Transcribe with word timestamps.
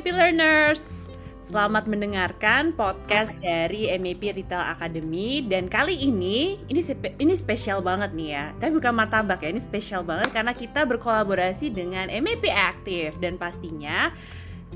MAP 0.00 0.16
Learners. 0.16 1.12
Selamat 1.44 1.84
mendengarkan 1.84 2.72
podcast 2.72 3.36
dari 3.44 3.92
MAP 4.00 4.32
Retail 4.32 4.72
Academy 4.72 5.44
dan 5.44 5.68
kali 5.68 5.92
ini 5.92 6.56
ini 6.72 6.80
spe- 6.80 7.12
ini 7.20 7.36
spesial 7.36 7.84
banget 7.84 8.16
nih 8.16 8.32
ya. 8.32 8.44
Tapi 8.56 8.80
bukan 8.80 8.96
martabak 8.96 9.44
ya, 9.44 9.52
ini 9.52 9.60
spesial 9.60 10.00
banget 10.00 10.32
karena 10.32 10.56
kita 10.56 10.88
berkolaborasi 10.88 11.68
dengan 11.76 12.08
MAP 12.08 12.48
Active 12.48 13.20
dan 13.20 13.36
pastinya 13.36 14.08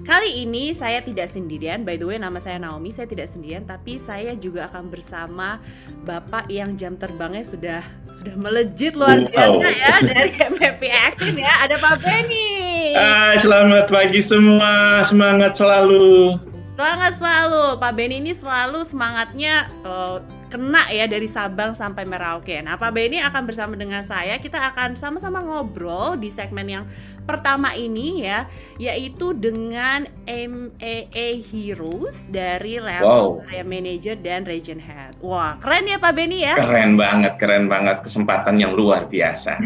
Kali 0.03 0.43
ini 0.43 0.75
saya 0.75 0.99
tidak 1.07 1.31
sendirian, 1.31 1.86
by 1.86 1.95
the 1.95 2.03
way 2.03 2.18
nama 2.18 2.43
saya 2.43 2.59
Naomi, 2.59 2.91
saya 2.91 3.07
tidak 3.07 3.31
sendirian 3.31 3.63
tapi 3.63 4.03
saya 4.03 4.35
juga 4.35 4.67
akan 4.67 4.91
bersama 4.91 5.63
Bapak 6.03 6.50
yang 6.50 6.75
jam 6.75 6.99
terbangnya 6.99 7.46
sudah 7.46 7.81
sudah 8.11 8.35
melejit 8.35 8.99
luar 8.99 9.22
biasa 9.22 9.54
wow. 9.54 9.71
ya 9.71 9.95
dari 10.03 10.35
MFP 10.59 10.82
Active 10.91 11.39
ya. 11.39 11.53
Ada 11.63 11.79
Pak 11.79 12.03
Benny. 12.03 12.74
Hai, 12.93 13.41
selamat 13.41 13.89
pagi 13.89 14.21
semua. 14.21 15.01
Semangat 15.09 15.57
selalu. 15.57 16.37
Semangat 16.69 17.17
selalu. 17.17 17.81
Pak 17.81 17.93
Benny 17.97 18.21
ini 18.21 18.37
selalu 18.37 18.85
semangatnya 18.85 19.73
uh, 19.89 20.21
kena 20.53 20.93
ya 20.93 21.09
dari 21.09 21.25
Sabang 21.25 21.73
sampai 21.73 22.05
Merauke. 22.05 22.61
Nah, 22.61 22.77
Pak 22.77 22.93
Benny 22.93 23.25
akan 23.25 23.49
bersama 23.49 23.73
dengan 23.73 24.05
saya, 24.05 24.37
kita 24.37 24.61
akan 24.61 25.01
sama-sama 25.01 25.41
ngobrol 25.41 26.21
di 26.21 26.29
segmen 26.29 26.69
yang 26.69 26.85
pertama 27.25 27.73
ini 27.73 28.25
ya 28.25 28.49
yaitu 28.77 29.32
dengan 29.32 30.05
MAA 30.29 31.41
Heroes 31.41 32.28
dari 32.28 32.81
level 32.81 33.41
wow. 33.41 33.47
area 33.48 33.65
manager 33.65 34.15
dan 34.19 34.45
region 34.45 34.81
head. 34.81 35.17
Wah, 35.25 35.56
keren 35.61 35.89
ya 35.89 35.97
Pak 35.97 36.12
Beni 36.17 36.45
ya? 36.45 36.55
Keren 36.59 37.01
banget, 37.01 37.37
keren 37.41 37.67
banget 37.70 38.03
kesempatan 38.05 38.61
yang 38.61 38.77
luar 38.77 39.06
biasa. 39.09 39.59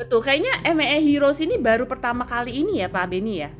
Betul, 0.00 0.24
kayaknya 0.24 0.58
MAA 0.74 0.98
Heroes 1.04 1.38
ini 1.38 1.60
baru 1.60 1.84
pertama 1.86 2.24
kali 2.26 2.56
ini 2.62 2.82
ya 2.82 2.88
Pak 2.88 3.06
Beni 3.10 3.34
ya? 3.44 3.50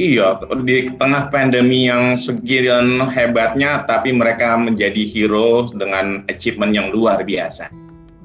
Iya, 0.00 0.38
di 0.64 0.88
tengah 0.96 1.28
pandemi 1.28 1.84
yang 1.84 2.16
segian 2.16 3.04
hebatnya, 3.10 3.84
tapi 3.84 4.14
mereka 4.14 4.56
menjadi 4.56 5.02
hero 5.04 5.68
dengan 5.76 6.24
achievement 6.30 6.72
yang 6.72 6.88
luar 6.88 7.20
biasa. 7.20 7.68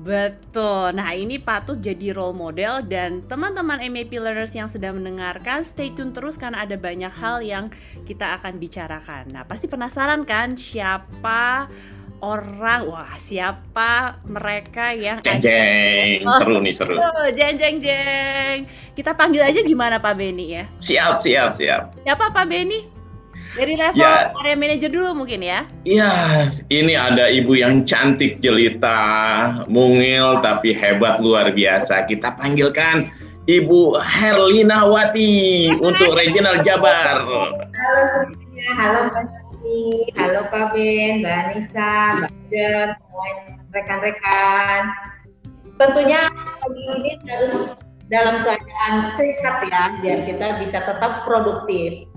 Betul. 0.06 0.94
Nah, 0.94 1.18
ini 1.18 1.42
patut 1.42 1.82
jadi 1.82 2.14
role 2.14 2.38
model 2.38 2.86
dan 2.86 3.26
teman-teman 3.26 3.82
MAP 3.90 4.14
learners 4.22 4.54
yang 4.54 4.70
sedang 4.70 5.02
mendengarkan 5.02 5.66
stay 5.66 5.90
tune 5.90 6.14
terus 6.14 6.38
karena 6.38 6.62
ada 6.62 6.78
banyak 6.78 7.10
hal 7.10 7.42
yang 7.42 7.74
kita 8.06 8.38
akan 8.38 8.62
bicarakan. 8.62 9.34
Nah, 9.34 9.50
pasti 9.50 9.66
penasaran 9.66 10.22
kan 10.22 10.54
siapa 10.54 11.66
orang 12.22 12.88
wah 12.88 13.12
siapa 13.18 14.22
mereka 14.30 14.94
yang 14.96 15.20
jeng 15.26 15.42
jeng. 15.42 16.24
oh, 16.24 16.38
seru 16.38 16.58
nih 16.62 16.74
seru. 16.78 16.96
Oh, 17.02 17.28
jeng 17.34 17.58
jeng 17.58 17.82
jeng. 17.82 18.70
Kita 18.94 19.18
panggil 19.18 19.42
aja 19.42 19.66
gimana 19.66 19.98
Pak 19.98 20.14
Beni 20.16 20.54
ya? 20.54 20.70
Siap 20.80 21.26
siap 21.26 21.58
siap. 21.58 21.98
Siapa 22.06 22.30
Pak 22.30 22.46
Beni 22.46 22.95
dari 23.56 23.74
level 23.80 24.04
ya. 24.04 24.36
area 24.44 24.56
manager 24.60 24.92
dulu 24.92 25.24
mungkin 25.24 25.40
ya? 25.40 25.64
Iya, 25.88 26.14
ini 26.68 26.94
ada 26.94 27.32
ibu 27.32 27.56
yang 27.56 27.88
cantik 27.88 28.44
jelita, 28.44 29.00
mungil 29.72 30.44
tapi 30.44 30.76
hebat 30.76 31.24
luar 31.24 31.56
biasa. 31.56 32.06
Kita 32.06 32.36
panggilkan 32.36 33.10
Ibu 33.46 34.02
Herlina 34.02 34.90
Wati 34.90 35.70
untuk 35.80 36.18
Regional 36.18 36.66
Jabar. 36.66 37.24
Halo 37.24 38.02
semuanya, 38.12 38.68
halo 38.76 39.00
Mbak 39.14 39.24
Nini, 39.64 39.86
halo 40.18 40.42
Pak 40.52 40.66
Ben, 40.76 41.12
Mbak 41.24 41.36
Anissa, 41.46 41.94
Mbak 42.20 42.34
Jen, 42.52 42.88
semua 43.00 43.28
rekan-rekan. 43.72 44.82
Tentunya 45.76 46.20
pagi 46.32 46.84
ini 46.98 47.12
harus 47.28 47.56
dalam 48.10 48.42
keadaan 48.46 48.94
sehat 49.14 49.56
ya, 49.70 49.84
biar 50.02 50.20
kita 50.26 50.48
bisa 50.66 50.78
tetap 50.82 51.28
produktif. 51.30 52.10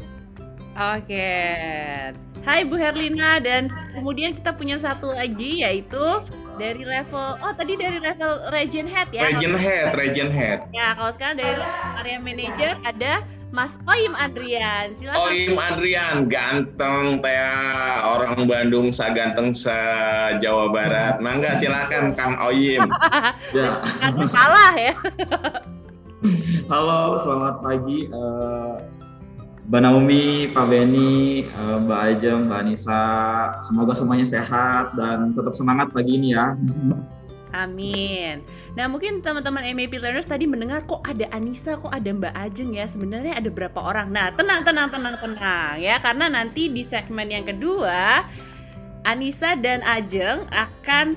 Oke. 0.79 1.35
Hai 2.47 2.63
Bu 2.63 2.79
Herlina 2.79 3.43
dan 3.43 3.67
kemudian 3.99 4.31
kita 4.31 4.55
punya 4.55 4.79
satu 4.79 5.11
lagi 5.11 5.67
yaitu 5.67 6.23
dari 6.55 6.87
level 6.87 7.35
oh 7.43 7.51
tadi 7.51 7.75
dari 7.75 7.99
level 7.99 8.47
region 8.55 8.87
head 8.87 9.11
ya. 9.11 9.27
Region 9.27 9.59
head, 9.59 9.91
region 9.99 10.31
head. 10.31 10.63
Ya, 10.71 10.95
kalau 10.95 11.11
sekarang 11.11 11.43
dari 11.43 11.59
area 11.99 12.19
manager 12.23 12.79
ada 12.87 13.27
Mas 13.51 13.75
Oim 13.91 14.15
Adrian. 14.15 14.95
Silakan. 14.95 15.19
Oim 15.27 15.59
Adrian, 15.59 16.31
ganteng 16.31 17.27
teh 17.27 17.39
orang 18.07 18.47
Bandung 18.47 18.95
sa 18.95 19.11
ganteng 19.11 19.51
sa 19.51 19.75
Jawa 20.39 20.71
Barat. 20.71 21.19
Mangga 21.19 21.59
silakan 21.59 22.15
Kang 22.15 22.39
Oim. 22.39 22.87
ya. 23.57 23.83
kalah 24.31 24.75
ya. 24.79 24.95
Halo, 26.71 27.19
selamat 27.19 27.55
pagi. 27.67 28.11
Uh, 28.11 28.75
Mbak 29.69 29.81
Naomi, 29.85 30.49
Pak 30.49 30.65
Beni, 30.65 31.45
eh, 31.45 31.77
Mbak 31.85 32.01
Ajeng, 32.01 32.49
Mbak 32.49 32.59
Anissa, 32.65 33.05
semoga 33.61 33.93
semuanya 33.93 34.25
sehat 34.25 34.97
dan 34.97 35.37
tetap 35.37 35.53
semangat 35.53 35.93
pagi 35.93 36.17
ini 36.17 36.33
ya. 36.33 36.57
Amin. 37.53 38.45
Nah 38.73 38.89
mungkin 38.89 39.21
teman-teman 39.21 39.69
MAP 39.77 40.01
Learners 40.01 40.25
tadi 40.25 40.49
mendengar 40.49 40.89
kok 40.89 41.05
ada 41.05 41.29
Anissa, 41.37 41.77
kok 41.77 41.93
ada 41.93 42.09
Mbak 42.09 42.33
Ajeng 42.33 42.73
ya. 42.73 42.89
Sebenarnya 42.89 43.37
ada 43.37 43.53
berapa 43.53 43.77
orang? 43.77 44.09
Nah 44.09 44.33
tenang, 44.33 44.65
tenang, 44.65 44.89
tenang, 44.89 45.17
tenang 45.21 45.77
ya. 45.77 46.01
Karena 46.01 46.33
nanti 46.33 46.73
di 46.73 46.81
segmen 46.81 47.29
yang 47.29 47.45
kedua, 47.45 48.25
Anissa 49.05 49.53
dan 49.53 49.85
Ajeng 49.85 50.49
akan 50.49 51.17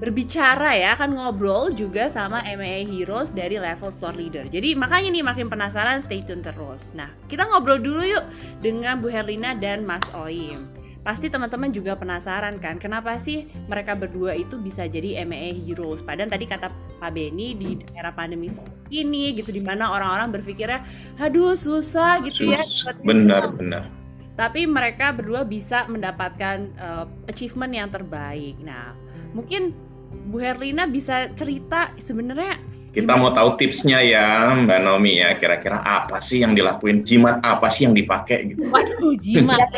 berbicara 0.00 0.72
ya, 0.80 0.96
akan 0.96 1.20
ngobrol 1.20 1.68
juga 1.76 2.08
sama 2.08 2.40
MAA 2.40 2.88
Heroes 2.88 3.30
dari 3.30 3.60
level 3.60 3.92
store 3.92 4.16
leader. 4.16 4.48
Jadi 4.48 4.72
makanya 4.72 5.12
nih 5.12 5.24
makin 5.24 5.46
penasaran 5.52 6.00
stay 6.00 6.24
tune 6.24 6.40
terus. 6.40 6.96
Nah, 6.96 7.12
kita 7.28 7.44
ngobrol 7.44 7.76
dulu 7.76 8.02
yuk 8.02 8.24
dengan 8.64 9.04
Bu 9.04 9.12
Herlina 9.12 9.52
dan 9.52 9.84
Mas 9.84 10.02
Oim. 10.16 10.56
Pasti 11.00 11.32
teman-teman 11.32 11.72
juga 11.72 11.96
penasaran 11.96 12.60
kan, 12.60 12.76
kenapa 12.76 13.16
sih 13.16 13.48
mereka 13.72 13.96
berdua 13.96 14.36
itu 14.36 14.60
bisa 14.60 14.84
jadi 14.84 15.24
MAA 15.24 15.56
Heroes? 15.64 16.04
Padahal 16.04 16.28
tadi 16.28 16.44
kata 16.44 16.68
Pak 17.00 17.10
Beni 17.16 17.56
di 17.56 17.80
era 17.96 18.12
pandemi 18.12 18.52
ini 18.92 19.32
gitu, 19.32 19.48
di 19.48 19.64
mana 19.64 19.96
orang-orang 19.96 20.28
berpikirnya, 20.36 20.84
aduh 21.16 21.56
susah 21.56 22.20
gitu 22.28 22.52
ya. 22.52 22.60
Benar, 23.00 23.52
benar. 23.56 23.88
Tapi 24.36 24.68
mereka 24.68 25.12
berdua 25.16 25.44
bisa 25.44 25.88
mendapatkan 25.88 26.68
uh, 26.76 27.08
achievement 27.32 27.72
yang 27.72 27.88
terbaik. 27.88 28.60
Nah, 28.60 28.92
mungkin 29.32 29.72
Bu 30.10 30.42
Herlina 30.42 30.86
bisa 30.86 31.30
cerita 31.34 31.94
sebenarnya 31.98 32.58
kita 32.90 33.14
mau 33.14 33.30
tahu 33.30 33.54
tipsnya 33.54 34.02
ya 34.02 34.50
Mbak 34.66 34.80
Nomi 34.82 35.22
ya. 35.22 35.38
Kira-kira 35.38 35.78
apa 35.78 36.18
sih 36.18 36.42
yang 36.42 36.58
dilakuin? 36.58 37.06
Jimat 37.06 37.38
apa 37.46 37.70
sih 37.70 37.86
yang 37.86 37.94
dipakai 37.94 38.50
gitu? 38.50 38.66
Waduh 38.66 39.14
jimat. 39.22 39.62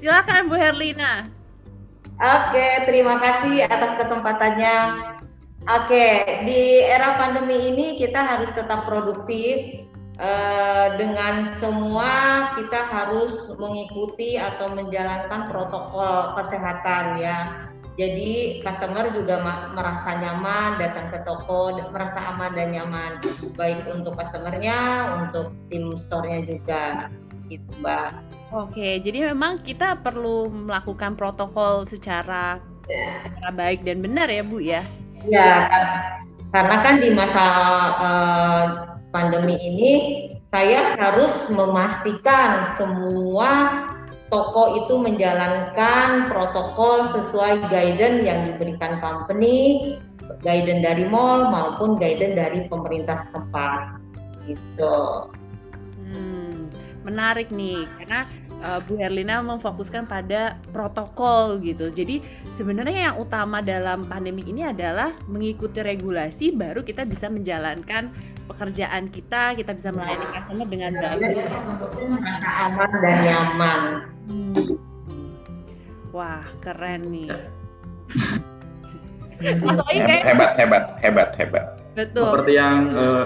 Silakan 0.00 0.48
Bu 0.48 0.56
Herlina. 0.56 1.28
Oke 2.16 2.88
terima 2.88 3.20
kasih 3.20 3.68
atas 3.68 4.00
kesempatannya. 4.00 4.76
Oke 5.68 6.08
di 6.48 6.80
era 6.80 7.20
pandemi 7.20 7.68
ini 7.68 7.86
kita 8.00 8.24
harus 8.24 8.48
tetap 8.56 8.88
produktif 8.88 9.83
Eh, 10.14 10.88
dengan 10.94 11.58
semua 11.58 12.10
kita 12.54 12.86
harus 12.86 13.50
mengikuti 13.58 14.38
atau 14.38 14.70
menjalankan 14.70 15.50
protokol 15.50 16.38
kesehatan 16.38 17.18
ya. 17.18 17.66
Jadi 17.98 18.62
customer 18.62 19.10
juga 19.10 19.42
merasa 19.74 20.18
nyaman 20.18 20.78
datang 20.78 21.10
ke 21.10 21.18
toko, 21.26 21.78
merasa 21.90 22.30
aman 22.30 22.54
dan 22.54 22.74
nyaman 22.74 23.18
baik 23.58 23.86
untuk 23.90 24.14
customernya, 24.14 25.10
untuk 25.18 25.50
tim 25.66 25.98
store-nya 25.98 26.46
juga 26.46 27.10
gitu 27.50 27.70
Mbak. 27.82 28.10
Oke, 28.54 29.02
jadi 29.02 29.34
memang 29.34 29.62
kita 29.66 29.98
perlu 29.98 30.46
melakukan 30.46 31.18
protokol 31.18 31.90
secara, 31.90 32.62
ya. 32.86 33.26
secara 33.26 33.50
baik 33.50 33.82
dan 33.82 33.98
benar 33.98 34.30
ya 34.30 34.42
Bu 34.46 34.62
ya? 34.62 34.86
Ya, 35.26 35.66
karena 36.54 36.76
kan 36.86 36.94
di 37.02 37.10
masa 37.10 37.46
uh, 37.98 38.93
pandemi 39.14 39.54
ini 39.54 39.92
saya 40.50 40.98
harus 40.98 41.30
memastikan 41.46 42.74
semua 42.74 43.86
toko 44.34 44.82
itu 44.82 44.98
menjalankan 44.98 46.26
protokol 46.26 47.06
sesuai 47.14 47.70
guidance 47.70 48.26
yang 48.26 48.50
diberikan 48.50 48.98
company, 48.98 49.94
guidance 50.42 50.82
dari 50.82 51.06
mall 51.06 51.46
maupun 51.54 51.94
guidance 51.94 52.34
dari 52.34 52.66
pemerintah 52.66 53.22
setempat. 53.30 54.02
Gitu. 54.50 54.98
Hmm, 56.02 56.66
menarik 57.06 57.54
nih 57.54 57.86
karena 58.02 58.26
uh, 58.66 58.82
Bu 58.82 58.98
Herlina 58.98 59.38
memfokuskan 59.44 60.10
pada 60.10 60.58
protokol 60.74 61.62
gitu. 61.62 61.94
Jadi 61.94 62.18
sebenarnya 62.50 63.14
yang 63.14 63.16
utama 63.22 63.62
dalam 63.62 64.02
pandemi 64.08 64.42
ini 64.50 64.66
adalah 64.66 65.14
mengikuti 65.30 65.78
regulasi 65.78 66.50
baru 66.50 66.82
kita 66.82 67.06
bisa 67.06 67.30
menjalankan 67.30 68.33
pekerjaan 68.44 69.08
kita, 69.08 69.56
kita 69.56 69.72
bisa 69.72 69.88
melayani 69.90 70.26
customer 70.30 70.66
dengan 70.68 70.92
baik. 70.92 71.20
Merasa 72.08 72.50
aman 72.68 72.90
dan 73.00 73.16
nyaman. 73.24 73.80
Hmm. 74.28 74.54
Wah, 76.14 76.46
keren 76.62 77.10
nih. 77.10 77.28
Mas 79.44 79.80
Oi 79.90 79.98
kayak 79.98 80.24
hebat, 80.24 80.52
hebat, 80.56 80.84
hebat, 81.02 81.30
hebat. 81.36 81.64
Betul. 81.98 82.30
Seperti 82.30 82.52
yang 82.54 82.94
uh, 82.94 83.24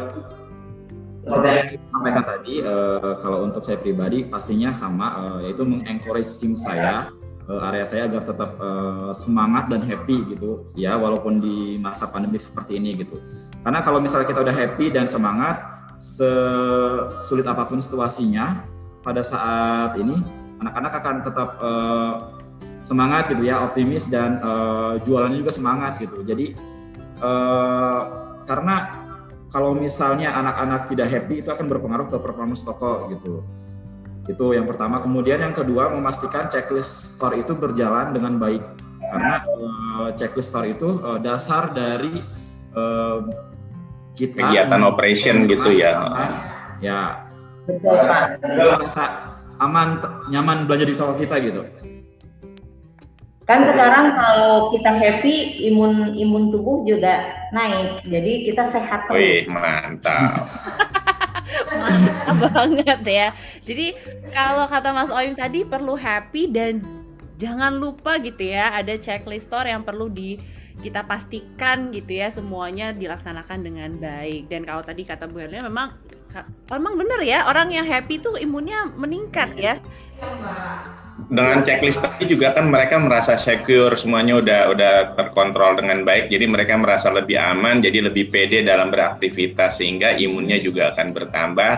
seperti 1.29 1.47
yang 1.53 1.69
disampaikan 1.77 2.25
tadi, 2.25 2.55
uh, 2.65 3.13
kalau 3.21 3.39
untuk 3.45 3.63
saya 3.63 3.77
pribadi 3.77 4.25
pastinya 4.25 4.73
sama, 4.73 5.07
uh, 5.21 5.39
yaitu 5.45 5.63
mengencourage 5.69 6.33
tim 6.41 6.57
saya, 6.57 7.13
uh, 7.49 7.69
area 7.73 7.89
saya 7.89 8.07
agar 8.07 8.23
tetap 8.29 8.55
uh, 8.61 9.11
semangat 9.17 9.73
dan 9.73 9.83
happy 9.83 10.37
gitu, 10.37 10.69
ya 10.77 10.95
walaupun 10.95 11.41
di 11.41 11.81
masa 11.81 12.07
pandemi 12.07 12.37
seperti 12.37 12.77
ini 12.77 12.95
gitu. 13.01 13.19
Karena 13.65 13.81
kalau 13.81 13.99
misalnya 13.99 14.29
kita 14.29 14.45
udah 14.45 14.55
happy 14.55 14.93
dan 14.93 15.09
semangat, 15.09 15.59
sesulit 15.99 17.43
apa 17.49 17.67
pun 17.67 17.83
situasinya, 17.83 18.55
pada 19.03 19.25
saat 19.25 19.99
ini 19.99 20.21
anak-anak 20.63 20.93
akan 21.01 21.17
tetap 21.25 21.49
uh, 21.59 22.15
semangat 22.85 23.33
gitu 23.35 23.43
ya, 23.49 23.65
optimis 23.65 24.07
dan 24.07 24.39
uh, 24.45 25.01
jualannya 25.03 25.43
juga 25.43 25.51
semangat 25.51 25.99
gitu. 25.99 26.23
Jadi 26.23 26.55
uh, 27.19 28.01
karena 28.47 29.05
kalau 29.49 29.73
misalnya 29.73 30.29
anak-anak 30.29 30.93
tidak 30.93 31.09
happy 31.09 31.41
itu 31.41 31.49
akan 31.49 31.67
berpengaruh 31.73 32.07
ke 32.13 32.17
performance 32.21 32.69
toko 32.69 33.01
gitu. 33.09 33.41
Itu 34.29 34.53
yang 34.53 34.69
pertama. 34.69 35.01
Kemudian 35.01 35.41
yang 35.41 35.57
kedua 35.57 35.89
memastikan 35.89 36.53
checklist 36.53 37.17
store 37.17 37.35
itu 37.41 37.57
berjalan 37.57 38.13
dengan 38.13 38.37
baik 38.37 38.61
karena 39.09 39.41
uh, 39.49 40.09
checklist 40.13 40.53
store 40.53 40.69
itu 40.69 40.89
uh, 41.01 41.17
dasar 41.17 41.73
dari 41.73 42.21
uh, 42.77 43.25
kita 44.13 44.53
kegiatan 44.53 44.85
operation 44.85 45.49
gitu 45.49 45.73
ya. 45.73 45.97
Ya. 46.85 47.25
Betul 47.65 47.97
Pak. 48.05 48.45
Merasa 48.45 49.05
aman, 49.61 50.01
nyaman 50.29 50.69
belanja 50.69 50.87
di 50.89 50.95
toko 50.97 51.17
kita 51.17 51.41
gitu. 51.41 51.65
Kan 53.49 53.65
sekarang 53.65 54.13
kalau 54.13 54.69
kita 54.77 54.93
happy, 54.93 55.65
imun 55.73 56.13
imun 56.13 56.53
tubuh 56.53 56.85
juga 56.85 57.33
naik. 57.57 58.05
Jadi 58.05 58.33
kita 58.45 58.69
sehat 58.69 59.09
terus. 59.09 59.17
Wih, 59.17 59.49
mantap. 59.49 60.45
mantap 61.69 62.37
banget 62.53 63.01
ya. 63.07 63.27
Jadi 63.65 63.97
kalau 64.33 64.65
kata 64.69 64.93
Mas 64.93 65.11
Oyung 65.13 65.37
tadi 65.37 65.65
perlu 65.65 65.95
happy 65.97 66.51
dan 66.51 66.85
jangan 67.39 67.79
lupa 67.79 68.19
gitu 68.19 68.51
ya 68.51 68.75
ada 68.75 68.99
checklist 68.99 69.47
store 69.47 69.71
yang 69.71 69.87
perlu 69.87 70.11
di 70.11 70.37
kita 70.79 71.07
pastikan 71.07 71.91
gitu 71.91 72.19
ya 72.19 72.31
semuanya 72.31 72.95
dilaksanakan 72.95 73.59
dengan 73.67 73.91
baik 73.99 74.47
dan 74.47 74.63
kalau 74.63 74.83
tadi 74.87 75.03
kata 75.03 75.27
Bu 75.27 75.43
Helena 75.43 75.67
memang 75.67 75.91
memang 76.71 76.95
benar 76.95 77.21
ya 77.27 77.51
orang 77.51 77.75
yang 77.75 77.87
happy 77.87 78.23
tuh 78.23 78.39
imunnya 78.39 78.87
meningkat 78.95 79.59
ya. 79.59 79.75
Iya, 80.19 81.08
dengan 81.29 81.61
checklist 81.61 82.01
tadi 82.01 82.25
juga 82.25 82.57
kan 82.57 82.73
mereka 82.73 82.97
merasa 82.97 83.37
secure 83.37 83.93
semuanya 84.01 84.41
udah 84.41 84.61
udah 84.73 84.95
terkontrol 85.15 85.77
dengan 85.77 86.03
baik. 86.03 86.33
Jadi 86.33 86.49
mereka 86.49 86.81
merasa 86.81 87.13
lebih 87.13 87.37
aman 87.37 87.85
jadi 87.85 88.09
lebih 88.09 88.33
pede 88.33 88.65
dalam 88.65 88.89
beraktivitas 88.89 89.77
sehingga 89.77 90.17
imunnya 90.17 90.57
juga 90.57 90.97
akan 90.97 91.13
bertambah 91.13 91.75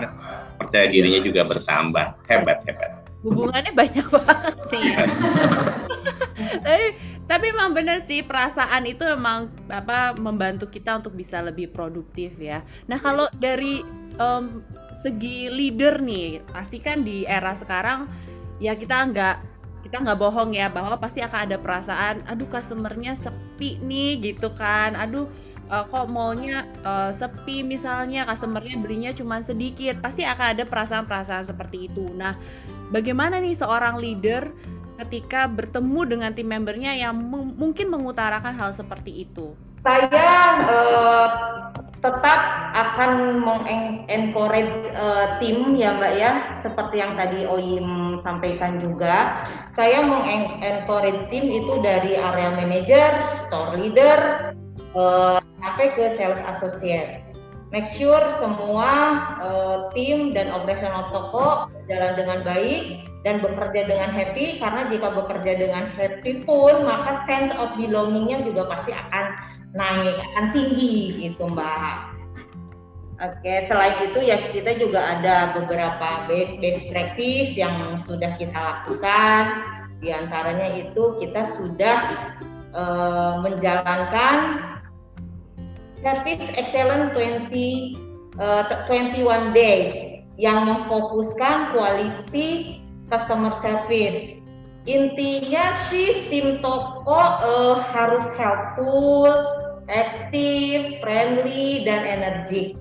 percaya 0.63 0.87
dirinya 0.87 1.21
juga 1.21 1.43
bertambah. 1.51 2.07
Hebat 2.31 2.63
hebat. 2.71 2.91
Hubungannya 3.21 3.73
banyak 3.75 4.07
banget 4.09 4.57
nih. 4.73 4.93
Tapi 6.65 6.87
tapi 7.29 7.55
memang 7.55 7.71
benar 7.77 8.03
sih 8.03 8.27
perasaan 8.27 8.91
itu 8.91 9.07
memang 9.07 9.47
apa 9.71 10.17
membantu 10.19 10.67
kita 10.67 10.99
untuk 10.99 11.15
bisa 11.15 11.39
lebih 11.39 11.71
produktif 11.71 12.35
ya. 12.41 12.67
Nah 12.91 12.99
kalau 12.99 13.31
dari 13.37 13.87
um, 14.19 14.65
segi 14.91 15.47
leader 15.47 16.03
nih 16.03 16.43
pastikan 16.51 17.07
di 17.07 17.23
era 17.29 17.55
sekarang 17.55 18.11
ya 18.61 18.77
kita 18.77 19.09
nggak 19.11 19.37
kita 19.81 19.97
nggak 20.07 20.19
bohong 20.21 20.53
ya 20.53 20.69
bahwa 20.69 20.95
pasti 21.01 21.25
akan 21.25 21.51
ada 21.51 21.57
perasaan 21.57 22.21
aduh 22.29 22.47
customernya 22.47 23.17
sepi 23.17 23.81
nih 23.81 24.21
gitu 24.21 24.53
kan. 24.55 24.95
Aduh 24.95 25.27
uh, 25.73 25.85
kok 25.89 26.07
mallnya 26.13 26.69
uh, 26.85 27.11
sepi 27.11 27.65
misalnya 27.65 28.29
customernya 28.29 28.77
belinya 28.77 29.11
cuma 29.17 29.41
sedikit. 29.41 29.99
Pasti 30.05 30.23
akan 30.29 30.47
ada 30.55 30.65
perasaan-perasaan 30.69 31.49
seperti 31.49 31.89
itu. 31.89 32.13
Nah 32.13 32.37
bagaimana 32.93 33.41
nih 33.41 33.57
seorang 33.57 33.97
leader 33.97 34.53
ketika 35.01 35.49
bertemu 35.49 36.01
dengan 36.05 36.31
tim 36.37 36.45
membernya 36.53 36.93
yang 36.93 37.17
mungkin 37.57 37.89
mengutarakan 37.89 38.53
hal 38.53 38.77
seperti 38.77 39.25
itu? 39.25 39.57
Saya 39.81 40.61
uh, 40.61 41.90
tetap 42.01 42.41
akan 42.73 43.45
mengencourage 43.45 44.73
uh, 44.97 45.37
tim 45.37 45.77
ya 45.77 46.01
Mbak 46.01 46.15
ya 46.17 46.33
seperti 46.65 46.97
yang 46.97 47.13
tadi 47.13 47.45
Oim 47.45 48.17
sampaikan 48.25 48.81
juga. 48.81 49.45
Saya 49.77 50.01
mengencourage 50.01 51.29
tim 51.29 51.45
itu 51.53 51.77
dari 51.85 52.17
area 52.17 52.57
manager, 52.57 53.09
store 53.47 53.77
leader 53.77 54.19
uh, 54.97 55.45
sampai 55.61 55.87
ke 55.93 56.17
sales 56.17 56.41
associate. 56.57 57.21
Make 57.71 57.87
sure 57.93 58.33
semua 58.43 58.91
uh, 59.39 59.79
tim 59.95 60.35
dan 60.35 60.51
operasional 60.51 61.13
toko 61.15 61.71
berjalan 61.71 62.19
dengan 62.19 62.39
baik 62.43 62.83
dan 63.23 63.45
bekerja 63.45 63.85
dengan 63.85 64.11
happy 64.11 64.59
karena 64.59 64.89
jika 64.89 65.09
bekerja 65.13 65.53
dengan 65.61 65.85
happy 65.93 66.43
pun 66.49 66.89
maka 66.89 67.23
sense 67.29 67.53
of 67.61 67.77
belongingnya 67.77 68.43
juga 68.49 68.65
pasti 68.73 68.97
akan 68.97 69.50
naik 69.75 70.19
akan 70.19 70.47
tinggi 70.51 71.29
gitu 71.29 71.47
mbak 71.51 72.11
Oke, 73.21 73.69
selain 73.69 74.09
itu 74.09 74.33
ya 74.33 74.49
kita 74.49 74.81
juga 74.81 74.97
ada 74.97 75.53
beberapa 75.53 76.25
best 76.57 76.89
practice 76.89 77.53
yang 77.53 78.01
sudah 78.09 78.33
kita 78.41 78.57
lakukan. 78.57 79.61
Di 80.01 80.09
antaranya 80.09 80.73
itu 80.81 81.21
kita 81.21 81.53
sudah 81.53 82.09
uh, 82.73 83.45
menjalankan 83.45 84.65
Service 86.01 86.49
Excellent 86.57 87.13
20 87.13 88.41
uh, 88.41 88.89
21 88.89 89.53
days 89.53 90.25
yang 90.41 90.65
memfokuskan 90.65 91.77
quality 91.77 92.81
customer 93.13 93.53
service 93.61 94.41
intinya 94.89 95.77
sih 95.93 96.33
tim 96.33 96.65
toko 96.65 97.21
uh, 97.21 97.85
harus 97.93 98.25
helpful, 98.41 99.29
aktif, 99.91 101.03
friendly, 101.03 101.83
dan 101.83 102.07
energi. 102.07 102.79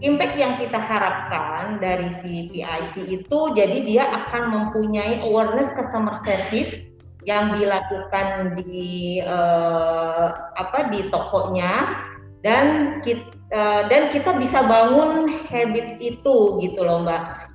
Impact 0.00 0.34
yang 0.38 0.56
kita 0.62 0.78
harapkan 0.78 1.82
dari 1.82 2.08
si 2.22 2.48
PIC 2.48 2.94
itu, 3.22 3.38
jadi 3.52 3.76
dia 3.84 4.04
akan 4.06 4.42
mempunyai 4.54 5.20
awareness 5.26 5.74
customer 5.74 6.16
service 6.24 6.88
yang 7.26 7.58
dilakukan 7.58 8.56
di 8.62 9.20
uh, 9.20 10.32
apa 10.56 10.88
di 10.88 11.10
tokonya 11.12 11.98
dan 12.40 12.98
kita, 13.02 13.26
uh, 13.52 13.90
dan 13.90 14.14
kita 14.14 14.38
bisa 14.38 14.64
bangun 14.64 15.26
habit 15.50 15.98
itu 15.98 16.62
gitu 16.62 16.80
loh 16.80 17.02
mbak 17.02 17.48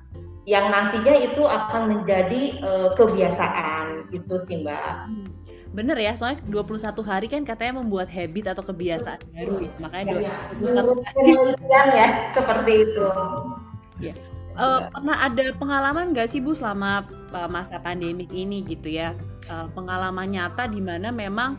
yang 0.44 0.68
nantinya 0.68 1.14
itu 1.24 1.42
akan 1.48 1.82
menjadi 1.88 2.60
uh, 2.60 2.88
kebiasaan 2.96 4.12
gitu 4.12 4.44
sih 4.44 4.60
Mbak. 4.60 4.92
Hmm. 5.08 5.28
Bener 5.74 5.98
ya, 5.98 6.14
soalnya 6.14 6.38
21 6.46 7.02
hari 7.02 7.26
kan 7.26 7.42
katanya 7.42 7.82
membuat 7.82 8.06
habit 8.06 8.54
atau 8.54 8.62
kebiasaan 8.62 9.18
baru 9.34 9.66
ya. 9.66 9.72
Makanya 9.82 10.14
ya, 10.22 10.34
21 10.62 11.02
hari. 11.02 11.30
ya, 11.98 12.08
seperti 12.30 12.72
itu. 12.86 13.06
Ya. 13.98 14.14
Uh, 14.54 14.86
pernah 14.94 15.18
ada 15.18 15.50
pengalaman 15.58 16.14
nggak 16.14 16.30
sih 16.30 16.38
Bu 16.38 16.54
selama 16.54 17.02
uh, 17.34 17.50
masa 17.50 17.82
pandemik 17.82 18.30
ini 18.30 18.62
gitu 18.62 18.86
ya? 18.86 19.18
Uh, 19.50 19.66
pengalaman 19.74 20.30
nyata 20.30 20.70
di 20.70 20.78
mana 20.78 21.10
memang 21.10 21.58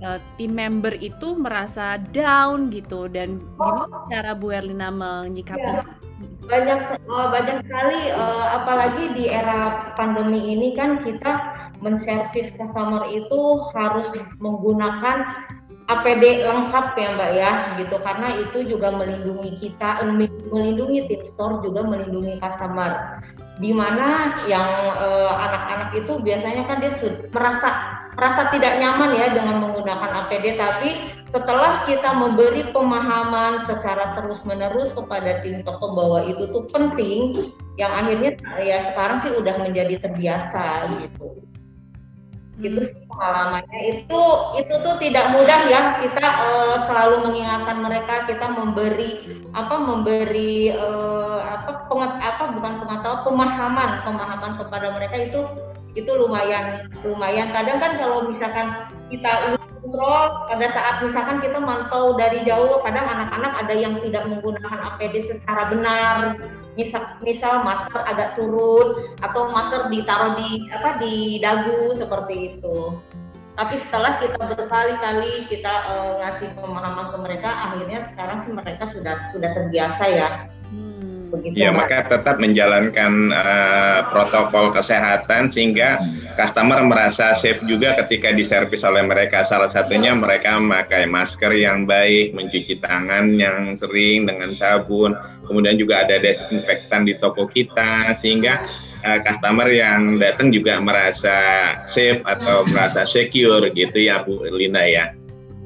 uh, 0.00 0.16
tim 0.40 0.56
member 0.56 0.96
itu 0.96 1.36
merasa 1.36 2.00
down 2.16 2.72
gitu 2.72 3.12
dan 3.12 3.44
gimana 3.60 4.08
cara 4.08 4.32
Bu 4.32 4.56
Erlina 4.56 4.88
menyikapi 4.88 5.60
ya 5.60 5.84
banyak 6.50 6.80
uh, 7.06 7.26
banyak 7.30 7.56
sekali 7.64 8.00
uh, 8.12 8.46
apalagi 8.60 9.04
di 9.14 9.24
era 9.30 9.92
pandemi 9.94 10.56
ini 10.56 10.74
kan 10.74 10.98
kita 11.00 11.59
menservis 11.80 12.52
customer 12.56 13.08
itu 13.12 13.40
harus 13.76 14.08
menggunakan 14.38 15.48
APD 15.90 16.46
lengkap 16.46 16.94
ya 16.94 17.08
Mbak 17.18 17.30
ya 17.34 17.50
gitu. 17.82 17.96
Karena 17.98 18.28
itu 18.38 18.58
juga 18.64 18.94
melindungi 18.94 19.58
kita 19.58 20.06
melindungi 20.54 21.10
tim 21.10 21.22
store 21.34 21.66
juga 21.66 21.82
melindungi 21.82 22.38
customer. 22.38 23.18
Di 23.60 23.74
mana 23.76 24.40
yang 24.48 24.70
uh, 24.96 25.34
anak-anak 25.36 25.90
itu 25.98 26.12
biasanya 26.22 26.64
kan 26.64 26.80
dia 26.80 26.94
merasa 27.34 28.00
merasa 28.20 28.52
tidak 28.52 28.76
nyaman 28.82 29.16
ya 29.16 29.32
dengan 29.32 29.64
menggunakan 29.64 30.10
APD 30.26 30.58
tapi 30.58 30.90
setelah 31.30 31.86
kita 31.86 32.10
memberi 32.10 32.68
pemahaman 32.74 33.64
secara 33.64 34.18
terus-menerus 34.18 34.90
kepada 34.92 35.40
tim 35.40 35.62
toko 35.62 35.94
bahwa 35.94 36.26
itu 36.26 36.50
tuh 36.50 36.66
penting 36.74 37.54
yang 37.78 37.88
akhirnya 37.94 38.34
ya 38.60 38.82
sekarang 38.92 39.22
sih 39.22 39.32
udah 39.32 39.62
menjadi 39.62 40.02
terbiasa 40.02 40.90
gitu 41.00 41.40
hmm. 42.60 42.68
itu 42.68 42.80
pengalamannya 43.08 43.80
itu 43.80 44.22
itu 44.60 44.74
tuh 44.84 44.94
tidak 45.00 45.26
mudah 45.32 45.60
ya 45.66 45.80
kita 46.04 46.26
uh, 46.26 46.76
selalu 46.84 47.16
mengingatkan 47.24 47.80
mereka 47.80 48.14
kita 48.28 48.46
memberi 48.52 49.40
apa 49.56 49.74
memberi 49.80 50.70
uh, 50.76 51.40
apa 51.42 51.88
pengat 51.88 52.12
apa 52.20 52.44
bukan 52.54 52.72
pengetahuan 52.84 53.24
pemahaman 53.24 53.90
pemahaman 54.04 54.52
kepada 54.60 54.86
mereka 54.94 55.16
itu 55.16 55.40
itu 55.98 56.10
lumayan 56.14 56.86
lumayan 57.02 57.50
kadang 57.50 57.82
kan 57.82 57.98
kalau 57.98 58.28
misalkan 58.28 58.86
kita 59.10 59.58
kontrol 59.80 60.44
pada 60.52 60.66
saat 60.76 60.96
misalkan 61.00 61.40
kita 61.40 61.56
mantau 61.56 62.12
dari 62.20 62.44
jauh 62.44 62.84
kadang 62.84 63.08
anak-anak 63.08 63.64
ada 63.64 63.74
yang 63.74 63.96
tidak 64.04 64.28
menggunakan 64.28 64.78
APD 64.94 65.32
secara 65.32 65.72
benar. 65.72 66.16
Misal, 66.78 67.02
misal 67.20 67.66
masker 67.66 68.00
agak 68.06 68.38
turun 68.38 69.16
atau 69.20 69.50
masker 69.50 69.90
ditaruh 69.90 70.38
di 70.38 70.70
apa 70.70 71.02
di 71.02 71.42
dagu 71.42 71.90
seperti 71.96 72.56
itu. 72.56 72.94
Tapi 73.58 73.76
setelah 73.88 74.16
kita 74.22 74.38
berkali-kali 74.38 75.50
kita 75.50 75.74
uh, 75.90 76.12
ngasih 76.22 76.54
pemahaman 76.56 77.12
ke 77.12 77.16
mereka 77.20 77.50
akhirnya 77.50 78.06
sekarang 78.08 78.38
sih 78.46 78.52
mereka 78.54 78.88
sudah 78.88 79.18
sudah 79.34 79.50
terbiasa 79.52 80.04
ya 80.06 80.28
begitu. 81.30 81.54
Ya, 81.54 81.70
maka 81.70 82.04
tetap 82.10 82.42
menjalankan 82.42 83.30
uh, 83.30 84.00
protokol 84.10 84.74
kesehatan 84.74 85.48
sehingga 85.48 86.02
customer 86.34 86.82
merasa 86.82 87.32
safe 87.32 87.62
juga 87.64 87.94
ketika 88.04 88.34
diservis 88.34 88.82
oleh 88.82 89.06
mereka. 89.06 89.46
Salah 89.46 89.70
satunya 89.70 90.12
mereka 90.12 90.58
memakai 90.58 91.06
masker 91.06 91.54
yang 91.54 91.86
baik, 91.86 92.34
mencuci 92.34 92.82
tangan 92.82 93.38
yang 93.38 93.78
sering 93.78 94.26
dengan 94.26 94.52
sabun, 94.58 95.14
kemudian 95.46 95.78
juga 95.78 96.04
ada 96.04 96.18
desinfektan 96.18 97.06
di 97.06 97.14
toko 97.22 97.46
kita 97.46 98.12
sehingga 98.18 98.58
uh, 99.06 99.18
customer 99.22 99.70
yang 99.70 100.18
datang 100.18 100.50
juga 100.50 100.82
merasa 100.82 101.38
safe 101.86 102.20
atau 102.26 102.66
merasa 102.68 103.06
secure 103.06 103.70
gitu 103.72 103.98
ya 103.98 104.26
Bu 104.26 104.42
Linda 104.50 104.82
ya. 104.84 105.14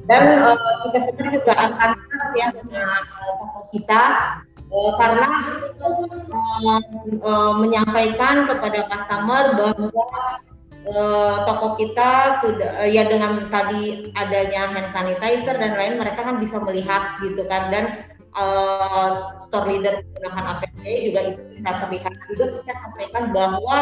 Dan 0.04 0.44
uh, 0.44 0.56
kita 0.84 0.98
sendiri 1.08 1.40
juga 1.40 1.54
akan 1.56 1.90
ya 2.36 2.52
sama 2.52 3.00
toko 3.40 3.60
kita 3.72 4.02
uh, 4.70 4.92
karena 5.00 5.30
uh, 7.20 7.52
menyampaikan 7.58 8.48
kepada 8.48 8.80
customer 8.88 9.42
bahwa 9.56 10.06
uh, 10.88 11.36
toko 11.48 11.68
kita 11.76 12.40
sudah 12.44 12.70
uh, 12.84 12.88
ya 12.88 13.08
dengan 13.08 13.48
tadi 13.48 14.12
adanya 14.16 14.72
hand 14.72 14.88
sanitizer 14.92 15.56
dan 15.56 15.76
lain 15.76 16.00
mereka 16.00 16.24
kan 16.24 16.36
bisa 16.40 16.60
melihat 16.60 17.18
gitu 17.20 17.42
kan 17.48 17.72
dan 17.72 17.84
uh, 18.36 19.38
store 19.40 19.70
leader 19.70 20.02
menggunakan 20.02 20.44
APD 20.58 20.84
juga 21.10 21.20
itu 21.34 21.40
bisa 21.54 21.70
terlihat. 21.86 22.12
Juga 22.28 22.44
kita 22.60 22.72
sampaikan 22.84 23.24
bahwa 23.32 23.76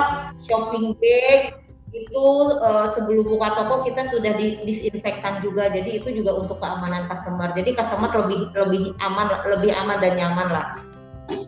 shopping 0.44 0.94
bag 1.00 1.56
itu 1.92 2.24
uh, 2.56 2.88
sebelum 2.96 3.28
buka 3.28 3.52
toko 3.52 3.84
kita 3.84 4.08
sudah 4.08 4.32
di 4.40 4.64
disinfektan 4.64 5.44
juga 5.44 5.68
jadi 5.68 6.00
itu 6.00 6.08
juga 6.08 6.40
untuk 6.40 6.56
keamanan 6.56 7.04
customer 7.04 7.52
jadi 7.52 7.76
customer 7.76 8.08
lebih 8.24 8.48
lebih 8.56 8.84
aman 9.04 9.28
lebih 9.44 9.76
aman 9.76 10.00
dan 10.00 10.16
nyaman 10.16 10.48
lah 10.48 10.66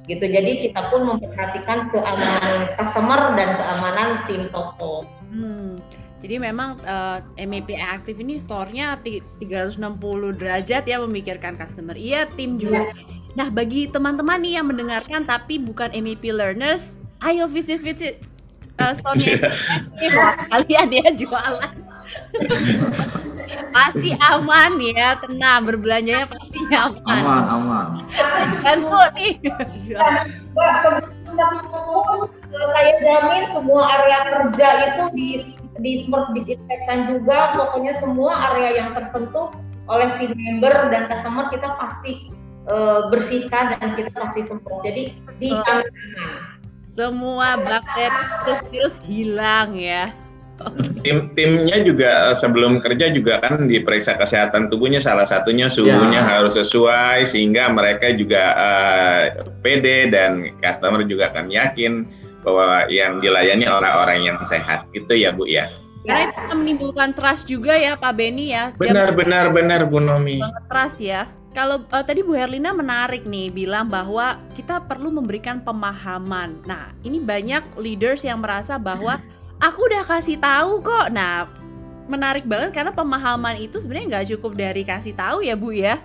gitu 0.05 0.21
jadi 0.21 0.69
kita 0.69 0.93
pun 0.93 1.09
memperhatikan 1.09 1.89
keamanan 1.89 2.69
customer 2.77 3.21
dan 3.41 3.51
keamanan 3.57 4.09
tim 4.29 4.43
toko 4.53 5.09
hmm. 5.33 5.81
Jadi 6.25 6.41
memang 6.41 6.81
uh, 6.89 7.21
eh, 7.37 7.45
MAP 7.45 7.77
aktif 7.77 8.17
ini 8.17 8.41
store-nya 8.41 8.97
360 8.97 9.77
derajat 10.41 10.89
ya 10.89 10.97
memikirkan 11.05 11.61
customer. 11.61 11.93
Iya, 11.93 12.33
tim 12.33 12.57
juga. 12.57 12.89
Ya. 12.89 12.97
Nah, 13.37 13.53
bagi 13.53 13.93
teman-teman 13.93 14.41
nih 14.41 14.57
yang 14.57 14.73
mendengarkan 14.73 15.29
tapi 15.29 15.61
bukan 15.61 15.93
MAP 15.93 16.25
learners, 16.33 16.97
ayo 17.21 17.45
visit-visit 17.45 18.25
uh, 18.81 18.93
store-nya 18.95 19.53
kalian 20.51 20.89
ya 20.91 21.09
jualan. 21.15 21.73
Pasti 23.71 24.11
aman 24.19 24.79
ya 24.81 25.19
tenang. 25.19 25.67
Berbelanjanya 25.67 26.27
pasti 26.27 26.59
aman 26.71 27.03
aman 27.07 27.45
aman. 27.51 27.87
Kan 28.63 28.79
bu 28.87 29.03
nih. 29.19 29.35
Saya 32.55 32.93
jamin 33.03 33.45
semua 33.51 33.83
area 33.99 34.19
kerja 34.31 34.69
itu 34.91 35.05
di 35.15 35.29
di 35.83 35.93
disinfektan 36.35 37.11
juga. 37.11 37.55
Pokoknya 37.55 37.99
semua 37.99 38.55
area 38.55 38.79
yang 38.79 38.95
tersentuh 38.95 39.55
oleh 39.85 40.17
tim 40.17 40.33
member 40.33 40.73
dan 40.89 41.13
customer 41.13 41.53
kita 41.53 41.69
pasti 41.77 42.33
uh, 42.71 43.13
bersihkan 43.13 43.77
dan 43.77 43.93
kita 43.99 44.11
pasti 44.15 44.41
semprot. 44.49 44.81
Jadi 44.87 45.03
di 45.43 45.51
aman 45.53 45.83
semua 46.95 47.59
bakteri 47.59 48.23
virus 48.71 48.97
hilang 49.03 49.75
ya. 49.75 50.15
Tim 51.03 51.35
timnya 51.35 51.83
juga 51.83 52.31
eh, 52.31 52.37
sebelum 52.39 52.79
kerja 52.79 53.11
juga 53.11 53.43
kan 53.43 53.67
diperiksa 53.67 54.15
kesehatan 54.15 54.71
tubuhnya 54.71 55.03
salah 55.03 55.27
satunya 55.27 55.67
suhunya 55.67 56.23
ya. 56.23 56.31
harus 56.39 56.55
sesuai 56.55 57.27
sehingga 57.27 57.75
mereka 57.75 58.15
juga 58.15 58.55
uh, 58.55 59.23
pede 59.67 60.15
dan 60.15 60.55
customer 60.63 61.03
juga 61.03 61.35
akan 61.35 61.51
yakin 61.51 62.07
bahwa 62.47 62.87
yang 62.87 63.19
dilayani 63.19 63.67
orang-orang 63.67 64.31
yang 64.31 64.39
sehat 64.47 64.87
gitu 64.95 65.11
ya 65.19 65.35
Bu 65.35 65.51
ya. 65.51 65.67
Karena 66.07 66.31
itu 66.31 66.55
menimbulkan 66.55 67.17
trust 67.17 67.51
juga 67.51 67.75
ya 67.75 67.99
Pak 67.99 68.15
Beni 68.15 68.55
ya. 68.55 68.71
Benar 68.79 69.11
benar 69.19 69.51
benar 69.51 69.91
Bu 69.91 69.99
Nomi. 69.99 70.39
trust 70.71 71.03
ya. 71.03 71.27
Kalau 71.55 71.87
uh, 71.87 72.03
tadi 72.03 72.27
Bu 72.27 72.35
Herlina 72.35 72.75
menarik 72.75 73.31
nih 73.31 73.47
bilang 73.55 73.87
bahwa 73.87 74.43
kita 74.59 74.83
perlu 74.83 75.15
memberikan 75.15 75.63
pemahaman. 75.63 76.59
Nah, 76.67 76.91
ini 77.07 77.23
banyak 77.23 77.79
leaders 77.79 78.27
yang 78.27 78.43
merasa 78.43 78.75
bahwa 78.75 79.23
aku 79.67 79.87
udah 79.87 80.03
kasih 80.03 80.35
tahu 80.43 80.83
kok. 80.83 81.15
Nah, 81.15 81.47
menarik 82.11 82.43
banget 82.45 82.75
karena 82.75 82.91
pemahaman 82.91 83.55
itu 83.63 83.79
sebenarnya 83.79 84.07
nggak 84.11 84.27
cukup 84.35 84.53
dari 84.59 84.83
kasih 84.83 85.15
tahu 85.15 85.47
ya 85.47 85.55
Bu 85.55 85.71
ya. 85.71 86.03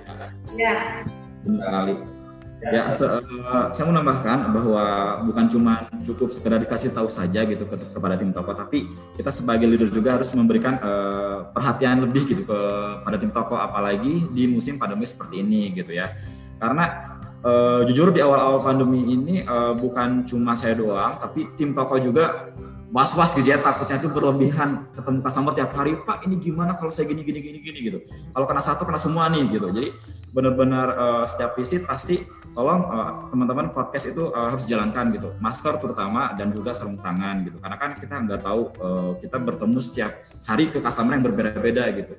Ya. 0.54 1.02
Benar 1.42 1.62
sekali 1.66 2.19
Ya, 2.60 2.92
se 2.92 3.08
uh, 3.08 3.72
saya 3.72 3.84
mau 3.88 3.96
nambahkan 3.96 4.52
bahwa 4.52 4.84
bukan 5.24 5.48
cuma 5.48 5.88
cukup 6.04 6.28
sekedar 6.28 6.60
dikasih 6.60 6.92
tahu 6.92 7.08
saja 7.08 7.48
gitu 7.48 7.64
ke 7.64 7.80
kepada 7.96 8.20
tim 8.20 8.36
toko, 8.36 8.52
tapi 8.52 8.92
kita 9.16 9.32
sebagai 9.32 9.64
leader 9.64 9.88
juga 9.88 10.20
harus 10.20 10.28
memberikan 10.36 10.76
uh, 10.84 11.48
perhatian 11.56 12.04
lebih 12.04 12.28
gitu 12.28 12.44
kepada 12.44 13.16
tim 13.16 13.32
toko, 13.32 13.56
apalagi 13.56 14.28
di 14.36 14.44
musim 14.52 14.76
pandemi 14.76 15.08
seperti 15.08 15.40
ini 15.40 15.72
gitu 15.72 15.96
ya. 15.96 16.12
Karena 16.60 17.16
uh, 17.48 17.88
jujur 17.88 18.12
di 18.12 18.20
awal-awal 18.20 18.60
pandemi 18.60 19.08
ini 19.08 19.40
uh, 19.48 19.72
bukan 19.80 20.28
cuma 20.28 20.52
saya 20.52 20.76
doang, 20.76 21.16
tapi 21.16 21.48
tim 21.56 21.72
toko 21.72 21.96
juga 21.96 22.52
was-was 22.90 23.38
gitu 23.38 23.54
ya 23.54 23.62
takutnya 23.62 24.02
itu 24.02 24.10
berlebihan 24.10 24.90
ketemu 24.98 25.22
customer 25.22 25.54
tiap 25.54 25.72
hari 25.78 25.94
pak 26.02 26.26
ini 26.26 26.42
gimana 26.42 26.74
kalau 26.74 26.90
saya 26.90 27.06
gini 27.06 27.22
gini 27.22 27.38
gini 27.38 27.60
gini? 27.62 27.80
gitu. 27.86 28.00
Kalau 28.34 28.46
kena 28.50 28.62
satu 28.66 28.82
kena 28.82 28.98
semua 28.98 29.30
nih 29.30 29.46
gitu. 29.46 29.70
Jadi 29.70 29.94
benar-benar 30.34 30.88
uh, 30.98 31.26
setiap 31.30 31.54
visit 31.54 31.86
pasti 31.86 32.18
tolong 32.58 32.82
uh, 32.90 33.30
teman-teman 33.30 33.70
podcast 33.78 34.10
itu 34.10 34.34
uh, 34.34 34.50
harus 34.50 34.66
jalankan 34.66 35.14
gitu. 35.14 35.30
Masker 35.38 35.78
terutama 35.78 36.34
dan 36.34 36.50
juga 36.50 36.74
sarung 36.74 36.98
tangan 36.98 37.46
gitu. 37.46 37.62
Karena 37.62 37.78
kan 37.78 37.92
kita 38.02 38.16
nggak 38.26 38.42
tahu 38.42 38.62
uh, 38.82 39.12
kita 39.22 39.38
bertemu 39.38 39.80
setiap 39.86 40.12
hari 40.50 40.74
ke 40.74 40.82
customer 40.82 41.14
yang 41.14 41.24
berbeda-beda 41.30 41.84
gitu. 41.94 42.18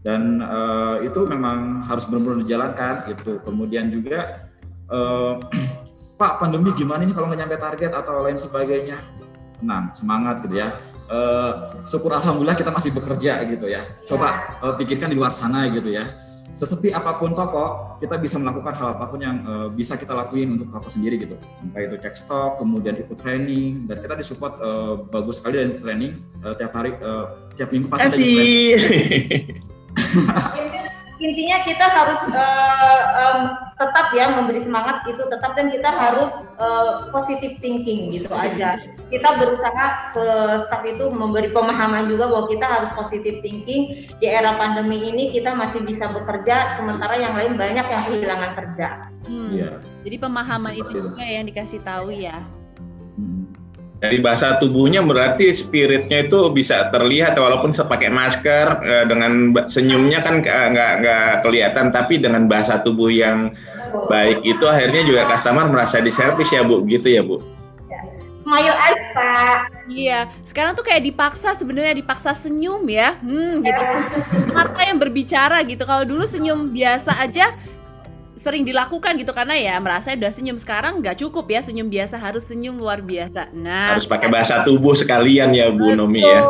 Dan 0.00 0.40
uh, 0.40 1.04
itu 1.04 1.20
memang 1.28 1.84
harus 1.84 2.08
benar-benar 2.08 2.40
dijalankan 2.48 2.94
itu 3.12 3.44
kemudian 3.44 3.92
juga 3.92 4.48
uh, 4.88 5.36
Pak 6.18 6.42
pandemi 6.42 6.74
gimana 6.74 7.06
ini 7.06 7.14
kalau 7.14 7.30
nggak 7.30 7.46
nyampe 7.46 7.56
target 7.62 7.92
atau 7.94 8.26
lain 8.26 8.34
sebagainya 8.34 9.17
tenang, 9.58 9.84
semangat 9.92 10.40
gitu 10.46 10.56
ya. 10.58 10.78
Uh, 11.08 11.82
syukur 11.88 12.12
alhamdulillah 12.12 12.56
kita 12.56 12.70
masih 12.70 12.90
bekerja 12.94 13.42
gitu 13.48 13.66
ya. 13.66 13.82
Coba 14.06 14.58
uh, 14.62 14.74
pikirkan 14.78 15.10
di 15.10 15.16
luar 15.18 15.34
sana 15.34 15.66
gitu 15.68 15.90
ya. 15.90 16.06
Sesepi 16.48 16.88
apa 16.96 17.20
pun 17.20 17.36
toko, 17.36 17.96
kita 18.00 18.16
bisa 18.16 18.40
melakukan 18.40 18.72
hal 18.72 18.88
apa 18.96 19.04
pun 19.12 19.20
yang 19.20 19.44
uh, 19.44 19.68
bisa 19.68 20.00
kita 20.00 20.16
lakuin 20.16 20.56
untuk 20.56 20.72
toko 20.72 20.88
sendiri 20.88 21.20
gitu. 21.20 21.36
Entah 21.60 21.80
itu 21.84 22.00
cek 22.00 22.14
stok, 22.16 22.64
kemudian 22.64 22.96
ikut 22.96 23.20
training, 23.20 23.84
dan 23.84 24.00
kita 24.00 24.16
disupport 24.16 24.54
uh, 24.64 24.94
bagus 25.12 25.44
sekali 25.44 25.60
dari 25.60 25.76
training 25.76 26.12
uh, 26.40 26.56
tiap 26.56 26.72
hari, 26.72 26.96
uh, 27.04 27.52
tiap 27.52 27.68
minggu 27.68 27.92
pasti 27.92 28.08
ada 28.08 28.16
training. 28.16 29.60
intinya 31.18 31.66
kita 31.66 31.86
harus 31.86 32.20
uh, 32.30 33.02
um, 33.18 33.40
tetap 33.74 34.06
ya 34.14 34.30
memberi 34.30 34.62
semangat 34.62 35.02
itu 35.10 35.22
tetap 35.26 35.54
dan 35.58 35.70
kita 35.70 35.90
harus 35.90 36.30
uh, 36.62 37.10
positive 37.10 37.58
thinking 37.58 38.14
gitu 38.14 38.30
aja 38.34 38.78
kita 39.08 39.40
berusaha 39.40 40.12
ke 40.12 40.26
staff 40.68 40.84
itu 40.84 41.08
memberi 41.08 41.48
pemahaman 41.48 42.12
juga 42.12 42.28
bahwa 42.28 42.44
kita 42.48 42.66
harus 42.68 42.90
positive 42.92 43.40
thinking 43.40 44.04
di 44.20 44.26
era 44.28 44.52
pandemi 44.60 45.00
ini 45.00 45.32
kita 45.32 45.56
masih 45.56 45.80
bisa 45.80 46.12
bekerja 46.12 46.76
sementara 46.76 47.16
yang 47.16 47.32
lain 47.32 47.56
banyak 47.56 47.86
yang 47.88 48.02
kehilangan 48.04 48.52
kerja. 48.52 48.88
Hmm. 49.24 49.52
Yeah. 49.56 49.80
Jadi 50.04 50.16
pemahaman 50.20 50.72
Seperti 50.76 50.92
itu 50.92 50.98
juga 51.08 51.24
yang 51.24 51.44
dikasih 51.48 51.80
tahu 51.80 52.08
ya 52.12 52.44
dari 53.98 54.22
bahasa 54.22 54.62
tubuhnya 54.62 55.02
berarti 55.02 55.50
spiritnya 55.50 56.30
itu 56.30 56.38
bisa 56.54 56.86
terlihat 56.94 57.34
walaupun 57.34 57.74
pakai 57.74 58.06
masker 58.06 58.66
eh, 58.86 59.04
dengan 59.10 59.50
senyumnya 59.66 60.22
kan 60.22 60.38
nggak 60.38 60.92
nggak 61.02 61.30
kelihatan 61.42 61.90
tapi 61.90 62.22
dengan 62.22 62.46
bahasa 62.46 62.78
tubuh 62.78 63.10
yang 63.10 63.50
baik 64.06 64.44
itu 64.46 64.64
akhirnya 64.70 65.02
juga 65.02 65.26
customer 65.26 65.66
merasa 65.66 65.98
diservis 65.98 66.50
ya 66.54 66.62
bu. 66.62 66.86
Gitu 66.86 67.10
ya 67.10 67.22
bu? 67.26 67.42
Mayo 68.48 68.72
aja 68.72 69.68
iya. 69.92 70.30
Sekarang 70.46 70.72
tuh 70.72 70.80
kayak 70.80 71.04
dipaksa 71.04 71.52
sebenarnya 71.52 71.98
dipaksa 71.98 72.32
senyum 72.32 72.86
ya. 72.88 73.18
Hmm 73.20 73.60
gitu. 73.60 73.82
Mata 74.54 74.80
yang 74.86 74.96
berbicara 74.96 75.60
gitu. 75.66 75.84
Kalau 75.84 76.06
dulu 76.06 76.24
senyum 76.24 76.70
biasa 76.72 77.18
aja 77.18 77.52
sering 78.38 78.62
dilakukan 78.62 79.18
gitu 79.18 79.34
karena 79.34 79.58
ya 79.58 79.74
merasa 79.82 80.14
udah 80.14 80.32
senyum 80.32 80.56
sekarang 80.56 81.02
nggak 81.02 81.18
cukup 81.18 81.44
ya 81.50 81.60
senyum 81.60 81.90
biasa 81.90 82.16
harus 82.16 82.46
senyum 82.46 82.78
luar 82.78 83.02
biasa. 83.02 83.50
Nah 83.52 83.98
harus 83.98 84.06
pakai 84.06 84.30
bahasa 84.30 84.62
tubuh 84.62 84.94
sekalian 84.94 85.50
ya 85.52 85.68
Bu 85.74 85.92
Nomi 85.98 86.22
ya. 86.22 86.46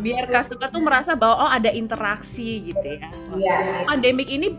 biar 0.00 0.26
customer 0.32 0.72
tuh 0.72 0.82
merasa 0.82 1.12
bahwa 1.14 1.46
oh 1.46 1.50
ada 1.52 1.70
interaksi 1.70 2.72
gitu 2.72 2.82
ya. 2.82 3.12
Iya. 3.36 3.86
Pandemik 3.86 4.26
ini 4.26 4.56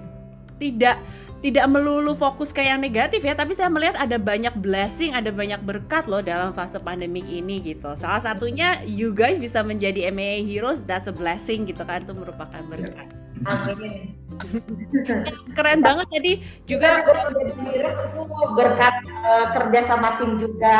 tidak 0.61 1.01
tidak 1.41 1.65
melulu 1.67 2.13
fokus 2.13 2.53
ke 2.53 2.61
yang 2.61 2.77
negatif 2.77 3.25
ya, 3.25 3.33
tapi 3.33 3.57
saya 3.57 3.67
melihat 3.67 3.97
ada 3.97 4.21
banyak 4.21 4.53
blessing, 4.61 5.17
ada 5.17 5.33
banyak 5.33 5.57
berkat 5.65 6.05
loh 6.05 6.21
dalam 6.21 6.53
fase 6.53 6.77
pandemik 6.77 7.25
ini 7.25 7.57
gitu. 7.65 7.97
Salah 7.97 8.21
satunya 8.21 8.85
you 8.85 9.09
guys 9.09 9.41
bisa 9.41 9.65
menjadi 9.65 10.13
MAA 10.13 10.45
Heroes, 10.45 10.85
that's 10.85 11.09
a 11.09 11.13
blessing 11.13 11.65
gitu 11.65 11.81
kan, 11.81 12.05
itu 12.05 12.13
merupakan 12.13 12.61
berkat. 12.69 13.09
Amin. 13.41 14.13
Keren 15.57 15.81
banget 15.81 16.07
jadi 16.13 16.31
juga 16.69 17.01
itu 17.01 18.21
berkat 18.57 18.95
uh, 19.25 19.45
kerja 19.53 19.79
sama 19.85 20.17
tim 20.21 20.37
juga 20.37 20.79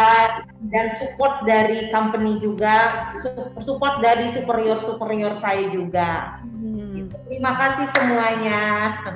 dan 0.69 0.93
support 0.97 1.45
dari 1.45 1.89
company 1.89 2.37
juga, 2.41 3.09
support 3.61 4.01
dari 4.01 4.29
superior 4.33 4.81
superior 4.81 5.33
saya 5.37 5.65
juga. 5.69 6.41
Hmm. 6.41 6.80
Terima 7.27 7.51
kasih 7.59 7.87
semuanya. 7.95 8.61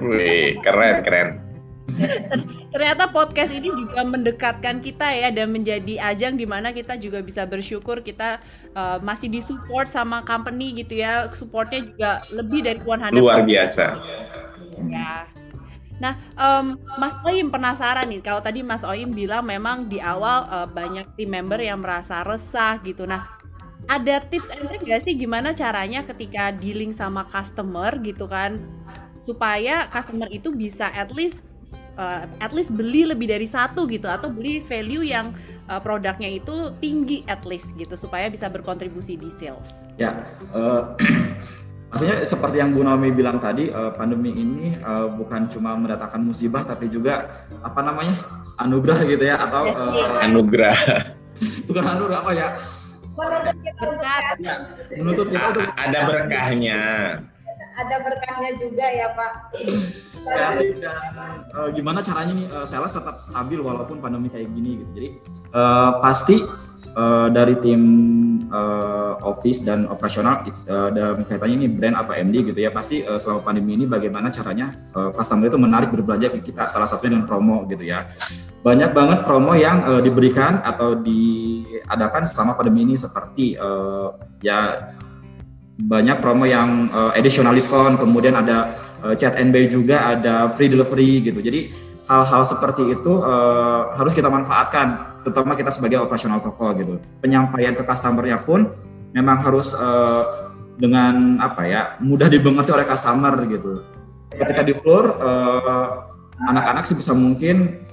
Wih, 0.04 0.60
keren 0.64 1.04
keren. 1.04 1.30
Ternyata 2.76 3.08
podcast 3.08 3.56
ini 3.56 3.72
juga 3.72 4.04
mendekatkan 4.04 4.84
kita 4.84 5.08
ya 5.16 5.32
dan 5.32 5.48
menjadi 5.56 6.12
ajang 6.12 6.36
di 6.36 6.44
mana 6.44 6.76
kita 6.76 7.00
juga 7.00 7.24
bisa 7.24 7.48
bersyukur 7.48 8.04
kita 8.04 8.44
uh, 8.76 9.00
masih 9.00 9.32
disupport 9.32 9.88
sama 9.88 10.20
company 10.28 10.76
gitu 10.84 11.00
ya. 11.00 11.32
Supportnya 11.32 11.88
juga 11.88 12.12
lebih 12.36 12.68
dari 12.68 12.80
100. 12.84 13.16
Luar 13.16 13.48
biasa. 13.48 13.86
Ya. 14.92 15.24
Nah, 15.96 16.20
um, 16.36 16.76
Mas 17.00 17.16
Oim 17.24 17.48
penasaran 17.48 18.12
nih. 18.12 18.20
Kalau 18.20 18.44
tadi 18.44 18.60
Mas 18.60 18.84
Oim 18.84 19.16
bilang 19.16 19.48
memang 19.48 19.88
di 19.88 20.04
awal 20.04 20.44
uh, 20.52 20.68
banyak 20.68 21.16
tim 21.16 21.32
member 21.32 21.64
yang 21.64 21.80
merasa 21.80 22.20
resah 22.28 22.76
gitu. 22.84 23.08
Nah, 23.08 23.35
ada 23.86 24.22
tips 24.30 24.50
and 24.50 24.66
trick 24.66 24.84
gak 24.86 25.02
sih 25.06 25.14
gimana 25.14 25.54
caranya 25.54 26.02
ketika 26.02 26.50
dealing 26.56 26.90
sama 26.90 27.26
customer 27.30 27.94
gitu 28.02 28.26
kan 28.26 28.58
supaya 29.26 29.90
customer 29.90 30.30
itu 30.30 30.54
bisa 30.54 30.90
at 30.94 31.10
least 31.14 31.42
uh, 31.98 32.30
at 32.40 32.52
least 32.54 32.72
beli 32.72 33.08
lebih 33.08 33.28
dari 33.28 33.50
satu 33.50 33.90
gitu 33.90 34.06
atau 34.06 34.30
beli 34.30 34.62
value 34.62 35.02
yang 35.02 35.34
uh, 35.68 35.82
produknya 35.82 36.40
itu 36.40 36.72
tinggi 36.80 37.26
at 37.26 37.44
least 37.44 37.74
gitu 37.76 37.98
supaya 37.98 38.30
bisa 38.30 38.48
berkontribusi 38.48 39.18
di 39.18 39.30
sales. 39.34 39.74
Ya, 39.98 40.16
uh, 40.54 40.94
maksudnya 41.92 42.22
seperti 42.24 42.62
yang 42.62 42.72
Bu 42.76 42.86
Naomi 42.86 43.10
bilang 43.10 43.42
tadi, 43.42 43.72
uh, 43.74 43.92
pandemi 43.96 44.36
ini 44.36 44.78
uh, 44.78 45.10
bukan 45.10 45.50
cuma 45.50 45.74
mendatangkan 45.74 46.22
musibah 46.22 46.64
tapi 46.64 46.92
juga 46.92 47.48
apa 47.66 47.82
namanya 47.82 48.16
anugerah 48.62 49.00
gitu 49.10 49.24
ya 49.26 49.36
atau 49.42 49.74
uh, 49.74 50.24
anugerah. 50.24 50.78
bukan 51.68 51.84
anugerah 51.84 52.20
apa 52.22 52.32
ya? 52.36 52.50
Menuntut 53.16 53.58
kita 53.64 53.84
berkat. 53.88 54.36
Ya, 54.44 54.56
menuntut 55.00 55.28
kita 55.32 55.46
untuk 55.56 55.70
ada 55.76 56.00
berkahnya 56.04 56.80
ada 57.76 57.96
berkahnya 58.02 58.52
juga 58.58 58.86
ya 58.88 59.08
Pak. 59.12 59.32
Kreatif 60.26 60.82
dan 60.82 61.46
uh, 61.54 61.70
gimana 61.70 62.02
caranya 62.02 62.34
nih 62.34 62.48
uh, 62.50 62.66
sales 62.66 62.96
tetap 62.96 63.22
stabil 63.22 63.62
walaupun 63.62 64.02
pandemi 64.02 64.32
kayak 64.32 64.50
gini 64.50 64.82
gitu. 64.82 64.92
Jadi 64.96 65.10
uh, 65.54 66.02
pasti 66.02 66.42
uh, 66.96 67.28
dari 67.30 67.56
tim 67.62 67.82
uh, 68.50 69.20
office 69.22 69.62
dan 69.62 69.86
operasional 69.86 70.42
uh, 70.48 70.90
dalam 70.90 71.22
kaitannya 71.28 71.56
ini 71.66 71.68
brand 71.70 71.96
atau 72.00 72.16
MD 72.16 72.52
gitu 72.52 72.60
ya 72.60 72.72
pasti 72.72 73.04
uh, 73.06 73.20
selama 73.20 73.54
pandemi 73.54 73.78
ini 73.78 73.86
bagaimana 73.86 74.32
caranya 74.32 74.74
uh, 74.96 75.12
customer 75.14 75.52
itu 75.52 75.60
menarik 75.60 75.90
berbelanja 75.92 76.34
ke 76.34 76.40
kita 76.42 76.72
salah 76.72 76.90
satunya 76.90 77.20
dengan 77.20 77.28
promo 77.30 77.68
gitu 77.70 77.86
ya 77.86 78.10
banyak 78.66 78.98
banget 78.98 79.20
promo 79.28 79.54
yang 79.54 79.86
uh, 79.86 80.02
diberikan 80.02 80.58
atau 80.66 80.98
diadakan 80.98 82.26
selama 82.26 82.58
pandemi 82.58 82.90
ini 82.90 82.96
seperti 82.98 83.60
uh, 83.62 84.16
ya 84.42 84.90
banyak 85.76 86.24
promo 86.24 86.48
yang 86.48 86.88
uh, 86.92 87.12
additional 87.16 87.52
discount, 87.52 88.00
kemudian 88.00 88.36
ada 88.36 88.72
uh, 89.04 89.12
chat 89.14 89.36
and 89.36 89.52
buy 89.52 89.68
juga, 89.68 90.16
ada 90.16 90.56
free 90.56 90.72
delivery 90.72 91.20
gitu. 91.20 91.44
Jadi 91.44 91.72
hal-hal 92.08 92.42
seperti 92.48 92.96
itu 92.96 93.20
uh, 93.20 93.92
harus 94.00 94.16
kita 94.16 94.32
manfaatkan, 94.32 95.20
terutama 95.28 95.60
kita 95.60 95.70
sebagai 95.70 96.00
operasional 96.00 96.40
toko 96.40 96.72
gitu. 96.80 97.00
Penyampaian 97.20 97.76
ke 97.76 97.84
customernya 97.84 98.40
pun 98.40 98.72
memang 99.12 99.44
harus 99.44 99.76
uh, 99.76 100.52
dengan 100.76 101.40
apa 101.40 101.64
ya 101.68 101.82
mudah 102.04 102.28
dimengerti 102.28 102.72
oleh 102.72 102.88
customer 102.88 103.36
gitu. 103.48 103.84
Ketika 104.36 104.68
di 104.68 104.76
floor, 104.76 105.16
anak-anak 106.52 106.84
sih 106.84 107.00
bisa 107.00 107.16
mungkin 107.16 107.85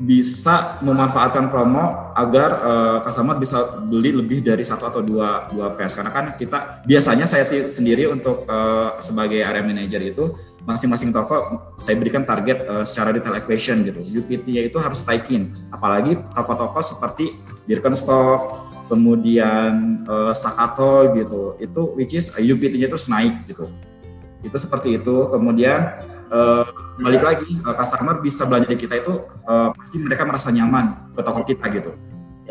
bisa 0.00 0.64
memanfaatkan 0.80 1.52
promo 1.52 2.12
agar 2.16 2.50
uh, 2.64 2.98
customer 3.04 3.36
bisa 3.36 3.84
beli 3.84 4.16
lebih 4.16 4.40
dari 4.40 4.64
satu 4.64 4.88
atau 4.88 5.04
dua 5.04 5.52
dua 5.52 5.76
PS 5.76 6.00
karena 6.00 6.08
kan 6.08 6.24
kita 6.32 6.80
biasanya 6.88 7.28
saya 7.28 7.44
sendiri 7.68 8.08
untuk 8.08 8.48
uh, 8.48 8.96
sebagai 9.04 9.44
area 9.44 9.60
manager 9.60 10.00
itu 10.00 10.24
masing-masing 10.64 11.12
toko 11.12 11.40
saya 11.76 12.00
berikan 12.00 12.24
target 12.24 12.64
uh, 12.64 12.84
secara 12.84 13.12
detail 13.12 13.36
equation 13.36 13.84
gitu. 13.84 14.00
UPT-nya 14.00 14.72
itu 14.72 14.80
harus 14.80 15.04
taikin. 15.04 15.52
Apalagi 15.68 16.16
toko-toko 16.32 16.80
seperti 16.80 17.28
Birkenstock 17.68 18.40
kemudian 18.88 20.04
uh, 20.08 20.32
Staccato 20.32 21.12
gitu. 21.12 21.60
Itu 21.60 21.92
which 21.92 22.16
is 22.16 22.32
uh, 22.32 22.40
UPT-nya 22.40 22.88
terus 22.88 23.04
naik 23.08 23.36
gitu. 23.44 23.68
Itu 24.40 24.56
seperti 24.56 24.96
itu. 24.96 25.28
Kemudian 25.28 25.92
uh, 26.30 26.64
balik 27.02 27.22
lagi 27.22 27.50
uh, 27.66 27.74
customer 27.74 28.18
bisa 28.22 28.46
belanja 28.46 28.70
di 28.70 28.78
kita 28.78 29.02
itu 29.02 29.26
uh, 29.44 29.74
pasti 29.74 29.98
mereka 30.00 30.22
merasa 30.24 30.48
nyaman 30.54 31.12
ke 31.12 31.20
toko 31.20 31.42
kita 31.44 31.66
gitu. 31.74 31.92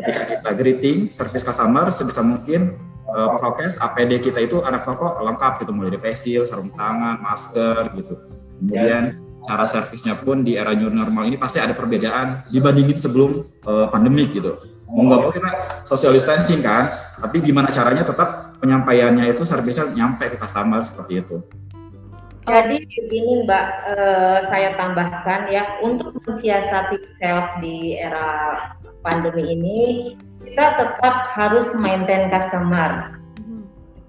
Ketika 0.00 0.22
kita 0.28 0.50
greeting, 0.56 0.98
service 1.12 1.44
customer 1.44 1.92
sebisa 1.92 2.24
mungkin 2.24 2.76
uh, 3.10 3.36
prokes 3.36 3.76
APD 3.80 4.20
kita 4.30 4.40
itu 4.40 4.62
anak 4.64 4.88
toko 4.88 5.20
lengkap 5.20 5.60
gitu 5.64 5.72
mulai 5.76 5.92
dari 5.92 6.00
face 6.00 6.28
shield, 6.28 6.46
sarung 6.48 6.72
tangan, 6.72 7.20
masker 7.20 7.92
gitu. 7.96 8.14
Kemudian 8.60 9.20
cara 9.44 9.64
servisnya 9.64 10.14
pun 10.20 10.44
di 10.44 10.56
era 10.56 10.76
new 10.76 10.92
normal 10.92 11.24
ini 11.24 11.40
pasti 11.40 11.60
ada 11.60 11.72
perbedaan 11.72 12.44
dibandingin 12.52 12.96
sebelum 12.96 13.40
uh, 13.64 13.88
pandemik 13.88 14.36
gitu. 14.36 14.56
Mau 14.90 15.06
nggak 15.06 15.20
mau 15.22 15.30
kita 15.30 15.50
social 15.86 16.10
distancing 16.10 16.60
kan, 16.60 16.82
tapi 17.22 17.38
gimana 17.40 17.70
caranya 17.70 18.02
tetap 18.02 18.58
penyampaiannya 18.58 19.30
itu 19.30 19.46
servisnya 19.46 19.86
nyampe 19.94 20.26
ke 20.26 20.36
customer 20.36 20.82
seperti 20.82 21.22
itu. 21.22 21.36
Jadi 22.50 22.76
begini 22.82 23.46
Mbak, 23.46 23.66
uh, 23.94 24.38
saya 24.50 24.74
tambahkan 24.74 25.46
ya 25.54 25.78
untuk 25.86 26.18
mensiasati 26.26 26.98
sales 27.22 27.46
di 27.62 27.94
era 27.94 28.58
pandemi 29.06 29.54
ini 29.54 29.80
kita 30.42 30.66
tetap 30.82 31.30
harus 31.30 31.70
maintain 31.78 32.26
customer. 32.26 33.14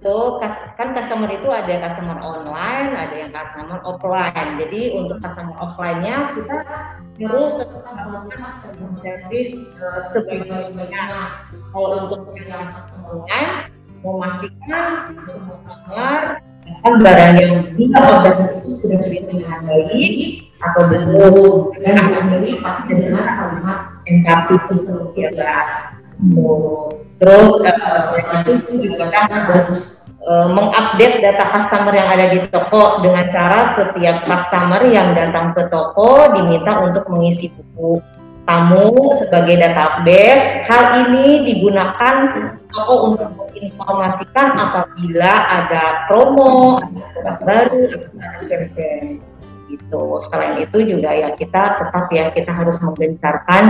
Itu 0.01 0.41
kan 0.41 0.97
customer 0.97 1.29
itu 1.29 1.53
ada 1.53 1.85
customer 1.85 2.17
online, 2.17 2.97
ada 2.97 3.13
yang 3.13 3.29
customer 3.29 3.77
offline. 3.85 4.57
Jadi 4.57 4.97
untuk 4.97 5.21
customer 5.21 5.53
offline-nya 5.61 6.33
kita 6.33 6.57
harus 7.21 7.51
tetap 7.61 7.93
melakukan 8.09 8.41
customer 8.65 8.93
service 9.05 9.61
uh, 9.85 10.01
sebaik-baiknya. 10.17 11.05
Kalau 11.69 12.09
untuk 12.09 12.33
customer 12.33 12.73
online, 13.05 13.53
memastikan 14.01 14.89
customer 15.13 16.41
kan 16.81 16.93
barang 16.97 17.33
yang 17.37 17.53
kita 17.77 17.97
order 18.01 18.35
itu 18.61 18.69
sudah 18.73 18.99
dengan 19.01 19.59
baik 19.65 20.49
atau 20.61 20.83
belum. 20.89 21.73
Dengan 21.77 22.05
akhiri 22.09 22.51
pasti 22.61 22.91
dengan 22.97 23.25
kalimat 23.37 23.79
NKP 24.05 24.47
itu 24.77 24.95
ya 25.17 25.29
terus 27.21 27.61
uh, 27.61 28.17
itu 28.49 28.73
juga 28.81 29.13
kan 29.13 29.25
harus 29.29 30.01
uh, 30.25 30.49
mengupdate 30.49 31.21
data 31.21 31.53
customer 31.53 31.93
yang 31.93 32.09
ada 32.09 32.25
di 32.33 32.39
toko 32.49 33.01
dengan 33.05 33.29
cara 33.29 33.77
setiap 33.77 34.25
customer 34.25 34.81
yang 34.89 35.13
datang 35.13 35.53
ke 35.53 35.69
toko 35.69 36.33
diminta 36.33 36.81
untuk 36.81 37.05
mengisi 37.09 37.53
buku 37.53 38.01
tamu 38.45 39.17
sebagai 39.21 39.61
database. 39.61 40.65
Hal 40.65 41.09
ini 41.09 41.45
digunakan 41.45 42.15
toko 42.71 43.13
untuk 43.13 43.29
menginformasikan 43.35 44.47
apabila 44.55 45.33
ada 45.47 45.83
promo, 46.07 46.79
ada 46.79 47.01
produk 47.13 47.37
baru, 47.43 47.81
ada 48.17 48.43
campaign 48.47 49.03
gitu. 49.71 50.03
Selain 50.27 50.59
itu 50.59 50.77
juga 50.83 51.11
ya 51.15 51.29
kita 51.35 51.79
tetap 51.79 52.05
ya 52.11 52.31
kita 52.35 52.51
harus 52.51 52.75
menggencarkan 52.83 53.63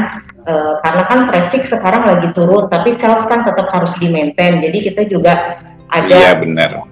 uh, 0.49 0.81
karena 0.81 1.03
kan 1.05 1.19
traffic 1.29 1.63
sekarang 1.69 2.03
lagi 2.09 2.33
turun, 2.33 2.65
tapi 2.69 2.97
sales 2.97 3.25
kan 3.29 3.45
tetap 3.45 3.69
harus 3.69 3.93
di 4.01 4.09
maintain. 4.09 4.61
Jadi 4.61 4.77
kita 4.91 5.05
juga 5.05 5.61
ada 5.91 6.07
iya, 6.07 6.31
benar. 6.39 6.87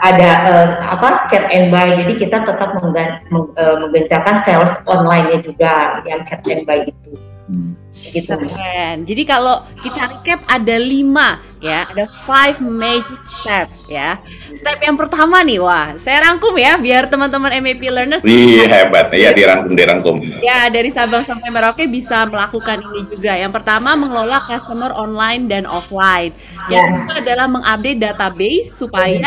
ada 0.00 0.30
uh, 0.48 0.68
apa 0.96 1.28
chat 1.28 1.44
and 1.52 1.68
buy. 1.68 1.92
Jadi 1.92 2.16
kita 2.16 2.40
tetap 2.46 2.72
menggen, 2.80 3.20
meng, 3.28 3.52
uh, 3.60 3.76
menggencarkan 3.84 4.36
sales 4.48 4.72
online-nya 4.88 5.44
juga 5.44 6.00
yang 6.08 6.24
chat 6.24 6.40
and 6.48 6.64
buy 6.64 6.80
itu. 6.82 7.12
Hmm. 7.50 7.74
Gitu. 8.08 8.32
Keren. 8.32 9.04
Jadi 9.04 9.22
kalau 9.28 9.62
kita 9.84 10.08
recap 10.08 10.40
ada 10.48 10.76
lima 10.80 11.38
ya, 11.60 11.84
ada 11.92 12.08
five 12.24 12.56
magic 12.64 13.20
step 13.28 13.68
ya. 13.86 14.16
Step 14.56 14.80
yang 14.80 14.96
pertama 14.96 15.44
nih, 15.44 15.60
wah, 15.60 15.94
saya 16.00 16.24
rangkum 16.26 16.56
ya 16.56 16.80
biar 16.80 17.06
teman-teman 17.06 17.60
MAP 17.60 17.82
learners 17.86 18.24
Wih, 18.24 18.66
hebat. 18.66 19.12
Iya, 19.12 19.30
dirangkum, 19.36 19.72
dirangkum. 19.76 20.16
ya 20.40 20.66
dari 20.72 20.88
Sabang 20.90 21.22
sampai 21.28 21.52
Merauke 21.52 21.84
bisa 21.86 22.24
melakukan 22.26 22.80
ini 22.80 23.00
juga. 23.12 23.36
Yang 23.36 23.52
pertama 23.60 23.94
mengelola 23.94 24.40
customer 24.48 24.90
online 24.96 25.46
dan 25.46 25.68
offline. 25.68 26.32
Yang 26.72 26.84
kedua 26.96 27.14
adalah 27.20 27.46
mengupdate 27.46 28.00
database 28.00 28.68
supaya 28.74 29.20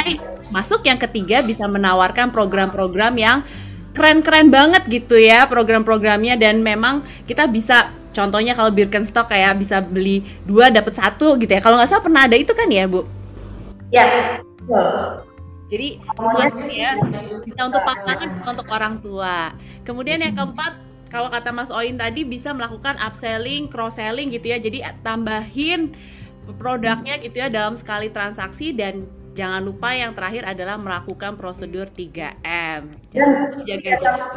masuk. 0.50 0.82
Yang 0.84 1.08
ketiga 1.10 1.46
bisa 1.46 1.70
menawarkan 1.70 2.34
program-program 2.34 3.14
yang 3.16 3.38
keren-keren 3.94 4.50
banget 4.50 4.84
gitu 4.90 5.16
ya 5.16 5.46
program-programnya 5.46 6.36
dan 6.36 6.66
memang 6.66 7.06
kita 7.30 7.46
bisa 7.46 7.94
contohnya 8.14 8.54
kalau 8.54 8.70
Birkenstock 8.70 9.30
kayak 9.30 9.58
bisa 9.62 9.82
beli 9.82 10.26
dua 10.46 10.70
dapat 10.70 10.94
satu 10.94 11.38
gitu 11.42 11.50
ya. 11.50 11.62
Kalau 11.62 11.78
nggak 11.78 11.90
salah 11.90 12.06
pernah 12.06 12.22
ada 12.26 12.38
itu 12.38 12.54
kan 12.54 12.70
ya 12.70 12.86
bu? 12.86 13.06
Ya, 13.94 14.38
betul. 14.42 14.90
jadi 15.74 15.98
ya 16.70 16.98
bisa 17.42 17.62
untuk 17.66 17.82
pasangan 17.82 18.30
bisa 18.30 18.50
untuk 18.54 18.68
orang 18.70 19.02
tua. 19.02 19.54
Kemudian 19.82 20.22
yang 20.22 20.38
keempat 20.38 20.78
kalau 21.10 21.30
kata 21.30 21.50
Mas 21.54 21.70
Oin 21.70 21.98
tadi 21.98 22.26
bisa 22.26 22.54
melakukan 22.54 22.98
upselling 22.98 23.70
cross 23.70 23.98
selling 23.98 24.30
gitu 24.34 24.54
ya. 24.54 24.58
Jadi 24.62 24.86
tambahin 25.02 25.94
produknya 26.58 27.22
gitu 27.22 27.42
ya 27.42 27.50
dalam 27.50 27.74
sekali 27.74 28.10
transaksi 28.10 28.74
dan 28.74 29.06
Jangan 29.34 29.66
lupa 29.66 29.90
yang 29.98 30.14
terakhir 30.14 30.46
adalah 30.46 30.78
melakukan 30.78 31.34
prosedur 31.42 31.90
3M. 31.90 32.82
Dan 33.10 33.28
Jaga 33.66 33.92
jarak. 33.98 34.30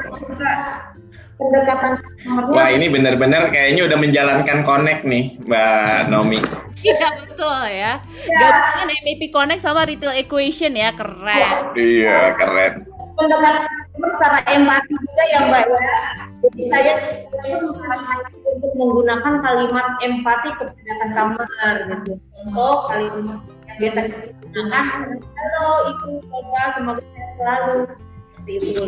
pendekatan 1.37 2.01
Wah, 2.49 2.73
ini 2.73 2.89
benar-benar 2.89 3.53
kayaknya 3.53 3.93
udah 3.93 3.99
menjalankan 4.01 4.65
connect 4.65 5.05
nih, 5.05 5.37
Mbak 5.45 6.09
Nomi. 6.09 6.41
Iya 6.81 7.09
betul 7.13 7.61
ya. 7.69 8.01
Gabungan 8.25 8.89
MAP 9.05 9.23
Connect 9.29 9.61
sama 9.61 9.85
Retail 9.85 10.17
Equation 10.17 10.73
ya, 10.73 10.97
keren. 10.97 11.45
Iya, 11.77 12.33
keren. 12.41 12.89
pendekatan 13.17 13.65
customer 13.65 14.09
secara 14.13 14.39
empati 14.49 14.93
juga 14.93 15.25
ya 15.29 15.39
Mbak 15.45 15.65
ya. 15.69 15.99
Jadi 16.37 16.63
saya 16.69 16.93
saya 17.33 17.57
untuk 18.49 18.73
menggunakan 18.77 19.35
kalimat 19.41 19.87
empati 20.05 20.49
kepada 20.57 20.93
customer 21.05 21.75
gitu. 21.85 22.13
Contoh 22.17 22.77
kalimat 22.93 23.41
kita 23.77 24.03
gunakan, 24.57 25.21
halo 25.21 25.69
ibu 25.93 26.25
bapak 26.33 26.67
semoga 26.81 27.03
sehat 27.13 27.31
selalu 27.37 27.77
seperti 28.33 28.53
itu 28.57 28.85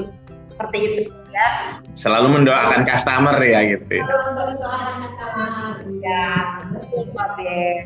seperti 0.49 0.79
itu 0.81 1.01
ya. 1.29 1.49
Selalu 1.93 2.29
mendoakan 2.41 2.89
customer 2.89 3.37
ya 3.45 3.61
gitu. 3.69 4.01
Ya, 6.01 6.29
betul 6.73 7.05
Pak 7.13 7.29
Ben. 7.37 7.85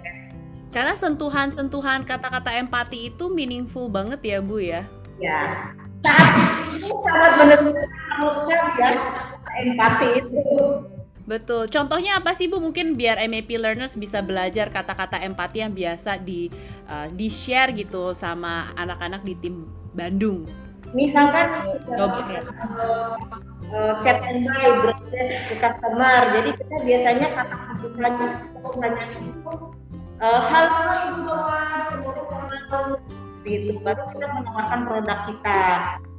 Karena 0.73 0.95
sentuhan-sentuhan 0.97 2.07
kata-kata 2.07 2.55
empati 2.57 3.12
itu 3.12 3.29
meaningful 3.29 3.91
banget 3.91 4.23
ya 4.23 4.38
Bu 4.38 4.62
ya. 4.62 4.87
Ya, 5.21 5.75
saat 6.07 6.71
itu 6.73 6.88
sangat 7.03 7.61
mengucap 8.17 8.67
ya 8.79 8.91
empati 9.59 10.09
itu. 10.23 10.41
Betul. 11.23 11.71
Contohnya 11.71 12.19
apa 12.19 12.35
sih 12.35 12.51
Bu? 12.51 12.59
Mungkin 12.59 12.99
biar 12.99 13.23
MAP 13.31 13.55
learners 13.55 13.95
bisa 13.95 14.19
belajar 14.19 14.67
kata-kata 14.69 15.23
empati 15.23 15.63
yang 15.63 15.71
biasa 15.71 16.19
di 16.19 16.51
uh, 16.91 17.07
di 17.15 17.31
share 17.31 17.71
gitu 17.75 18.11
sama 18.11 18.75
anak-anak 18.75 19.23
di 19.23 19.35
tim 19.39 19.71
Bandung. 19.95 20.49
Misalkan 20.93 21.49
ya. 21.89 22.43
eh, 23.73 23.93
chat 24.05 24.19
and 24.29 24.45
buy 24.45 24.69
broadcast 24.85 25.33
ke 25.49 25.55
customer. 25.57 26.21
Jadi 26.37 26.51
kita 26.61 26.77
biasanya 26.85 27.27
kata 27.33 27.57
kebutuhannya 27.57 28.29
kebutuhannya 28.53 29.05
itu 29.17 29.55
eh, 30.21 30.41
hal 30.53 30.67
gitu. 33.47 33.73
Baru 33.81 34.03
kita 34.13 34.27
menawarkan 34.27 34.81
produk 34.85 35.19
kita. 35.31 35.61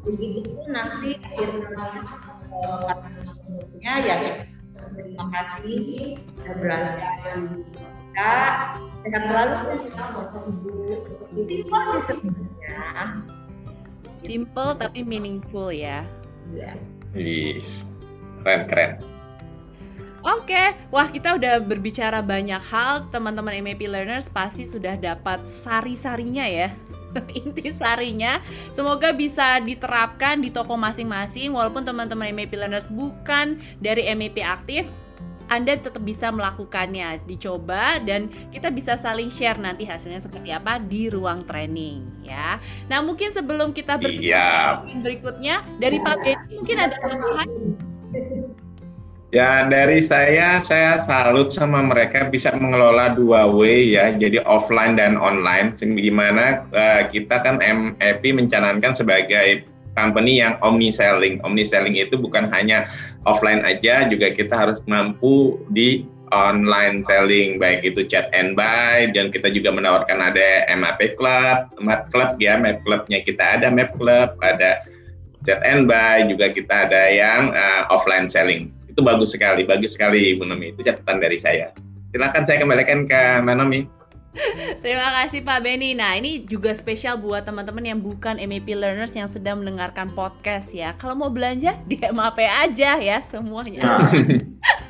Begitu 0.04 0.60
nanti 0.72 1.10
akhirnya 1.22 1.60
eh, 1.70 2.82
kata 2.88 3.12
produknya 3.44 3.94
ya 4.02 4.16
terima 4.96 5.26
kasih 5.34 6.18
sudah 6.40 6.56
belanja 6.58 7.10
di 7.26 7.66
kita 9.04 9.20
sehat 9.20 9.24
selalu 9.26 9.54
itu 9.58 9.74
sih 11.50 11.60
sebenarnya 11.66 13.26
Simple 14.24 14.72
tapi 14.80 15.04
meaningful 15.04 15.68
ya. 15.68 16.08
Iya. 16.48 16.80
Wih, 17.12 17.60
keren 18.40 18.62
keren. 18.72 18.92
Oke, 20.24 20.72
wah 20.88 21.12
kita 21.12 21.36
udah 21.36 21.60
berbicara 21.60 22.24
banyak 22.24 22.64
hal, 22.72 23.12
teman-teman 23.12 23.60
MAP 23.60 23.84
learners 23.84 24.32
pasti 24.32 24.64
sudah 24.64 24.96
dapat 24.96 25.44
sari-sarinya 25.44 26.48
ya. 26.48 26.72
Inti 27.40 27.70
sarinya, 27.70 28.42
semoga 28.70 29.14
bisa 29.14 29.62
diterapkan 29.62 30.42
di 30.42 30.50
toko 30.50 30.74
masing-masing 30.74 31.54
walaupun 31.54 31.86
teman-teman 31.86 32.34
MAP 32.34 32.54
learners 32.58 32.90
bukan 32.90 33.60
dari 33.80 34.10
MAP 34.14 34.42
aktif, 34.42 34.86
anda 35.52 35.76
tetap 35.76 36.02
bisa 36.02 36.32
melakukannya, 36.32 37.22
dicoba 37.28 38.00
dan 38.02 38.32
kita 38.50 38.72
bisa 38.72 38.96
saling 38.96 39.28
share 39.30 39.60
nanti 39.60 39.84
hasilnya 39.86 40.24
seperti 40.24 40.50
apa 40.50 40.80
di 40.82 41.12
ruang 41.12 41.44
training 41.46 42.26
ya. 42.26 42.58
Nah 42.90 43.04
mungkin 43.04 43.30
sebelum 43.30 43.76
kita 43.76 44.00
berbicara 44.00 44.88
Iya. 44.88 44.98
berikutnya 45.04 45.56
dari 45.78 46.00
Pak 46.00 46.16
Benny 46.24 46.58
mungkin 46.58 46.78
ada 46.80 46.96
tambahan 46.98 47.50
Ya 49.34 49.66
dari 49.66 49.98
saya, 49.98 50.62
saya 50.62 51.02
salut 51.02 51.50
sama 51.50 51.82
mereka 51.82 52.30
bisa 52.30 52.54
mengelola 52.54 53.18
dua 53.18 53.50
way 53.50 53.98
ya, 53.98 54.14
jadi 54.14 54.46
offline 54.46 54.94
dan 54.94 55.18
online. 55.18 55.74
Gimana 55.74 56.70
eh, 56.70 57.10
kita 57.10 57.42
kan 57.42 57.58
MAP 57.58 58.22
mencanangkan 58.22 58.94
sebagai 58.94 59.66
company 59.98 60.38
yang 60.38 60.62
omni 60.62 60.94
selling. 60.94 61.42
Omni 61.42 61.66
selling 61.66 61.98
itu 61.98 62.14
bukan 62.14 62.46
hanya 62.54 62.86
offline 63.26 63.66
aja, 63.66 64.06
juga 64.06 64.30
kita 64.30 64.54
harus 64.54 64.78
mampu 64.86 65.58
di 65.74 66.06
online 66.30 67.02
selling, 67.02 67.58
baik 67.58 67.82
itu 67.82 68.06
chat 68.06 68.30
and 68.38 68.54
buy, 68.54 69.10
dan 69.18 69.34
kita 69.34 69.50
juga 69.50 69.74
menawarkan 69.74 70.30
ada 70.30 70.70
MAP 70.78 71.18
Club, 71.18 71.74
Map 71.82 72.14
Club 72.14 72.38
ya, 72.38 72.62
Map 72.62 72.86
Clubnya 72.86 73.26
kita 73.26 73.58
ada 73.58 73.74
Map 73.74 73.98
Club, 73.98 74.38
ada 74.46 74.86
chat 75.42 75.58
and 75.66 75.90
buy, 75.90 76.22
juga 76.22 76.54
kita 76.54 76.86
ada 76.86 77.10
yang 77.10 77.50
eh, 77.50 77.82
offline 77.90 78.30
selling 78.30 78.70
itu 78.94 79.02
bagus 79.02 79.34
sekali, 79.34 79.66
bagus 79.66 79.98
sekali 79.98 80.38
Ibu 80.38 80.46
Nomi. 80.46 80.78
Itu 80.78 80.86
catatan 80.86 81.18
dari 81.18 81.42
saya. 81.42 81.74
Silakan 82.14 82.46
saya 82.46 82.62
kembalikan 82.62 83.10
ke 83.10 83.42
Mbak 83.42 83.56
Nomi. 83.58 83.82
Terima 84.82 85.14
kasih 85.22 85.46
Pak 85.46 85.62
Benny. 85.62 85.94
Nah 85.94 86.18
ini 86.18 86.46
juga 86.46 86.74
spesial 86.74 87.18
buat 87.22 87.46
teman-teman 87.46 87.86
yang 87.86 88.00
bukan 88.02 88.38
MAP 88.38 88.70
learners 88.74 89.14
yang 89.14 89.30
sedang 89.30 89.62
mendengarkan 89.62 90.10
podcast 90.14 90.74
ya. 90.74 90.94
Kalau 90.98 91.18
mau 91.18 91.30
belanja 91.30 91.78
di 91.90 91.98
MAP 92.02 92.38
aja 92.46 93.02
ya 93.02 93.18
semuanya. 93.22 93.82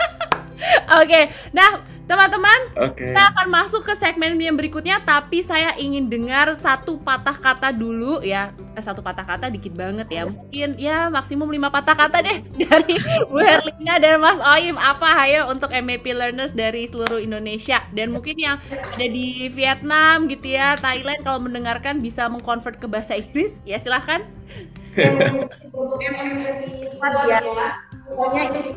Oke, 1.01 1.31
nah 1.51 1.83
teman-teman 2.03 2.59
Oke. 2.83 2.99
kita 3.09 3.21
akan 3.31 3.47
masuk 3.47 3.81
ke 3.87 3.93
segmen 3.95 4.35
yang 4.35 4.55
berikutnya. 4.59 4.99
Tapi 5.03 5.43
saya 5.43 5.75
ingin 5.79 6.11
dengar 6.11 6.51
satu 6.59 6.99
patah 6.99 7.35
kata 7.35 7.71
dulu 7.71 8.19
ya. 8.23 8.51
Eh, 8.75 8.83
satu 8.83 8.99
patah 8.99 9.23
kata 9.23 9.47
dikit 9.47 9.73
banget 9.75 10.07
ya. 10.11 10.23
Mungkin 10.27 10.75
ya 10.79 11.07
maksimum 11.07 11.47
lima 11.47 11.71
patah 11.71 11.95
kata 11.95 12.23
deh 12.23 12.37
dari 12.63 12.95
Bu 13.29 13.39
Herlina 13.39 13.99
dan 13.99 14.19
Mas 14.19 14.39
Oim. 14.39 14.75
Apa 14.75 15.27
ayo 15.27 15.47
untuk 15.49 15.71
MAP 15.71 16.05
learners 16.11 16.51
dari 16.51 16.87
seluruh 16.87 17.19
Indonesia 17.19 17.83
dan 17.95 18.11
mungkin 18.11 18.35
yang 18.39 18.57
ada 18.69 19.07
di 19.07 19.47
Vietnam 19.51 20.27
gitu 20.27 20.55
ya, 20.55 20.75
Thailand 20.79 21.23
kalau 21.23 21.39
mendengarkan 21.43 22.03
bisa 22.03 22.27
mengkonvert 22.27 22.79
ke 22.79 22.87
bahasa 22.87 23.15
Inggris. 23.17 23.55
Ya 23.63 23.79
silahkan. 23.79 24.23
Ya. 24.93 25.09
Pokoknya 28.03 28.41
ini 28.51 28.75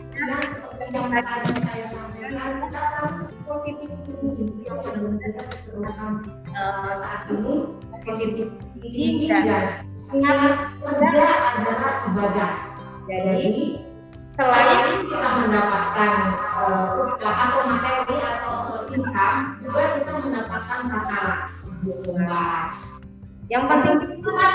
yang 0.95 1.11
tadi 1.11 1.51
saya 1.67 1.87
sampaikan 1.91 2.51
kita 2.63 2.83
harus 2.95 3.23
positif 3.43 3.91
tinggi 4.07 4.63
yang 4.63 4.79
benar-benar 4.79 5.51
eh, 6.55 6.93
saat 7.03 7.23
ini 7.35 7.55
positif 8.07 8.49
tinggi 8.79 9.27
dan 9.27 9.83
ingat 10.15 10.39
kerja 10.79 11.27
adalah 11.27 11.93
ibadah. 12.07 12.53
Jadi 13.11 13.83
selain 14.39 14.79
kita 15.11 15.29
mendapatkan 15.43 16.13
produk 16.95 17.35
atau 17.35 17.61
materi 17.67 18.17
atau 18.23 18.55
income, 18.95 19.41
juga 19.67 19.83
kita 19.99 20.13
mendapatkan 20.23 20.79
pahala. 20.87 21.35
Gitu. 21.83 22.11
Yang 23.47 23.65
penting 23.71 23.97
itu 24.23 24.31
kan 24.31 24.55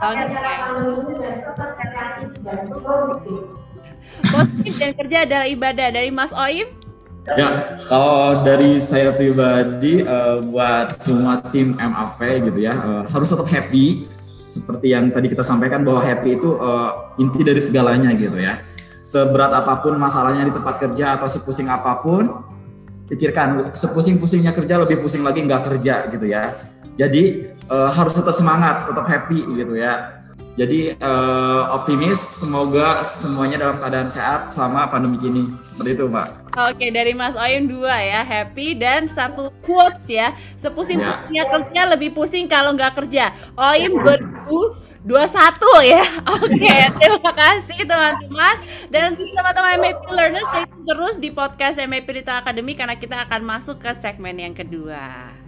cara 0.00 0.52
pandemi 0.60 0.92
ini 0.96 1.12
dan 1.20 1.34
tetap 1.40 1.70
kreatif 1.76 2.28
dan 2.44 2.58
produktif. 2.68 3.63
Positif 4.24 4.72
dan 4.80 4.92
kerja 4.96 5.16
adalah 5.26 5.46
ibadah 5.46 5.88
dari 5.92 6.10
Mas 6.10 6.32
Oim. 6.32 6.66
Ya, 7.24 7.80
kalau 7.88 8.44
dari 8.44 8.76
saya 8.84 9.08
pribadi 9.16 10.04
eh, 10.04 10.38
buat 10.44 11.00
semua 11.00 11.40
tim 11.48 11.72
MAP 11.72 12.20
gitu 12.52 12.60
ya 12.60 12.76
eh, 12.76 13.02
harus 13.08 13.32
tetap 13.32 13.48
happy 13.48 14.04
seperti 14.44 14.92
yang 14.92 15.08
tadi 15.08 15.32
kita 15.32 15.40
sampaikan 15.40 15.80
bahwa 15.88 16.04
happy 16.04 16.36
itu 16.36 16.60
eh, 16.60 16.90
inti 17.24 17.40
dari 17.40 17.60
segalanya 17.64 18.12
gitu 18.12 18.36
ya. 18.36 18.60
seberat 19.04 19.52
apa 19.52 19.84
pun 19.84 20.00
masalahnya 20.00 20.48
di 20.48 20.52
tempat 20.56 20.80
kerja 20.80 21.20
atau 21.20 21.28
sepusing 21.28 21.68
apa 21.68 22.00
pun, 22.00 22.40
pikirkan 23.04 23.76
sepusing-pusingnya 23.76 24.56
kerja 24.56 24.80
lebih 24.80 25.04
pusing 25.04 25.20
lagi 25.20 25.44
nggak 25.44 25.60
kerja 25.60 26.08
gitu 26.08 26.24
ya. 26.24 26.56
Jadi 26.96 27.52
uh, 27.68 27.90
harus 27.90 28.14
tetap 28.14 28.32
semangat, 28.32 28.88
tetap 28.88 29.04
happy 29.04 29.44
gitu 29.44 29.76
ya. 29.76 30.23
Jadi 30.54 30.94
uh, 31.02 31.74
optimis, 31.74 32.18
semoga 32.18 33.02
semuanya 33.02 33.58
dalam 33.58 33.76
keadaan 33.82 34.06
sehat 34.06 34.54
selama 34.54 34.86
pandemi 34.86 35.18
ini. 35.26 35.50
Seperti 35.58 35.98
itu, 35.98 36.06
Mbak. 36.06 36.28
Oke, 36.70 36.86
dari 36.94 37.10
Mas 37.10 37.34
Oyun 37.34 37.66
dua 37.66 37.98
ya, 37.98 38.22
happy 38.22 38.78
dan 38.78 39.10
satu 39.10 39.50
quotes 39.66 40.06
ya. 40.06 40.30
Sepusing-pusingnya 40.54 41.44
ya. 41.44 41.50
kerja 41.50 41.80
lebih 41.90 42.14
pusing 42.14 42.46
kalau 42.46 42.70
nggak 42.70 42.94
kerja. 43.02 43.34
Oyun 43.58 43.98
berdua 43.98 44.78
dua 45.04 45.26
satu 45.26 45.68
ya. 45.84 46.06
Oke, 46.38 46.54
okay, 46.54 46.86
terima 47.02 47.32
kasih 47.34 47.84
teman-teman 47.84 48.54
dan 48.88 49.18
teman-teman 49.18 49.76
MAP 49.82 50.00
Learners 50.08 50.48
stay 50.48 50.64
terus 50.86 51.14
di 51.20 51.28
podcast 51.34 51.76
MAP 51.82 52.08
Retail 52.08 52.40
Academy 52.40 52.72
karena 52.78 52.96
kita 52.96 53.26
akan 53.28 53.44
masuk 53.44 53.82
ke 53.82 53.92
segmen 53.92 54.38
yang 54.38 54.56
kedua. 54.56 55.43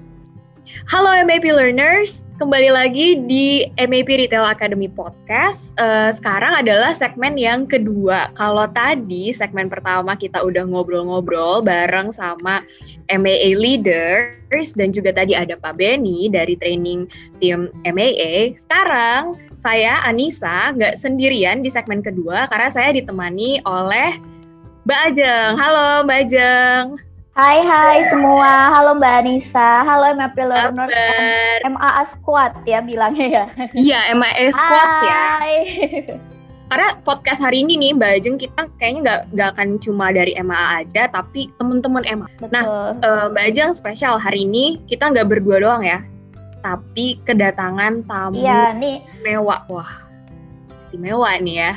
Halo 0.66 1.14
MAP 1.22 1.46
Learners, 1.46 2.26
kembali 2.42 2.74
lagi 2.74 3.22
di 3.30 3.70
MAP 3.78 4.10
Retail 4.10 4.50
Academy 4.50 4.90
Podcast. 4.90 5.70
Uh, 5.78 6.10
sekarang 6.10 6.58
adalah 6.58 6.90
segmen 6.90 7.38
yang 7.38 7.70
kedua. 7.70 8.34
Kalau 8.34 8.66
tadi 8.74 9.30
segmen 9.30 9.70
pertama 9.70 10.18
kita 10.18 10.42
udah 10.42 10.66
ngobrol-ngobrol 10.66 11.62
bareng 11.62 12.10
sama 12.10 12.66
MAA 13.06 13.54
leaders 13.54 14.74
dan 14.74 14.90
juga 14.90 15.14
tadi 15.14 15.38
ada 15.38 15.54
Pak 15.54 15.78
Benny 15.78 16.26
dari 16.26 16.58
training 16.58 17.06
tim 17.38 17.70
MAA. 17.86 18.58
Sekarang 18.58 19.38
saya 19.62 20.02
Anissa 20.02 20.74
nggak 20.74 20.98
sendirian 20.98 21.62
di 21.62 21.70
segmen 21.70 22.02
kedua 22.02 22.50
karena 22.50 22.74
saya 22.74 22.90
ditemani 22.90 23.62
oleh 23.62 24.18
Mbak 24.82 25.00
Ajeng. 25.14 25.52
Halo 25.62 26.02
Mbak 26.06 26.18
Ajeng. 26.26 27.05
Hai 27.36 27.60
hai 27.60 28.00
semua, 28.08 28.72
halo 28.72 28.96
Mbak 28.96 29.12
Anissa, 29.20 29.84
halo 29.84 30.08
MAP 30.16 30.40
Learners 30.40 30.88
MAA 31.68 32.02
Squad 32.08 32.56
ya 32.64 32.80
bilangnya 32.80 33.28
ya. 33.28 33.44
Iya 33.76 34.00
MAA 34.16 34.56
Squad 34.56 34.90
ya. 35.04 35.20
Karena 36.72 36.96
podcast 37.04 37.44
hari 37.44 37.60
ini 37.60 37.76
nih 37.76 37.92
Mbak 37.92 38.10
Ajeng 38.16 38.36
kita 38.40 38.72
kayaknya 38.80 39.00
nggak 39.04 39.20
nggak 39.36 39.48
akan 39.52 39.68
cuma 39.84 40.16
dari 40.16 40.32
MAA 40.40 40.88
aja, 40.88 41.12
tapi 41.12 41.52
teman-teman 41.60 42.08
MAA. 42.08 42.28
Betul. 42.40 42.56
Nah 42.56 42.64
uh, 43.04 43.24
Mbak 43.28 43.44
Ajeng 43.52 43.76
spesial 43.76 44.16
hari 44.16 44.48
ini 44.48 44.80
kita 44.88 45.12
nggak 45.12 45.28
berdua 45.28 45.60
doang 45.60 45.84
ya, 45.84 46.00
tapi 46.64 47.20
kedatangan 47.28 48.00
tamu 48.08 48.40
iya, 48.40 48.72
nih. 48.72 49.04
mewah. 49.20 49.60
Wah, 49.68 50.08
istimewa 50.80 51.36
nih 51.36 51.68
ya. 51.68 51.72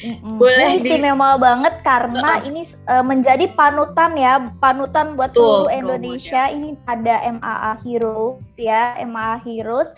Mm-mm. 0.00 0.40
Boleh 0.40 0.74
ini 0.74 0.80
istimewa 0.80 1.36
di... 1.36 1.40
banget 1.44 1.74
karena 1.84 2.40
uh, 2.40 2.46
ini 2.48 2.62
uh, 2.88 3.04
menjadi 3.04 3.46
panutan 3.52 4.16
ya, 4.16 4.50
panutan 4.58 5.14
buat 5.14 5.36
Tuh, 5.36 5.68
seluruh 5.68 5.72
Indonesia. 5.72 6.48
Ya. 6.48 6.54
Ini 6.56 6.74
ada 6.88 7.14
MAA 7.28 7.72
Heroes 7.84 8.46
ya, 8.56 8.96
MAA 9.04 9.36
Heroes. 9.44 9.92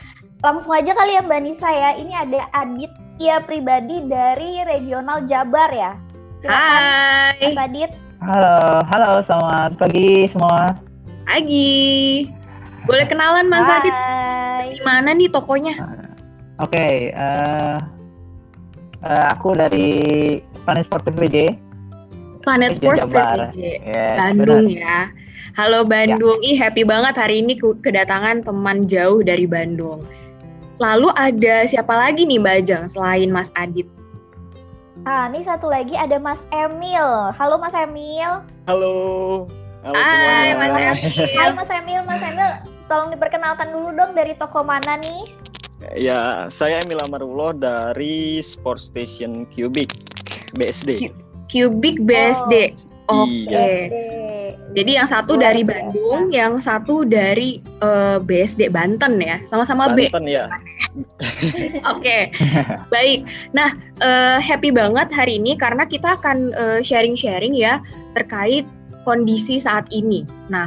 Langsung 0.44 0.76
aja 0.76 0.92
kali 0.92 1.16
ya 1.16 1.22
Mbak 1.24 1.40
Nisa 1.40 1.70
ya. 1.70 1.90
Ini 1.96 2.12
ada 2.12 2.40
Adit 2.52 2.92
ya 3.16 3.40
pribadi 3.40 4.04
dari 4.04 4.60
regional 4.66 5.24
Jabar 5.24 5.72
ya. 5.72 5.96
Silakan 6.42 6.60
Hai. 6.60 7.40
Mas 7.40 7.60
Adit. 7.64 7.90
Halo, 8.24 8.56
halo 8.92 9.10
selamat 9.24 9.80
pagi 9.80 10.28
semua. 10.28 10.76
Pagi. 11.24 12.28
Boleh 12.84 13.08
kenalan 13.08 13.48
Mas 13.48 13.64
Hai. 13.64 13.80
Adit? 13.80 13.94
Di 14.76 14.82
mana 14.84 15.16
nih 15.16 15.32
tokonya? 15.32 15.74
Oke, 16.60 16.76
okay, 16.76 16.94
uh, 17.16 17.80
uh, 19.04 19.26
aku 19.36 19.54
dari 19.54 19.88
Planet 20.64 20.88
Sport 20.88 21.12
PVJ. 21.12 21.36
Planet 22.42 22.76
Sport 22.76 23.04
PVJ. 23.08 23.58
Yeah, 23.84 24.16
Bandung 24.16 24.72
benar. 24.72 24.80
ya. 24.80 24.98
Halo 25.54 25.86
Bandung, 25.86 26.42
ya. 26.42 26.50
ih 26.50 26.56
happy 26.58 26.82
banget 26.82 27.14
hari 27.14 27.38
ini 27.38 27.54
kedatangan 27.60 28.42
teman 28.42 28.90
jauh 28.90 29.22
dari 29.22 29.46
Bandung. 29.46 30.02
Lalu 30.82 31.14
ada 31.14 31.62
siapa 31.70 31.94
lagi 31.94 32.26
nih 32.26 32.42
Mbak 32.42 32.54
Ajeng 32.66 32.84
selain 32.90 33.30
Mas 33.30 33.54
Adit? 33.54 33.86
Ah, 35.06 35.30
ini 35.30 35.46
satu 35.46 35.70
lagi 35.70 35.94
ada 35.94 36.18
Mas 36.18 36.42
Emil. 36.50 37.30
Halo 37.38 37.54
Mas 37.62 37.76
Emil. 37.76 38.42
Halo. 38.66 38.94
Halo 39.86 39.94
Hai, 39.94 40.10
semuanya. 40.10 40.54
Mas 40.58 40.74
Emil. 40.74 40.94
Hai 41.38 41.48
Mas 41.54 41.70
Emil, 41.70 42.00
Mas 42.02 42.22
Emil 42.24 42.50
tolong 42.90 43.08
diperkenalkan 43.14 43.68
dulu 43.70 43.94
dong 43.94 44.12
dari 44.18 44.34
toko 44.34 44.66
mana 44.66 44.98
nih? 44.98 45.43
Ya, 45.92 46.48
saya 46.48 46.80
Emil 46.80 46.96
Amarullah 47.04 47.52
dari 47.52 48.40
Sport 48.40 48.80
Station 48.80 49.44
Cubic 49.52 49.92
BSD. 50.56 51.12
Cubic 51.52 52.00
BSD. 52.00 52.72
Oh, 53.12 53.28
Oke. 53.28 53.52
Okay. 53.52 53.76
Jadi 54.74 54.98
yang 54.98 55.06
satu 55.06 55.38
dari 55.38 55.62
Bandung, 55.62 56.34
yang 56.34 56.58
satu 56.58 57.06
dari 57.06 57.62
uh, 57.78 58.16
eh, 58.16 58.18
BSD 58.18 58.72
Banten 58.74 59.22
ya, 59.22 59.38
sama-sama 59.46 59.94
B. 59.94 60.10
Banten 60.10 60.26
ya. 60.26 60.50
Oke, 60.98 61.78
okay. 61.86 62.22
baik. 62.94 63.22
Nah, 63.54 63.70
uh, 64.02 64.42
happy 64.42 64.74
banget 64.74 65.14
hari 65.14 65.38
ini 65.38 65.54
karena 65.54 65.86
kita 65.86 66.18
akan 66.18 66.50
uh, 66.58 66.80
sharing-sharing 66.82 67.54
ya 67.54 67.78
terkait 68.18 68.66
kondisi 69.06 69.62
saat 69.62 69.86
ini. 69.94 70.26
Nah, 70.50 70.66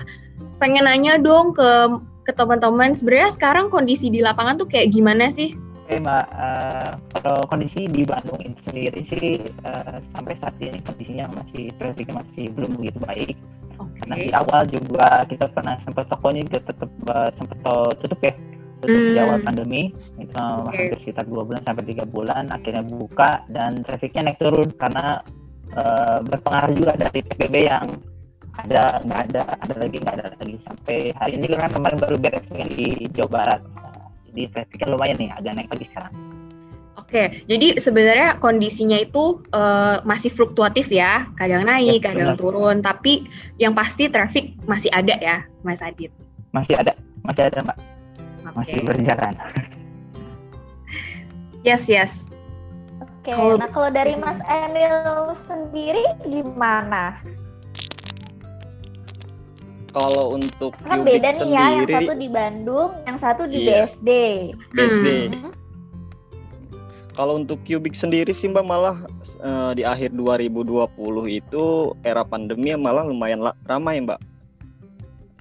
pengen 0.63 0.87
nanya 0.87 1.19
dong 1.19 1.51
ke 1.51 1.99
ke 2.27 2.35
teman-teman 2.35 2.91
sebenarnya 2.91 3.31
sekarang 3.31 3.71
kondisi 3.71 4.11
di 4.11 4.19
lapangan 4.19 4.59
tuh 4.59 4.67
kayak 4.67 4.91
gimana 4.91 5.31
sih? 5.31 5.55
Oke 5.87 6.03
mbak, 6.03 6.27
uh, 6.35 6.91
kalau 7.23 7.47
kondisi 7.47 7.87
di 7.87 8.03
Bandung 8.03 8.43
ini 8.43 8.59
sendiri 8.67 8.99
sih 9.07 9.39
uh, 9.63 10.03
sampai 10.11 10.35
saat 10.35 10.51
ini 10.59 10.83
kondisinya 10.83 11.31
masih 11.31 11.71
trafficnya 11.79 12.19
masih 12.19 12.51
belum 12.51 12.75
begitu 12.75 12.99
baik. 13.07 13.35
Okay. 13.79 13.99
Karena 14.03 14.15
di 14.19 14.27
awal 14.35 14.61
juga 14.67 15.23
kita 15.31 15.47
pernah 15.55 15.79
sempat 15.79 16.11
tokonya 16.11 16.43
juga 16.51 16.59
tetap 16.67 16.91
uh, 17.07 17.31
sempat 17.39 17.57
tutup 18.03 18.19
ya 18.19 18.35
tutup 18.83 18.99
hmm. 18.99 19.15
di 19.15 19.19
awal 19.23 19.39
pandemi 19.41 19.81
itu 20.19 20.35
okay. 20.35 20.91
hampir 20.91 20.97
sekitar 21.01 21.25
dua 21.25 21.41
bulan 21.47 21.61
sampai 21.65 21.83
tiga 21.87 22.05
bulan 22.05 22.43
akhirnya 22.53 22.83
buka 22.85 23.31
dan 23.49 23.81
trafficnya 23.81 24.21
naik 24.27 24.37
turun 24.43 24.69
karena 24.77 25.23
uh, 25.73 26.19
berpengaruh 26.27 26.75
juga 26.75 26.93
dari 26.99 27.23
PSBB 27.25 27.55
yang 27.63 27.87
ada 28.65 29.01
nggak 29.05 29.19
ada 29.29 29.41
ada 29.61 29.75
lagi 29.77 29.97
nggak 30.01 30.15
ada 30.17 30.25
lagi 30.33 30.55
sampai 30.65 30.97
hari 31.13 31.31
ini 31.37 31.53
kan 31.53 31.69
kemarin 31.69 31.97
baru 32.01 32.15
beres 32.17 32.45
di 32.49 33.05
Jawa 33.13 33.29
Barat 33.29 33.61
jadi 34.31 34.41
trafficnya 34.53 34.87
lumayan 34.93 35.17
nih 35.21 35.29
agak 35.33 35.51
naik 35.57 35.69
lagi 35.73 35.85
sekarang 35.93 36.13
Oke, 37.07 37.47
jadi 37.47 37.79
sebenarnya 37.79 38.35
kondisinya 38.43 38.99
itu 38.99 39.39
uh, 39.55 40.03
masih 40.03 40.27
fluktuatif 40.27 40.91
ya, 40.91 41.23
kadang 41.39 41.63
naik, 41.63 42.03
ya, 42.03 42.11
kadang 42.11 42.35
benar. 42.35 42.41
turun, 42.41 42.77
tapi 42.83 43.23
yang 43.63 43.71
pasti 43.71 44.11
traffic 44.11 44.51
masih 44.67 44.91
ada 44.91 45.15
ya, 45.23 45.47
Mas 45.63 45.79
Adit. 45.79 46.11
Masih 46.51 46.75
ada, 46.75 46.91
masih 47.23 47.47
ada, 47.47 47.63
Mbak. 47.63 47.77
Okay. 47.79 48.51
Masih 48.59 48.77
berjalan. 48.83 49.33
yes, 51.67 51.87
yes. 51.87 52.27
Oke, 52.99 53.31
okay, 53.31 53.55
nah 53.55 53.71
kalau 53.71 53.87
dari 53.87 54.19
Mas 54.19 54.43
Emil 54.43 55.31
sendiri 55.31 56.03
gimana? 56.27 57.23
Kalau 59.97 60.25
untuk 60.37 60.71
kan 60.85 61.01
beda 61.01 61.33
nih 61.33 61.39
sendiri, 61.41 61.57
ya 61.57 61.65
yang 61.73 61.89
satu 61.89 62.13
di 62.13 62.27
Bandung 62.29 62.89
yang 63.09 63.17
satu 63.17 63.43
di 63.49 63.57
iya, 63.65 63.83
BSD 63.83 64.09
BSD 64.77 65.07
hmm. 65.33 65.51
kalau 67.17 67.41
untuk 67.41 67.57
Cubic 67.65 67.97
sendiri 67.97 68.29
sih 68.29 68.47
mbak 68.47 68.65
malah 68.65 68.97
uh, 69.41 69.73
di 69.73 69.81
akhir 69.81 70.13
2020 70.13 70.93
itu 71.33 71.65
era 72.05 72.21
pandemi 72.21 72.77
malah 72.77 73.03
lumayan 73.03 73.41
ramai 73.65 73.97
mbak 74.05 74.21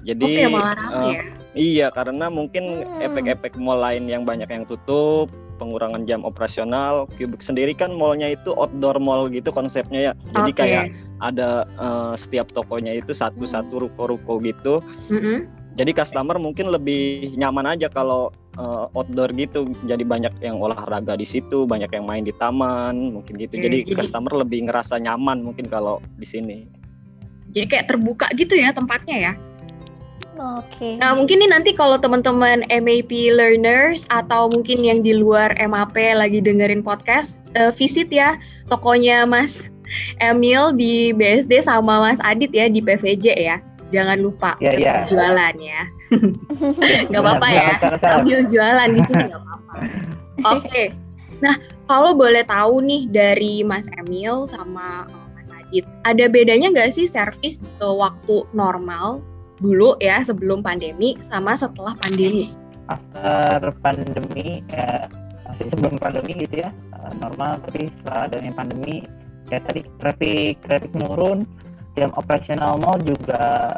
jadi 0.08 0.48
malah 0.48 0.72
ramai 0.72 0.96
uh, 0.96 1.12
ya? 1.12 1.22
iya 1.52 1.86
karena 1.92 2.32
mungkin 2.32 2.88
hmm. 2.88 3.06
efek-efek 3.12 3.60
mall 3.60 3.78
lain 3.78 4.08
yang 4.08 4.24
banyak 4.24 4.48
yang 4.48 4.64
tutup 4.64 5.28
pengurangan 5.56 6.04
jam 6.04 6.22
operasional. 6.22 7.08
Cubic 7.16 7.40
sendiri 7.40 7.72
kan 7.72 7.90
mallnya 7.96 8.36
itu 8.36 8.52
outdoor 8.52 9.00
mall 9.00 9.26
gitu 9.32 9.48
konsepnya 9.48 10.00
ya. 10.00 10.14
Jadi 10.36 10.52
okay. 10.52 10.60
kayak 10.60 10.84
ada 11.20 11.64
uh, 11.80 12.14
setiap 12.14 12.52
tokonya 12.52 12.96
itu 12.96 13.12
satu-satu 13.16 13.88
ruko-ruko 13.88 14.40
gitu. 14.44 14.84
Mm 15.08 15.20
-hmm. 15.20 15.38
Jadi 15.76 15.92
customer 15.92 16.40
mungkin 16.40 16.72
lebih 16.72 17.36
nyaman 17.36 17.76
aja 17.76 17.92
kalau 17.92 18.32
uh, 18.56 18.88
outdoor 18.96 19.28
gitu. 19.36 19.68
Jadi 19.84 20.08
banyak 20.08 20.32
yang 20.40 20.56
olahraga 20.56 21.20
di 21.20 21.28
situ, 21.28 21.68
banyak 21.68 21.92
yang 21.92 22.08
main 22.08 22.24
di 22.24 22.32
taman, 22.40 23.12
mungkin 23.12 23.36
gitu. 23.36 23.60
Okay, 23.60 23.64
jadi, 23.68 23.78
jadi 23.84 24.00
customer 24.00 24.32
lebih 24.40 24.72
ngerasa 24.72 24.96
nyaman 24.96 25.44
mungkin 25.44 25.68
kalau 25.68 26.00
di 26.16 26.24
sini. 26.24 26.58
Jadi 27.52 27.66
kayak 27.68 27.86
terbuka 27.92 28.26
gitu 28.36 28.56
ya 28.56 28.72
tempatnya 28.72 29.16
ya? 29.16 29.32
Oke. 30.36 30.68
Okay. 30.76 30.94
Nah 31.00 31.16
mungkin 31.16 31.40
nih 31.40 31.48
nanti 31.48 31.70
kalau 31.72 31.96
teman-teman 31.96 32.64
MAP 32.68 33.08
learners 33.32 34.04
atau 34.12 34.52
mungkin 34.52 34.84
yang 34.84 35.00
di 35.00 35.16
luar 35.16 35.56
MAP 35.56 35.96
lagi 35.96 36.44
dengerin 36.44 36.84
podcast, 36.84 37.40
uh, 37.56 37.72
visit 37.72 38.12
ya 38.12 38.36
tokonya 38.68 39.24
Mas 39.24 39.72
Emil 40.18 40.74
di 40.74 41.10
BSD 41.14 41.64
sama 41.64 42.02
Mas 42.02 42.20
Adit 42.22 42.50
ya 42.52 42.66
di 42.70 42.80
PVJ 42.82 43.26
ya. 43.36 43.56
Jangan 43.94 44.18
lupa 44.18 44.58
yeah, 44.58 44.74
yeah. 44.74 45.06
jualan 45.06 45.54
ya. 45.62 45.82
gak 47.14 47.22
apa-apa 47.22 47.48
ya. 47.50 47.70
Sambil 47.98 48.46
jualan 48.46 48.88
di 48.90 49.02
sini 49.06 49.24
gak 49.30 49.40
apa-apa. 49.42 49.74
Oke. 50.52 50.62
Okay. 50.66 50.86
Nah 51.38 51.54
kalau 51.86 52.18
boleh 52.18 52.42
tahu 52.46 52.82
nih 52.82 53.06
dari 53.10 53.62
Mas 53.62 53.86
Emil 53.94 54.50
sama 54.50 55.06
uh, 55.06 55.26
Mas 55.38 55.46
Adit, 55.54 55.86
ada 56.02 56.26
bedanya 56.26 56.74
nggak 56.74 56.90
sih 56.90 57.06
servis 57.06 57.62
uh, 57.78 57.94
waktu 57.94 58.42
normal 58.50 59.22
dulu 59.62 59.94
ya 60.02 60.20
sebelum 60.20 60.66
pandemi 60.66 61.14
sama 61.22 61.54
setelah 61.54 61.94
pandemi? 62.02 62.50
After 62.90 63.70
pandemi 63.82 64.62
ya 64.66 65.06
masih 65.46 65.72
sebelum 65.72 65.96
pandemi 65.96 66.32
gitu 66.42 66.66
ya 66.66 66.70
normal 67.22 67.62
tapi 67.64 67.88
setelah 68.02 68.28
adanya 68.28 68.52
pandemi 68.52 69.06
ya 69.50 69.58
tadi 69.62 69.86
traffic 70.02 70.58
traffic 70.66 70.90
menurun 70.94 71.46
jam 71.96 72.12
operasional 72.14 72.76
mall 72.76 72.98
juga 73.02 73.74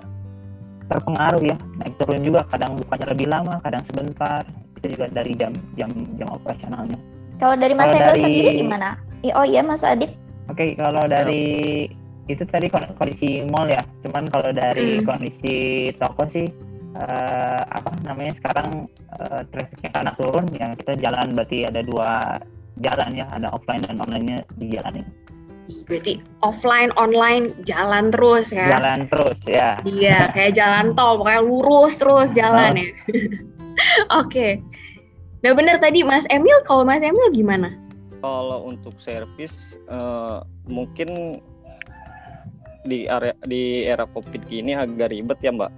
terpengaruh 0.88 1.42
ya. 1.44 1.56
Naik 1.80 1.94
turun 2.00 2.20
juga 2.24 2.40
kadang 2.48 2.74
bukanya 2.80 3.06
lebih 3.12 3.26
lama 3.28 3.54
kadang 3.62 3.84
sebentar. 3.86 4.42
Itu 4.80 4.86
juga 4.96 5.06
dari 5.12 5.32
jam 5.36 5.52
jam 5.76 5.90
jam 6.16 6.28
operasionalnya. 6.32 6.98
Kalau 7.38 7.54
dari 7.54 7.74
Mas 7.76 7.94
Hendra 7.94 8.14
sendiri 8.18 8.50
gimana? 8.58 8.98
Oh 9.36 9.46
iya 9.46 9.62
Mas 9.62 9.86
Adit. 9.86 10.10
Oke 10.48 10.74
okay, 10.74 10.80
kalau 10.80 11.04
dari 11.06 11.86
itu 12.28 12.42
tadi 12.48 12.66
kondisi 12.72 13.44
mall 13.46 13.68
ya. 13.70 13.80
Cuman 14.02 14.26
kalau 14.32 14.50
dari 14.50 14.98
hmm. 14.98 15.06
kondisi 15.06 15.88
toko 16.00 16.26
sih 16.26 16.48
uh, 16.96 17.62
apa 17.68 17.90
namanya 18.02 18.32
sekarang 18.36 18.88
uh, 19.14 19.42
trafficnya 19.52 19.90
karena 19.92 20.12
turun 20.16 20.46
ya 20.56 20.66
kita 20.78 20.92
jalan 20.98 21.26
berarti 21.36 21.58
ada 21.68 21.80
dua 21.84 22.10
jalan 22.78 23.10
ya 23.14 23.26
ada 23.34 23.50
offline 23.50 23.82
dan 23.84 23.98
online-nya 23.98 24.38
dijalani 24.56 25.02
berarti 25.84 26.20
offline 26.40 26.88
online 26.96 27.52
jalan 27.68 28.08
terus 28.08 28.52
ya 28.52 28.72
jalan 28.72 29.04
terus 29.08 29.38
ya. 29.44 29.76
Iya 29.84 30.28
kayak 30.34 30.56
jalan 30.56 30.96
tol 30.96 31.20
pokoknya 31.20 31.42
lurus 31.44 31.94
terus 32.00 32.28
jalan 32.32 32.72
oh. 32.72 32.80
ya. 32.80 32.88
Oke. 32.94 33.28
Okay. 34.24 34.52
nah 35.44 35.54
benar 35.54 35.78
tadi 35.78 36.02
Mas 36.02 36.26
Emil 36.32 36.56
kalau 36.66 36.82
Mas 36.82 37.04
Emil 37.04 37.30
gimana? 37.30 37.76
Kalau 38.18 38.66
untuk 38.66 38.98
servis 38.98 39.78
uh, 39.86 40.42
mungkin 40.66 41.38
di 42.88 43.06
area 43.06 43.36
di 43.44 43.84
era 43.84 44.08
covid 44.08 44.48
gini 44.48 44.72
agak 44.72 45.12
ribet 45.12 45.38
ya 45.44 45.52
mbak 45.52 45.70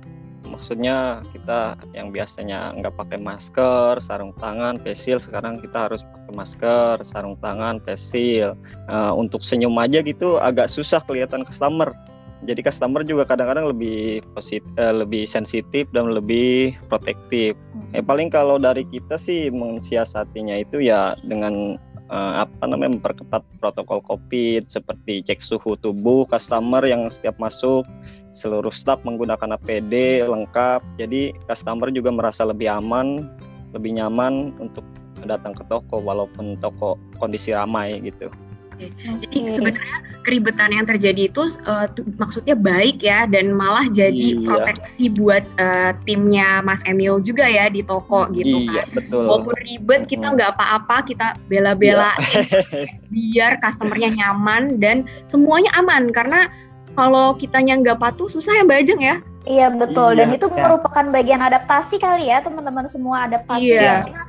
maksudnya 0.48 1.20
kita 1.34 1.76
yang 1.92 2.08
biasanya 2.14 2.72
nggak 2.78 2.94
pakai 2.96 3.18
masker, 3.20 4.00
sarung 4.00 4.32
tangan, 4.38 4.80
facial, 4.80 5.20
sekarang 5.20 5.60
kita 5.60 5.90
harus 5.90 6.02
pakai 6.06 6.32
masker, 6.32 6.94
sarung 7.04 7.36
tangan, 7.40 7.82
facial. 7.82 8.56
Uh, 8.88 9.12
untuk 9.16 9.44
senyum 9.44 9.74
aja 9.76 10.00
gitu 10.00 10.40
agak 10.40 10.70
susah 10.72 11.02
kelihatan 11.04 11.44
customer. 11.44 11.92
Jadi 12.40 12.64
customer 12.64 13.04
juga 13.04 13.28
kadang-kadang 13.28 13.68
lebih 13.68 14.24
positif, 14.32 14.64
uh, 14.80 14.96
lebih 14.96 15.28
sensitif 15.28 15.84
dan 15.92 16.16
lebih 16.16 16.72
protektif. 16.88 17.52
Eh 17.92 18.00
paling 18.00 18.32
kalau 18.32 18.56
dari 18.56 18.88
kita 18.88 19.20
sih 19.20 19.52
mensiasatinya 19.52 20.56
itu 20.64 20.80
ya 20.80 21.12
dengan 21.20 21.76
uh, 22.10 22.44
apa 22.44 22.66
namanya 22.66 22.98
memperketat 22.98 23.46
protokol 23.62 24.02
COVID 24.04 24.66
seperti 24.66 25.24
cek 25.24 25.40
suhu 25.40 25.78
tubuh 25.78 26.26
customer 26.26 26.82
yang 26.84 27.06
setiap 27.08 27.38
masuk 27.38 27.86
seluruh 28.34 28.74
staf 28.74 29.02
menggunakan 29.06 29.56
APD 29.56 30.26
lengkap 30.26 30.82
jadi 30.98 31.32
customer 31.46 31.88
juga 31.94 32.10
merasa 32.10 32.42
lebih 32.44 32.68
aman 32.68 33.30
lebih 33.70 33.96
nyaman 34.02 34.54
untuk 34.58 34.82
datang 35.24 35.52
ke 35.52 35.64
toko 35.68 36.00
walaupun 36.00 36.56
toko 36.58 36.96
kondisi 37.20 37.52
ramai 37.52 38.00
gitu. 38.00 38.32
Jadi 39.20 39.52
sebenarnya 39.52 39.96
keribetan 40.24 40.72
yang 40.72 40.86
terjadi 40.88 41.28
itu 41.28 41.42
uh, 41.68 41.88
maksudnya 42.16 42.56
baik 42.56 43.04
ya 43.04 43.28
dan 43.28 43.52
malah 43.52 43.88
jadi 43.92 44.36
iya. 44.36 44.44
proteksi 44.44 45.12
buat 45.12 45.44
uh, 45.60 45.92
timnya 46.08 46.64
Mas 46.64 46.80
Emil 46.88 47.20
juga 47.20 47.44
ya 47.44 47.68
di 47.68 47.84
toko 47.84 48.28
gitu 48.32 48.68
iya, 48.68 48.84
kan. 48.88 49.00
Betul. 49.00 49.24
Walaupun 49.28 49.54
ribet 49.64 50.02
kita 50.08 50.32
nggak 50.32 50.56
apa-apa 50.56 51.04
kita 51.04 51.36
bela-belain 51.52 52.16
iya. 52.16 52.88
biar 53.12 53.52
customernya 53.60 54.10
nyaman 54.16 54.80
dan 54.80 55.04
semuanya 55.28 55.68
aman 55.76 56.08
karena 56.12 56.48
kalau 56.96 57.36
kitanya 57.36 57.78
nggak 57.80 58.00
patuh 58.00 58.28
susah 58.28 58.52
ya 58.56 58.64
Mbak 58.64 58.80
Ajeng 58.86 59.02
ya. 59.02 59.16
Iya 59.48 59.72
betul 59.72 60.20
iya, 60.20 60.28
dan 60.28 60.28
itu 60.36 60.46
ya. 60.52 60.68
merupakan 60.68 61.04
bagian 61.08 61.40
adaptasi 61.40 61.96
kali 61.96 62.28
ya 62.28 62.44
teman-teman 62.44 62.84
semua 62.84 63.24
adaptasi 63.24 63.72
iya. 63.72 64.04
ya 64.04 64.24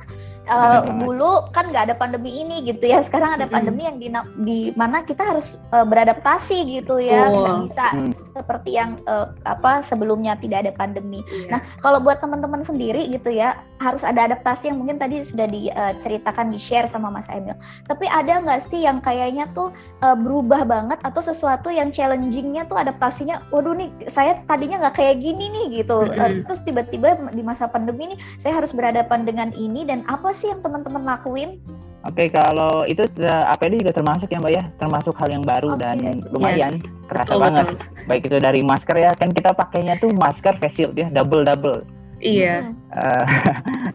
uh, 0.50 0.82
dulu 0.98 1.46
kan 1.54 1.70
nggak 1.70 1.90
ada 1.90 1.94
pandemi 1.94 2.42
ini 2.42 2.66
gitu 2.66 2.90
ya 2.90 3.02
sekarang 3.02 3.38
ada 3.38 3.46
pandemi 3.46 3.86
yang 3.86 3.98
di, 4.00 4.08
di 4.42 4.58
mana 4.74 5.06
kita 5.06 5.22
harus 5.22 5.58
uh, 5.70 5.86
beradaptasi 5.86 6.80
gitu 6.80 6.98
ya 6.98 7.30
oh. 7.30 7.42
nggak 7.44 7.56
bisa 7.68 7.86
hmm. 7.94 8.12
seperti 8.34 8.70
yang 8.74 8.98
uh, 9.06 9.30
apa 9.46 9.84
sebelumnya 9.84 10.34
tidak 10.40 10.66
ada 10.66 10.72
pandemi 10.74 11.22
iya. 11.30 11.58
nah 11.58 11.60
kalau 11.84 12.02
buat 12.02 12.18
teman-teman 12.18 12.64
sendiri 12.64 13.06
gitu 13.12 13.30
ya 13.30 13.58
harus 13.78 14.02
ada 14.06 14.30
adaptasi 14.30 14.70
yang 14.70 14.78
mungkin 14.78 14.98
tadi 14.98 15.22
sudah 15.22 15.46
diceritakan 15.50 16.50
di 16.50 16.58
share 16.58 16.86
sama 16.86 17.10
Mas 17.10 17.30
Emil 17.30 17.54
tapi 17.86 18.06
ada 18.10 18.42
nggak 18.42 18.62
sih 18.62 18.86
yang 18.86 18.98
kayaknya 19.02 19.46
tuh 19.54 19.70
uh, 20.02 20.14
berubah 20.14 20.66
banget 20.66 20.98
atau 21.02 21.22
sesuatu 21.22 21.70
yang 21.70 21.90
challengingnya 21.94 22.66
tuh 22.66 22.78
adaptasinya 22.78 23.42
waduh 23.54 23.74
nih 23.74 23.90
saya 24.06 24.38
tadinya 24.46 24.88
nggak 24.88 24.98
kayak 24.98 25.16
gini 25.22 25.50
nih 25.50 25.82
gitu 25.82 26.02
mm 26.02 26.10
-hmm. 26.14 26.22
uh, 26.22 26.30
terus 26.46 26.62
tiba-tiba 26.66 27.18
di 27.30 27.42
masa 27.42 27.66
pandemi 27.66 28.12
ini 28.12 28.16
saya 28.38 28.58
harus 28.58 28.74
berhadapan 28.74 29.22
dengan 29.22 29.50
ini 29.54 29.86
dan 29.86 30.02
apa 30.10 30.31
sih 30.34 30.48
yang 30.50 30.60
teman-teman 30.60 31.04
lakuin? 31.04 31.60
Oke, 32.02 32.26
okay, 32.26 32.28
kalau 32.34 32.82
itu 32.90 33.06
uh, 33.22 33.52
APD 33.54 33.78
juga 33.78 33.94
termasuk 33.94 34.26
ya 34.26 34.42
Mbak 34.42 34.52
ya, 34.58 34.64
termasuk 34.82 35.14
hal 35.22 35.30
yang 35.30 35.46
baru 35.46 35.78
okay. 35.78 35.86
dan 35.86 36.18
lumayan 36.34 36.82
yes. 36.82 37.06
kerasa 37.06 37.38
betul, 37.38 37.42
banget. 37.46 37.66
Betul. 37.70 38.06
Baik 38.10 38.22
itu 38.26 38.36
dari 38.42 38.60
masker 38.66 38.96
ya, 38.98 39.10
kan 39.14 39.30
kita 39.30 39.50
pakainya 39.54 39.94
tuh 40.02 40.10
masker 40.18 40.58
face 40.58 40.82
shield 40.82 40.98
ya, 40.98 41.06
double 41.14 41.46
double. 41.46 41.86
Iya. 42.22 42.56
Uh, 42.92 43.24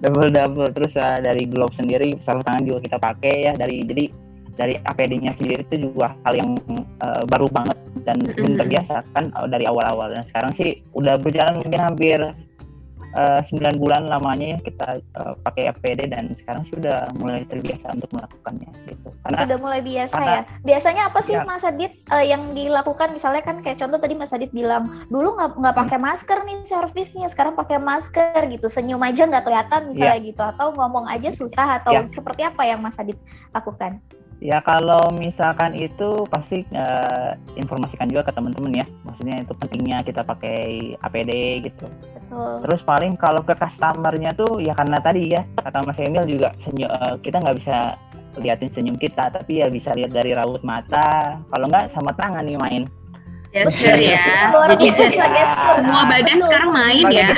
double 0.01 0.33
double. 0.33 0.73
Terus 0.73 0.97
uh, 0.97 1.21
dari 1.21 1.45
glove 1.45 1.69
sendiri, 1.77 2.17
sarung 2.17 2.41
tangan 2.41 2.65
juga 2.65 2.81
kita 2.81 2.97
pakai 2.97 3.45
ya. 3.45 3.53
Dari 3.53 3.85
jadi 3.85 4.09
dari 4.57 4.73
APD-nya 4.73 5.37
sendiri 5.37 5.61
itu 5.69 5.93
juga 5.93 6.17
hal 6.25 6.33
yang 6.33 6.57
uh, 7.05 7.21
baru 7.29 7.45
banget 7.53 7.77
dan 8.09 8.17
belum 8.25 8.57
terbiasa 8.57 9.05
kan 9.13 9.29
dari 9.53 9.69
awal-awal. 9.69 10.09
Dan 10.17 10.25
sekarang 10.25 10.49
sih 10.49 10.81
udah 10.97 11.21
berjalan 11.21 11.61
mungkin 11.61 11.77
hampir 11.77 12.17
Eh, 13.15 13.41
sembilan 13.47 13.75
uh, 13.75 13.79
bulan 13.79 14.03
lamanya 14.11 14.47
ya 14.53 14.59
kita 14.61 14.87
uh, 15.15 15.33
pakai 15.39 15.71
APD 15.71 16.11
dan 16.11 16.35
sekarang 16.35 16.67
sudah 16.67 17.07
mulai 17.15 17.47
terbiasa 17.47 17.95
untuk 17.95 18.11
melakukannya 18.11 18.67
gitu. 18.83 19.09
Karena 19.23 19.47
sudah 19.47 19.57
mulai 19.63 19.79
biasa 19.79 20.17
karena, 20.19 20.33
ya. 20.35 20.41
Biasanya 20.67 21.01
apa 21.07 21.19
sih 21.23 21.33
ya. 21.39 21.47
Mas 21.47 21.63
Adit 21.63 21.97
uh, 22.11 22.19
yang 22.21 22.51
dilakukan 22.51 23.15
misalnya 23.15 23.41
kan 23.47 23.63
kayak 23.63 23.79
contoh 23.79 23.95
tadi 23.95 24.13
Mas 24.13 24.35
Adit 24.35 24.51
bilang 24.51 25.07
dulu 25.07 25.39
nggak 25.39 25.55
nggak 25.55 25.75
hmm. 25.79 25.83
pakai 25.87 25.99
masker 26.03 26.39
nih 26.43 26.57
servisnya 26.67 27.27
sekarang 27.31 27.55
pakai 27.55 27.79
masker 27.79 28.41
gitu 28.51 28.67
senyum 28.67 28.99
aja 28.99 29.23
nggak 29.23 29.45
kelihatan 29.47 29.81
misalnya 29.87 30.19
ya. 30.19 30.27
gitu 30.27 30.43
atau 30.43 30.67
ngomong 30.75 31.07
aja 31.07 31.31
susah 31.31 31.79
atau 31.79 31.95
ya. 31.95 32.11
seperti 32.11 32.43
apa 32.43 32.67
yang 32.67 32.83
Mas 32.83 32.99
Adit 32.99 33.17
lakukan? 33.55 34.03
Ya 34.37 34.61
kalau 34.61 35.09
misalkan 35.17 35.73
itu 35.73 36.21
pasti 36.29 36.61
uh, 36.69 37.33
informasikan 37.57 38.05
juga 38.05 38.29
ke 38.29 38.37
teman-teman 38.37 38.69
ya. 38.69 38.85
Maksudnya 39.01 39.41
itu 39.41 39.53
pentingnya 39.57 39.97
kita 40.05 40.21
pakai 40.21 40.93
APD 41.01 41.31
gitu. 41.65 41.89
Betul. 41.89 42.61
Terus 42.67 42.81
paling 42.85 43.17
kalau 43.17 43.41
ke 43.41 43.57
customernya 43.57 44.37
tuh 44.37 44.61
ya 44.61 44.77
karena 44.77 45.01
tadi 45.01 45.33
ya 45.33 45.41
kata 45.57 45.81
Mas 45.81 45.97
Emil 45.97 46.37
juga 46.37 46.53
senyum, 46.61 46.85
uh, 46.85 47.17
kita 47.17 47.41
nggak 47.41 47.57
bisa 47.57 47.97
liatin 48.37 48.69
senyum 48.69 48.97
kita, 49.01 49.33
tapi 49.33 49.65
ya 49.65 49.73
bisa 49.73 49.97
lihat 49.97 50.13
dari 50.13 50.37
raut 50.37 50.61
mata. 50.61 51.41
Kalau 51.49 51.65
nggak 51.65 51.89
sama 51.89 52.13
tangan 52.13 52.45
nih 52.45 52.61
main 52.61 52.85
gesture 53.51 53.99
ya. 53.99 54.51
Jadi 54.53 54.75
gesture. 54.95 55.23
Semua 55.77 56.01
badan 56.07 56.37
sekarang 56.43 56.69
main 56.73 57.05
ya. 57.11 57.29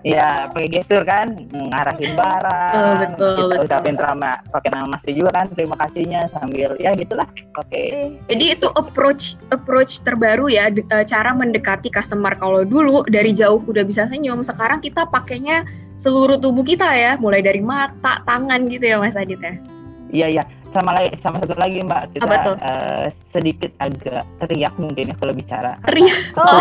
Iya, 0.00 0.28
pakai 0.52 0.68
gesture 0.72 1.04
kan, 1.04 1.36
ngarahin 1.52 2.16
barang. 2.16 2.72
Oh, 2.72 2.94
betul, 2.96 3.34
kita 3.36 3.44
betul. 3.52 3.66
ucapin 3.68 3.94
terima 4.00 4.32
pakai 4.48 4.68
nama 4.72 4.86
Mas 4.88 5.04
juga 5.04 5.30
kan, 5.36 5.46
terima 5.52 5.76
kasihnya 5.76 6.20
sambil 6.32 6.72
ya 6.80 6.96
gitulah. 6.96 7.28
Oke. 7.60 7.68
Okay. 7.68 7.86
Jadi 8.32 8.44
itu 8.56 8.68
approach 8.80 9.36
approach 9.52 10.00
terbaru 10.00 10.48
ya, 10.48 10.72
e, 10.72 10.96
cara 11.04 11.36
mendekati 11.36 11.92
customer. 11.92 12.32
Kalau 12.40 12.64
dulu 12.64 13.04
dari 13.12 13.36
jauh 13.36 13.60
udah 13.68 13.84
bisa 13.84 14.08
senyum, 14.08 14.40
sekarang 14.40 14.80
kita 14.80 15.04
pakainya 15.12 15.68
seluruh 16.00 16.40
tubuh 16.40 16.64
kita 16.64 16.88
ya, 16.96 17.20
mulai 17.20 17.44
dari 17.44 17.60
mata, 17.60 18.24
tangan 18.24 18.72
gitu 18.72 18.88
ya 18.88 18.96
Mas 18.96 19.18
Adit 19.18 19.40
ya. 19.44 19.54
Iya, 20.10 20.26
iya 20.40 20.44
sama 20.70 20.90
lagi 20.94 21.10
sama 21.18 21.36
satu 21.42 21.54
lagi 21.58 21.82
mbak 21.82 22.14
kita 22.14 22.38
Uh, 22.60 23.06
sedikit 23.30 23.70
agak 23.78 24.26
teriak 24.42 24.74
mungkin 24.74 25.14
ya 25.14 25.16
kalau 25.22 25.32
bicara 25.32 25.78
teriak 25.86 26.18
oh 26.40 26.60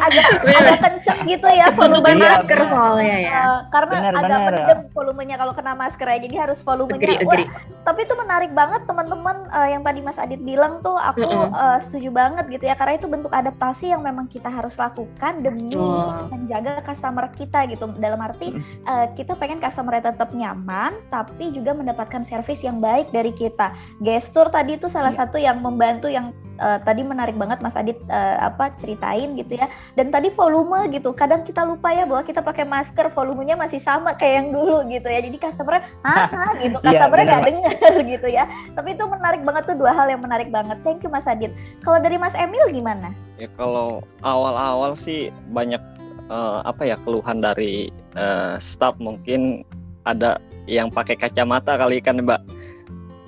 agak 0.00 0.26
agak 0.62 0.78
kenceng 0.80 1.20
gitu 1.28 1.48
ya 1.52 1.68
volume 1.74 2.16
masker 2.16 2.58
iya, 2.58 2.66
soalnya 2.66 3.16
ya 3.20 3.36
uh, 3.36 3.58
karena 3.68 3.96
bener, 4.00 4.14
agak 4.16 4.38
bener. 4.40 4.52
mendem 4.56 4.80
volumenya 4.96 5.36
kalau 5.36 5.52
kena 5.52 5.76
masker 5.76 6.06
ya 6.08 6.18
jadi 6.24 6.36
harus 6.48 6.58
volumenya 6.64 7.04
agree, 7.04 7.18
agree. 7.20 7.46
Wah, 7.46 7.60
tapi 7.84 8.00
itu 8.08 8.14
menarik 8.16 8.50
banget 8.56 8.82
teman-teman 8.88 9.36
uh, 9.52 9.68
yang 9.68 9.82
tadi 9.84 10.00
Mas 10.00 10.18
Adit 10.18 10.40
bilang 10.40 10.80
tuh 10.80 10.96
aku 10.96 11.22
mm 11.22 11.28
-hmm. 11.28 11.52
uh, 11.52 11.78
setuju 11.78 12.08
banget 12.08 12.44
gitu 12.48 12.64
ya 12.72 12.74
karena 12.74 12.96
itu 12.96 13.06
bentuk 13.06 13.32
adaptasi 13.34 13.92
yang 13.92 14.00
memang 14.00 14.32
kita 14.32 14.48
harus 14.48 14.80
lakukan 14.80 15.44
demi 15.44 15.76
oh. 15.76 16.26
menjaga 16.32 16.80
customer 16.82 17.28
kita 17.36 17.68
gitu 17.68 17.92
dalam 18.00 18.18
arti 18.24 18.56
mm. 18.56 18.88
uh, 18.88 19.06
kita 19.12 19.36
pengen 19.36 19.60
customer 19.60 20.00
tetap 20.00 20.32
nyaman 20.32 20.96
tapi 21.12 21.52
juga 21.52 21.76
mendapatkan 21.76 22.24
servis 22.24 22.64
yang 22.64 22.80
baik 22.80 23.12
dari 23.12 23.21
dari 23.22 23.30
kita. 23.30 23.70
Gestur 24.02 24.50
tadi 24.50 24.74
itu 24.74 24.90
salah 24.90 25.14
ya. 25.14 25.22
satu 25.22 25.38
yang 25.38 25.62
membantu 25.62 26.10
yang 26.10 26.34
uh, 26.58 26.82
tadi 26.82 27.06
menarik 27.06 27.38
banget 27.38 27.62
Mas 27.62 27.78
Adit 27.78 27.94
uh, 28.10 28.42
apa 28.42 28.74
ceritain 28.74 29.38
gitu 29.38 29.54
ya. 29.54 29.70
Dan 29.94 30.10
tadi 30.10 30.34
volume 30.34 30.90
gitu. 30.90 31.14
Kadang 31.14 31.46
kita 31.46 31.62
lupa 31.62 31.94
ya 31.94 32.02
bahwa 32.02 32.26
kita 32.26 32.42
pakai 32.42 32.66
masker 32.66 33.14
volumenya 33.14 33.54
masih 33.54 33.78
sama 33.78 34.18
kayak 34.18 34.34
yang 34.42 34.48
dulu 34.50 34.82
gitu 34.90 35.06
ya. 35.06 35.22
Jadi 35.22 35.38
customer 35.38 35.78
ah 36.02 36.50
gitu, 36.62 36.82
iya, 36.82 36.98
customernya 36.98 37.24
nggak 37.30 37.46
dengar 37.46 37.94
gitu 38.18 38.26
ya. 38.26 38.44
Tapi 38.74 38.98
itu 38.98 39.04
menarik 39.06 39.46
banget 39.46 39.62
tuh 39.70 39.76
dua 39.78 39.94
hal 39.94 40.10
yang 40.10 40.20
menarik 40.20 40.50
banget. 40.50 40.82
Thank 40.82 41.06
you 41.06 41.10
Mas 41.14 41.30
Adit. 41.30 41.54
Kalau 41.86 42.02
dari 42.02 42.18
Mas 42.18 42.34
Emil 42.34 42.66
gimana? 42.74 43.14
Ya 43.38 43.46
kalau 43.54 44.02
awal-awal 44.26 44.98
sih 44.98 45.30
banyak 45.54 45.80
uh, 46.26 46.66
apa 46.66 46.90
ya 46.90 46.96
keluhan 47.06 47.38
dari 47.38 47.94
uh, 48.18 48.58
staff 48.58 48.98
mungkin 48.98 49.62
ada 50.02 50.42
yang 50.66 50.90
pakai 50.90 51.18
kacamata 51.18 51.74
kali 51.78 51.98
kan 51.98 52.22
Mbak. 52.22 52.61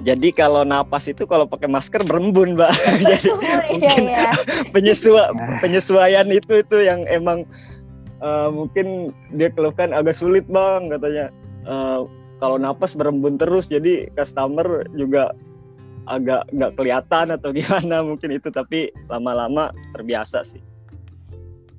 Jadi 0.04 0.36
kalau 0.36 0.68
napas 0.68 1.08
itu 1.08 1.24
kalau 1.24 1.48
pakai 1.48 1.64
masker 1.66 2.04
berembun, 2.04 2.54
Mbak. 2.54 2.72
Jadi 3.08 3.28
oh, 3.32 3.40
iya, 3.40 3.56
mungkin 3.72 4.02
iya. 4.12 4.30
penyesua 4.74 5.32
penyesuaian 5.64 6.28
itu 6.28 6.60
itu 6.60 6.76
yang 6.84 7.08
emang 7.08 7.48
uh, 8.20 8.52
mungkin 8.52 9.16
dia 9.32 9.48
keluhkan 9.48 9.96
agak 9.96 10.14
sulit, 10.14 10.44
Bang, 10.46 10.92
katanya. 10.92 11.32
Uh, 11.64 12.04
kalau 12.42 12.60
napas 12.60 12.92
berembun 12.92 13.40
terus 13.40 13.64
jadi 13.64 14.12
customer 14.12 14.84
juga 14.92 15.32
agak 16.04 16.44
nggak 16.52 16.76
kelihatan 16.76 17.32
atau 17.32 17.48
gimana 17.56 18.04
mungkin 18.04 18.36
itu 18.36 18.52
tapi 18.52 18.92
lama-lama 19.08 19.72
terbiasa 19.96 20.44
sih. 20.44 20.60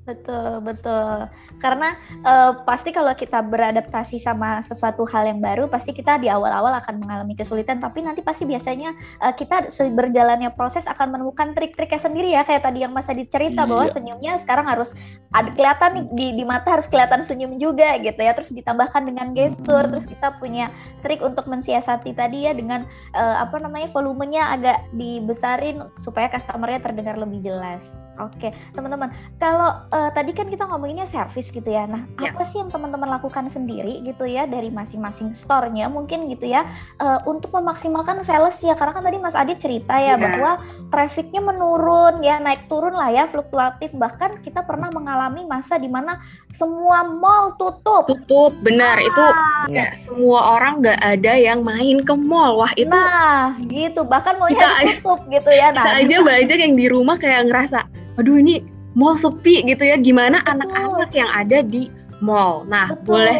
Betul, 0.06 0.62
betul. 0.62 1.26
Karena 1.58 1.98
uh, 2.22 2.62
pasti 2.62 2.94
kalau 2.94 3.10
kita 3.10 3.42
beradaptasi 3.42 4.22
sama 4.22 4.62
sesuatu 4.62 5.02
hal 5.10 5.26
yang 5.26 5.42
baru, 5.42 5.66
pasti 5.66 5.90
kita 5.90 6.22
di 6.22 6.30
awal-awal 6.30 6.78
akan 6.78 7.02
mengalami 7.02 7.34
kesulitan. 7.34 7.82
Tapi 7.82 8.06
nanti 8.06 8.22
pasti 8.22 8.46
biasanya 8.46 8.94
uh, 9.18 9.34
kita 9.34 9.66
berjalannya 9.98 10.54
proses 10.54 10.86
akan 10.86 11.18
menemukan 11.18 11.58
trik-triknya 11.58 11.98
sendiri 11.98 12.38
ya. 12.38 12.46
Kayak 12.46 12.70
tadi 12.70 12.86
yang 12.86 12.94
Mas 12.94 13.10
Adit 13.10 13.34
cerita 13.34 13.66
iya. 13.66 13.70
bahwa 13.70 13.86
senyumnya 13.90 14.32
sekarang 14.38 14.70
harus 14.70 14.94
ada 15.34 15.50
kelihatan 15.50 15.90
nih 15.98 16.04
di, 16.14 16.26
di 16.38 16.44
mata 16.46 16.78
harus 16.78 16.86
kelihatan 16.86 17.26
senyum 17.26 17.58
juga 17.58 17.98
gitu 17.98 18.22
ya. 18.22 18.30
Terus 18.38 18.54
ditambahkan 18.54 19.10
dengan 19.10 19.34
gestur. 19.34 19.90
Hmm. 19.90 19.90
Terus 19.90 20.06
kita 20.06 20.38
punya 20.38 20.70
trik 21.02 21.18
untuk 21.18 21.50
mensiasati 21.50 22.14
tadi 22.14 22.46
ya 22.46 22.54
dengan 22.54 22.86
uh, 23.18 23.42
apa 23.42 23.58
namanya 23.58 23.90
volumenya 23.90 24.54
agak 24.54 24.86
dibesarin 24.94 25.82
supaya 25.98 26.30
customernya 26.30 26.78
terdengar 26.78 27.18
lebih 27.18 27.42
jelas. 27.42 27.98
Oke, 28.16 28.48
teman-teman. 28.72 29.12
Kalau 29.36 29.84
uh, 29.96 30.10
tadi 30.12 30.36
kan 30.36 30.52
kita 30.52 30.68
ngomonginnya 30.68 31.08
service 31.08 31.48
gitu 31.48 31.64
ya. 31.64 31.88
Nah, 31.88 32.04
ya. 32.20 32.36
apa 32.36 32.44
sih 32.44 32.60
yang 32.60 32.68
teman-teman 32.68 33.08
lakukan 33.08 33.48
sendiri 33.48 34.04
gitu 34.04 34.28
ya 34.28 34.44
dari 34.44 34.68
masing-masing 34.68 35.32
store-nya 35.32 35.88
mungkin 35.88 36.28
gitu 36.28 36.52
ya 36.52 36.68
uh, 37.00 37.24
untuk 37.24 37.56
memaksimalkan 37.56 38.20
sales 38.20 38.60
ya. 38.60 38.76
Karena 38.76 38.92
kan 38.92 39.04
tadi 39.08 39.16
Mas 39.16 39.32
Adit 39.32 39.58
cerita 39.64 39.96
ya, 39.96 40.14
ya. 40.14 40.20
bahwa 40.20 40.60
trafficnya 40.92 41.40
menurun 41.40 42.20
ya, 42.20 42.36
naik 42.36 42.68
turun 42.68 42.92
lah 42.92 43.08
ya, 43.08 43.24
fluktuatif. 43.24 43.96
Bahkan 43.96 44.44
kita 44.44 44.60
pernah 44.68 44.92
mengalami 44.92 45.48
masa 45.48 45.80
di 45.80 45.88
mana 45.88 46.20
semua 46.52 47.08
mall 47.08 47.56
tutup. 47.56 48.04
Tutup, 48.12 48.52
benar. 48.60 49.00
Ah. 49.00 49.08
Itu 49.08 49.24
ya 49.72 49.88
semua 49.96 50.60
orang 50.60 50.84
nggak 50.84 51.00
ada 51.00 51.32
yang 51.32 51.64
main 51.64 52.04
ke 52.04 52.12
mall. 52.12 52.60
Wah, 52.60 52.72
itu 52.76 52.92
Nah, 52.92 53.56
gitu. 53.72 54.04
Bahkan 54.04 54.36
mallnya 54.36 54.68
tutup 55.00 55.24
gitu 55.32 55.50
ya. 55.50 55.72
Nah, 55.72 55.82
kita 55.82 55.92
aja 56.04 56.16
banyak 56.20 56.58
yang 56.60 56.74
di 56.76 56.86
rumah 56.92 57.16
kayak 57.16 57.48
ngerasa 57.48 57.88
aduh 58.16 58.40
ini 58.40 58.64
mall 58.96 59.14
sepi 59.20 59.62
gitu 59.68 59.84
ya. 59.84 60.00
Gimana 60.00 60.40
anak-anak 60.48 61.12
yang 61.12 61.28
ada 61.28 61.60
di 61.60 61.92
mall? 62.24 62.64
Nah 62.64 62.90
Betul. 62.90 63.04
boleh 63.04 63.38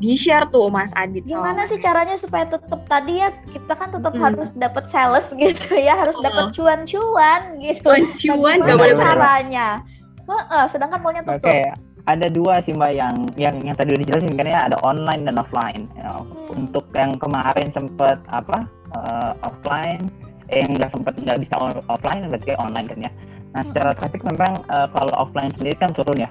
di 0.00 0.16
share 0.16 0.48
tuh 0.48 0.72
Mas 0.72 0.90
Adit 0.96 1.28
gimana 1.28 1.68
sih 1.68 1.76
caranya 1.76 2.16
supaya 2.16 2.48
tetap 2.48 2.80
tadi 2.88 3.20
ya 3.20 3.28
kita 3.52 3.76
kan 3.76 3.92
tetap 3.92 4.16
hmm. 4.16 4.24
harus 4.24 4.48
dapat 4.56 4.88
sales 4.88 5.28
gitu 5.44 5.76
ya 5.76 5.92
harus 5.92 6.16
dapat 6.24 6.56
cuan-cuan 6.56 7.60
gitu. 7.60 7.84
Cuan-cuan 7.84 8.58
gimana 8.64 8.96
caranya? 8.96 9.68
Uh, 10.24 10.64
sedangkan 10.66 11.04
mallnya 11.04 11.22
tutup. 11.26 11.52
Okay. 11.52 11.68
ada 12.08 12.32
dua 12.32 12.64
sih 12.64 12.72
mbak 12.72 12.96
yang 12.96 13.28
yang 13.36 13.60
yang 13.60 13.76
tadi 13.76 13.92
udah 13.92 14.02
dijelasin 14.02 14.32
kan 14.32 14.48
ya 14.48 14.72
ada 14.72 14.80
online 14.80 15.28
dan 15.28 15.36
offline. 15.36 15.84
Ya, 16.00 16.16
hmm. 16.16 16.56
untuk 16.56 16.88
yang 16.96 17.20
kemarin 17.20 17.68
sempet 17.68 18.16
apa 18.32 18.64
uh, 18.96 19.36
offline 19.44 20.08
eh, 20.48 20.64
yang 20.64 20.80
nggak 20.80 20.90
sempet 20.90 21.12
nggak 21.20 21.44
bisa 21.44 21.54
offline 21.92 22.24
berarti 22.30 22.56
online 22.56 22.88
kan 22.88 22.98
ya 23.04 23.12
Nah, 23.50 23.62
secara 23.66 23.98
traffic 23.98 24.22
memang 24.22 24.62
uh, 24.70 24.86
kalau 24.94 25.12
offline 25.18 25.50
sendiri 25.50 25.74
kan 25.78 25.90
turun 25.90 26.22
ya, 26.22 26.30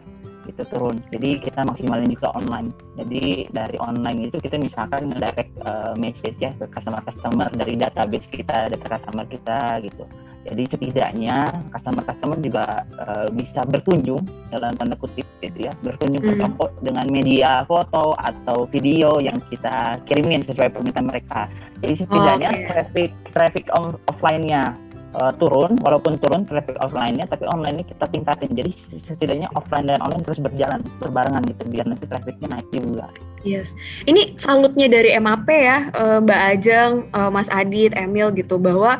itu 0.50 0.64
turun. 0.72 0.98
Jadi 1.14 1.44
kita 1.46 1.62
maksimalin 1.68 2.10
juga 2.10 2.34
online. 2.34 2.74
Jadi 2.98 3.52
dari 3.54 3.78
online 3.78 4.32
itu 4.32 4.42
kita 4.42 4.58
misalkan 4.58 5.14
direct 5.14 5.54
uh, 5.68 5.94
message 6.00 6.36
ya 6.42 6.56
ke 6.58 6.66
customer-customer 6.74 7.54
dari 7.54 7.78
database 7.78 8.26
kita, 8.32 8.74
data 8.74 8.88
customer 8.88 9.28
kita 9.30 9.84
gitu. 9.86 10.04
Jadi 10.50 10.64
setidaknya 10.66 11.52
customer-customer 11.76 12.40
juga 12.42 12.66
uh, 12.98 13.28
bisa 13.30 13.62
berkunjung 13.68 14.24
dalam 14.50 14.74
tanda 14.80 14.96
kutip 14.98 15.28
gitu 15.44 15.68
ya, 15.68 15.76
berkunjung 15.84 16.24
mm. 16.26 16.30
ke 16.32 16.36
toko 16.42 16.66
dengan 16.82 17.06
media 17.12 17.68
foto 17.68 18.16
atau 18.18 18.66
video 18.72 19.20
yang 19.22 19.38
kita 19.52 20.00
kirimin 20.10 20.42
sesuai 20.42 20.74
permintaan 20.74 21.12
mereka. 21.12 21.52
Jadi 21.84 21.94
setidaknya 22.02 22.50
oh, 22.50 22.56
okay. 22.56 22.68
traffic 22.72 23.10
traffic 23.36 23.66
offline-nya 24.10 24.74
uh, 25.18 25.34
turun 25.38 25.80
walaupun 25.82 26.20
turun 26.22 26.46
traffic 26.46 26.78
offline-nya 26.84 27.26
tapi 27.30 27.50
online 27.50 27.82
ini 27.82 27.86
kita 27.90 28.06
tingkatin. 28.12 28.52
Jadi 28.54 28.72
setidaknya 29.10 29.50
offline 29.58 29.90
dan 29.90 30.04
online 30.06 30.26
terus 30.28 30.42
berjalan 30.44 30.86
berbarengan 31.02 31.42
gitu 31.50 31.64
biar 31.72 31.86
nanti 31.90 32.06
trafficnya 32.06 32.48
naik 32.54 32.68
juga. 32.70 33.10
Yes. 33.42 33.72
Ini 34.06 34.36
salutnya 34.36 34.92
dari 34.92 35.16
MAP 35.16 35.48
ya 35.48 35.90
uh, 35.96 36.20
Mbak 36.20 36.42
Ajeng 36.56 36.92
uh, 37.16 37.32
Mas 37.32 37.48
Adit 37.50 37.96
Emil 37.96 38.36
gitu 38.36 38.60
bahwa 38.60 39.00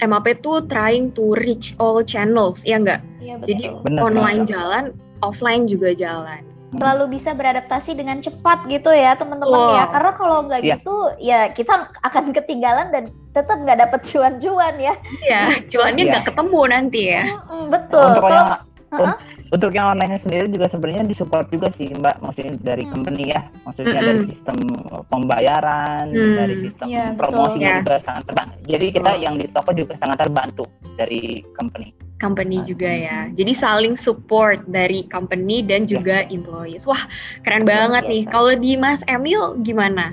MAP 0.00 0.40
tuh 0.40 0.64
trying 0.72 1.12
to 1.12 1.36
reach 1.44 1.76
all 1.76 2.00
channels 2.00 2.64
ya 2.64 2.80
enggak 2.80 3.00
iya, 3.20 3.36
jadi 3.44 3.76
bener, 3.84 4.00
online 4.00 4.48
bener. 4.48 4.52
jalan 4.52 4.84
offline 5.20 5.68
juga 5.68 5.92
jalan 5.92 6.40
selalu 6.70 7.18
bisa 7.18 7.34
beradaptasi 7.34 7.98
dengan 7.98 8.22
cepat 8.22 8.62
gitu 8.70 8.94
ya 8.94 9.18
teman-teman 9.18 9.58
wow. 9.58 9.74
ya 9.74 9.84
karena 9.90 10.10
kalau 10.14 10.38
nggak 10.46 10.62
yeah. 10.62 10.78
gitu 10.78 10.96
ya 11.18 11.40
kita 11.50 11.90
akan 12.06 12.30
ketinggalan 12.30 12.94
dan 12.94 13.04
tetap 13.34 13.58
nggak 13.58 13.78
dapat 13.82 14.00
cuan-cuan 14.06 14.74
ya 14.78 14.94
iya 15.26 15.42
cuannya 15.66 16.04
nggak 16.06 16.22
yeah. 16.22 16.30
ketemu 16.30 16.60
nanti 16.70 17.00
ya 17.10 17.22
mm, 17.26 17.66
betul 17.74 18.06
untuk 18.06 18.22
kalau, 18.22 18.34
yang, 18.38 18.48
uh-huh. 18.94 19.16
untuk 19.50 19.70
yang 19.74 19.86
online 19.90 20.14
sendiri 20.14 20.46
juga 20.46 20.66
sebenarnya 20.70 21.04
disupport 21.10 21.46
juga 21.50 21.68
sih 21.74 21.90
mbak 21.90 22.16
maksudnya 22.22 22.54
dari 22.62 22.84
hmm. 22.86 22.92
company 22.94 23.22
ya 23.34 23.40
maksudnya 23.66 23.98
hmm. 23.98 24.06
dari 24.06 24.22
sistem 24.30 24.56
pembayaran 25.10 26.06
hmm. 26.14 26.34
dari 26.38 26.54
sistem 26.54 26.86
yeah, 26.86 27.10
promosinya 27.18 27.82
betul. 27.82 27.82
juga 27.82 27.94
sangat 28.06 28.22
terbantu 28.30 28.56
jadi 28.70 28.86
kita 28.94 29.12
yang 29.18 29.34
di 29.42 29.46
toko 29.50 29.70
juga 29.74 29.94
sangat 29.98 30.18
terbantu 30.22 30.64
dari 30.94 31.42
company 31.58 32.09
company 32.20 32.62
juga 32.68 32.86
ya. 32.86 33.18
Jadi 33.34 33.56
saling 33.56 33.96
support 33.96 34.62
dari 34.68 35.08
company 35.08 35.64
dan 35.64 35.88
juga 35.88 36.28
yes. 36.28 36.30
employees. 36.30 36.84
Wah, 36.84 37.08
keren 37.42 37.64
banget 37.64 38.06
nih. 38.06 38.28
Kalau 38.28 38.52
di 38.54 38.76
Mas 38.76 39.00
Emil 39.08 39.56
gimana? 39.64 40.12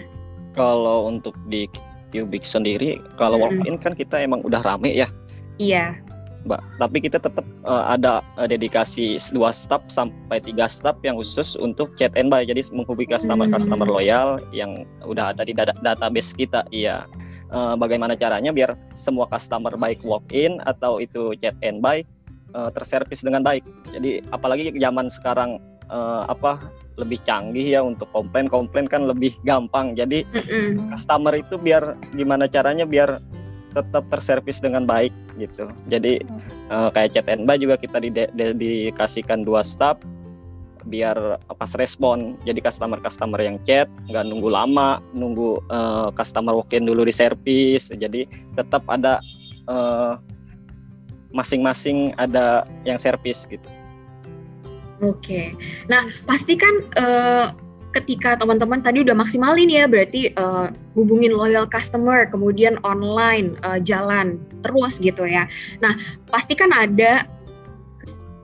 Kalau 0.56 1.06
untuk 1.12 1.38
di 1.52 1.70
Cubic 2.10 2.48
sendiri, 2.48 2.98
kalau 3.20 3.38
walk 3.38 3.54
in 3.68 3.76
kan 3.78 3.92
kita 3.94 4.24
emang 4.24 4.42
udah 4.48 4.64
rame 4.64 4.96
ya. 4.96 5.12
Iya. 5.60 6.00
Mbak, 6.48 6.64
tapi 6.80 6.98
kita 7.04 7.20
tetap 7.20 7.44
uh, 7.68 7.92
ada 7.92 8.24
uh, 8.40 8.48
dedikasi 8.48 9.20
dua 9.36 9.52
staff 9.52 9.84
sampai 9.92 10.40
tiga 10.40 10.72
staff 10.72 10.96
yang 11.04 11.20
khusus 11.20 11.60
untuk 11.60 11.92
chat 12.00 12.16
and 12.16 12.32
buy. 12.32 12.48
Jadi 12.48 12.64
menghubungi 12.72 13.12
customer-customer 13.12 13.84
hmm. 13.84 13.96
loyal 14.00 14.40
yang 14.56 14.88
udah 15.04 15.36
ada 15.36 15.44
di 15.44 15.52
data 15.52 15.76
database 15.84 16.32
kita. 16.32 16.64
Iya 16.72 17.04
uh, 17.52 17.76
bagaimana 17.80 18.18
caranya 18.18 18.52
biar 18.52 18.76
semua 18.98 19.28
customer 19.30 19.74
baik 19.76 20.02
walk 20.04 20.26
in 20.32 20.60
atau 20.64 21.00
itu 21.00 21.36
chat 21.40 21.56
and 21.64 21.80
buy 21.80 22.04
uh, 22.56 22.70
terservis 22.72 23.24
dengan 23.24 23.44
baik. 23.44 23.64
Jadi 23.92 24.24
apalagi 24.32 24.74
zaman 24.76 25.08
sekarang 25.12 25.60
uh, 25.92 26.28
apa 26.28 26.60
lebih 26.98 27.22
canggih 27.24 27.78
ya 27.78 27.86
untuk 27.86 28.10
komplain 28.10 28.50
komplain 28.50 28.90
kan 28.90 29.06
lebih 29.06 29.38
gampang. 29.46 29.94
Jadi 29.94 30.26
mm 30.34 30.98
customer 30.98 31.34
itu 31.38 31.56
biar 31.62 31.94
gimana 32.18 32.50
caranya 32.50 32.84
biar 32.88 33.22
tetap 33.76 34.10
terservis 34.10 34.58
dengan 34.58 34.90
baik 34.90 35.14
gitu. 35.38 35.70
Jadi 35.86 36.26
uh, 36.74 36.90
kayak 36.90 37.14
chat 37.14 37.30
and 37.30 37.46
buy 37.46 37.60
juga 37.62 37.78
kita 37.78 38.02
di, 38.02 38.10
di, 38.10 38.46
dikasihkan 38.58 39.46
dua 39.46 39.62
staff 39.62 40.02
biar 40.88 41.44
pas 41.60 41.72
respon 41.76 42.40
jadi 42.48 42.64
customer 42.64 42.98
customer 43.04 43.38
yang 43.44 43.60
chat 43.68 43.92
nggak 44.08 44.24
nunggu 44.26 44.48
lama 44.48 45.04
nunggu 45.12 45.60
uh, 45.68 46.10
customer 46.16 46.56
walk-in 46.56 46.88
dulu 46.88 47.04
di 47.04 47.14
servis 47.14 47.92
jadi 47.92 48.24
tetap 48.56 48.88
ada 48.88 49.20
masing 49.68 51.60
masing-masing 51.68 52.16
ada 52.16 52.64
yang 52.88 52.96
servis 52.96 53.44
gitu. 53.52 53.68
Oke, 55.04 55.54
nah 55.92 56.08
pastikan 56.24 56.82
uh, 56.98 57.54
ketika 57.94 58.38
teman-teman 58.38 58.82
tadi 58.82 59.02
udah 59.06 59.14
maksimalin 59.14 59.70
ya 59.70 59.86
berarti 59.86 60.34
uh, 60.38 60.74
hubungin 60.98 61.34
loyal 61.34 61.70
customer 61.70 62.26
kemudian 62.30 62.82
online 62.82 63.58
uh, 63.62 63.78
jalan 63.78 64.42
terus 64.66 64.98
gitu 64.98 65.26
ya. 65.26 65.46
Nah 65.82 65.94
pastikan 66.30 66.74
ada 66.74 67.30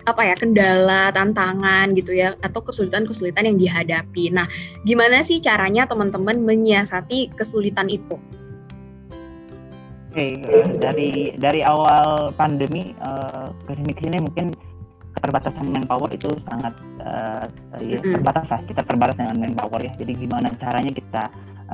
apa 0.03 0.21
ya 0.27 0.35
kendala, 0.35 1.11
tantangan 1.15 1.95
gitu 1.95 2.11
ya 2.11 2.35
atau 2.43 2.59
kesulitan-kesulitan 2.59 3.47
yang 3.47 3.57
dihadapi. 3.59 4.31
Nah, 4.35 4.47
gimana 4.83 5.23
sih 5.23 5.39
caranya 5.39 5.87
teman-teman 5.87 6.43
menyiasati 6.43 7.31
kesulitan 7.39 7.87
itu? 7.87 8.19
Oke, 10.13 10.37
okay, 10.45 10.77
dari 10.77 11.33
dari 11.41 11.65
awal 11.65 12.29
pandemi 12.37 12.93
uh, 13.01 13.49
ke 13.65 13.73
sini 13.73 13.91
ke 13.97 14.01
sini 14.05 14.17
mungkin 14.21 14.53
keterbatasan 15.17 15.73
manpower 15.73 16.09
itu 16.13 16.29
sangat 16.45 16.73
uh, 17.01 17.49
ya, 17.81 17.97
terbatas 17.97 18.53
lah. 18.53 18.61
Kita 18.61 18.85
terbatas 18.85 19.17
dengan 19.17 19.41
manpower 19.41 19.81
ya. 19.81 19.93
Jadi 19.97 20.13
gimana 20.13 20.53
caranya 20.61 20.93
kita 20.93 21.23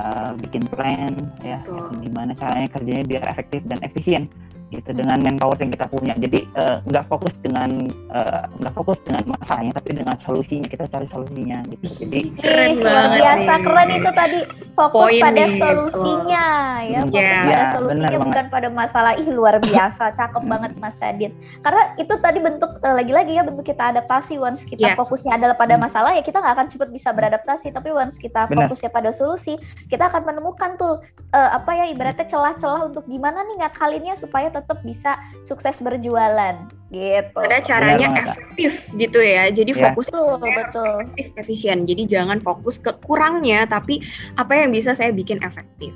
uh, 0.00 0.32
bikin 0.40 0.64
plan 0.72 1.12
ya, 1.44 1.60
oh. 1.68 1.92
gimana 2.00 2.32
caranya 2.32 2.68
kerjanya 2.72 3.04
biar 3.04 3.24
efektif 3.28 3.60
dan 3.68 3.76
efisien 3.84 4.24
gitu 4.70 4.90
dengan 4.94 5.18
manpower 5.18 5.58
yang 5.58 5.74
kita 5.74 5.86
punya 5.90 6.14
jadi 6.14 6.40
eh, 6.46 6.76
nggak 6.86 7.04
uh, 7.04 7.08
fokus 7.10 7.34
dengan 7.42 7.90
eh, 7.90 8.42
nggak 8.62 8.72
uh, 8.72 8.76
fokus 8.78 8.98
dengan 9.02 9.22
masalahnya 9.26 9.72
tapi 9.74 9.90
dengan 9.98 10.16
solusinya 10.22 10.66
kita 10.70 10.86
cari 10.86 11.06
solusinya 11.10 11.58
gitu 11.74 11.86
jadi 11.98 12.20
keren 12.38 12.78
luar 12.78 13.06
biasa 13.10 13.52
nih. 13.58 13.64
keren 13.66 13.90
itu 13.90 14.10
tadi 14.14 14.40
fokus 14.78 15.10
Point 15.10 15.22
pada 15.26 15.44
nih. 15.44 15.58
solusinya 15.58 16.46
oh. 16.78 16.86
ya 16.86 17.00
fokus 17.02 17.18
yeah. 17.18 17.42
pada 17.42 17.50
ya, 17.50 17.66
solusinya 17.74 18.18
bukan 18.22 18.30
banget. 18.30 18.54
pada 18.54 18.68
masalah 18.70 19.12
ih 19.18 19.28
luar 19.34 19.56
biasa 19.58 20.04
cakep 20.14 20.42
hmm. 20.46 20.52
banget 20.54 20.72
Mas 20.78 20.98
Adit 21.02 21.32
karena 21.66 21.82
itu 21.98 22.14
tadi 22.22 22.38
bentuk 22.38 22.70
eh, 22.80 22.94
lagi-lagi 22.94 23.32
ya 23.36 23.42
bentuk 23.42 23.66
kita 23.66 23.90
adaptasi 23.90 24.38
once 24.38 24.62
kita 24.62 24.94
yes. 24.94 24.96
fokusnya 24.96 25.34
adalah 25.34 25.58
pada 25.58 25.74
hmm. 25.74 25.82
masalah 25.82 26.10
ya 26.14 26.22
kita 26.22 26.38
nggak 26.38 26.54
akan 26.54 26.66
cepat 26.70 26.88
bisa 26.94 27.10
beradaptasi 27.10 27.74
tapi 27.74 27.90
once 27.90 28.16
kita 28.22 28.46
Bener. 28.46 28.70
fokusnya 28.70 28.90
pada 28.94 29.10
solusi 29.10 29.58
kita 29.90 30.06
akan 30.06 30.30
menemukan 30.30 30.78
tuh 30.78 31.02
uh, 31.34 31.50
apa 31.58 31.70
ya 31.74 31.84
ibaratnya 31.90 32.26
celah-celah 32.30 32.86
untuk 32.86 33.02
gimana 33.10 33.42
nih 33.50 33.66
ngakalinnya 33.66 34.14
supaya 34.14 34.48
tetap 34.60 34.78
bisa 34.84 35.16
sukses 35.40 35.80
berjualan 35.80 36.68
gitu. 36.92 37.38
Ada 37.38 37.58
caranya 37.64 38.08
Benar 38.10 38.20
efektif 38.34 38.72
gitu 38.98 39.18
ya. 39.22 39.48
Jadi 39.48 39.72
ya. 39.72 39.90
fokus 39.90 40.10
betul, 40.10 40.36
betul. 40.52 40.94
efektif, 41.06 41.26
efisien. 41.40 41.78
Jadi 41.88 42.02
jangan 42.10 42.38
fokus 42.42 42.76
ke 42.76 42.92
kurangnya, 43.06 43.64
tapi 43.64 44.04
apa 44.36 44.52
yang 44.52 44.74
bisa 44.74 44.92
saya 44.92 45.14
bikin 45.14 45.40
efektif. 45.40 45.94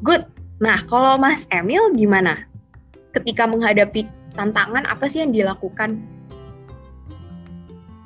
Good. 0.00 0.24
Nah, 0.62 0.80
kalau 0.88 1.20
Mas 1.20 1.44
Emil 1.52 1.92
gimana? 1.98 2.46
Ketika 3.10 3.44
menghadapi 3.44 4.06
tantangan 4.38 4.86
apa 4.86 5.10
sih 5.10 5.26
yang 5.26 5.34
dilakukan? 5.34 5.98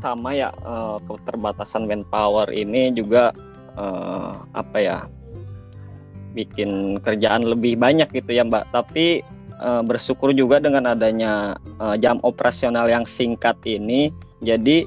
Sama 0.00 0.32
ya 0.36 0.52
uh, 0.64 1.00
keterbatasan 1.04 1.88
manpower 1.88 2.48
ini 2.52 2.92
juga 2.92 3.32
uh, 3.76 4.32
apa 4.56 4.76
ya 4.80 4.98
bikin 6.34 6.98
kerjaan 7.04 7.46
lebih 7.46 7.78
banyak 7.78 8.10
gitu 8.10 8.32
ya 8.32 8.44
Mbak. 8.44 8.72
Tapi 8.74 9.22
uh, 9.60 9.82
bersyukur 9.84 10.34
juga 10.34 10.58
dengan 10.58 10.90
adanya 10.94 11.58
uh, 11.78 11.94
jam 11.98 12.18
operasional 12.22 12.88
yang 12.90 13.04
singkat 13.04 13.54
ini. 13.66 14.10
Jadi 14.42 14.86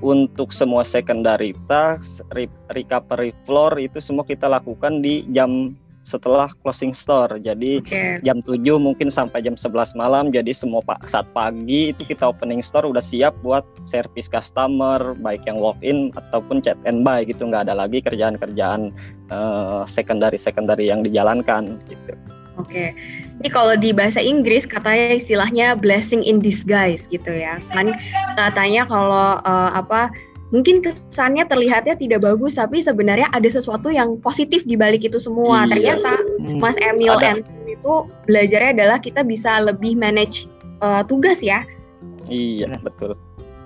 untuk 0.00 0.50
semua 0.50 0.82
secondary 0.82 1.52
task, 1.68 2.24
recovery 2.72 3.36
floor 3.44 3.76
itu 3.76 4.00
semua 4.00 4.24
kita 4.24 4.48
lakukan 4.48 5.04
di 5.04 5.28
jam 5.30 5.76
setelah 6.00 6.48
closing 6.64 6.96
store. 6.96 7.36
Jadi 7.40 7.84
okay. 7.84 8.18
jam 8.24 8.40
7 8.40 8.56
mungkin 8.80 9.12
sampai 9.12 9.44
jam 9.44 9.54
11 9.54 9.92
malam. 9.96 10.32
Jadi 10.32 10.56
semua 10.56 10.80
saat 11.04 11.28
pagi 11.36 11.92
itu 11.92 12.02
kita 12.08 12.32
opening 12.32 12.64
store 12.64 12.88
udah 12.88 13.04
siap 13.04 13.36
buat 13.44 13.62
service 13.84 14.26
customer 14.26 15.14
baik 15.20 15.44
yang 15.44 15.60
walk 15.60 15.78
in 15.84 16.08
ataupun 16.16 16.64
chat 16.64 16.80
and 16.88 17.04
buy 17.04 17.22
gitu. 17.22 17.44
Nggak 17.44 17.68
ada 17.68 17.84
lagi 17.84 18.00
kerjaan-kerjaan 18.00 18.90
uh, 19.28 19.84
secondary 19.84 20.40
secondary 20.40 20.88
yang 20.88 21.04
dijalankan 21.04 21.76
gitu. 21.86 22.16
Oke. 22.56 22.66
Okay. 22.66 22.88
Ini 23.40 23.48
kalau 23.48 23.72
di 23.72 23.90
bahasa 23.96 24.20
Inggris 24.20 24.68
katanya 24.68 25.16
istilahnya 25.16 25.72
blessing 25.72 26.20
in 26.20 26.44
disguise 26.44 27.08
gitu 27.08 27.32
ya. 27.32 27.56
Kan 27.72 27.96
katanya 28.36 28.84
kalau 28.84 29.40
uh, 29.40 29.70
apa 29.72 30.12
mungkin 30.52 30.84
kesannya 30.84 31.48
terlihatnya 31.48 31.96
tidak 31.96 32.20
bagus 32.26 32.58
tapi 32.58 32.84
sebenarnya 32.84 33.30
ada 33.32 33.48
sesuatu 33.48 33.88
yang 33.88 34.20
positif 34.20 34.60
di 34.68 34.76
balik 34.76 35.08
itu 35.08 35.16
semua. 35.16 35.64
Iya. 35.64 35.70
Ternyata 35.72 36.12
hmm. 36.20 36.58
Mas 36.60 36.76
Emil 36.84 37.16
and 37.24 37.40
itu 37.64 38.04
belajarnya 38.28 38.76
adalah 38.76 38.98
kita 39.00 39.24
bisa 39.24 39.62
lebih 39.64 39.96
manage 39.96 40.44
uh, 40.84 41.00
tugas 41.06 41.40
ya. 41.40 41.64
Iya, 42.28 42.76
betul 42.84 43.16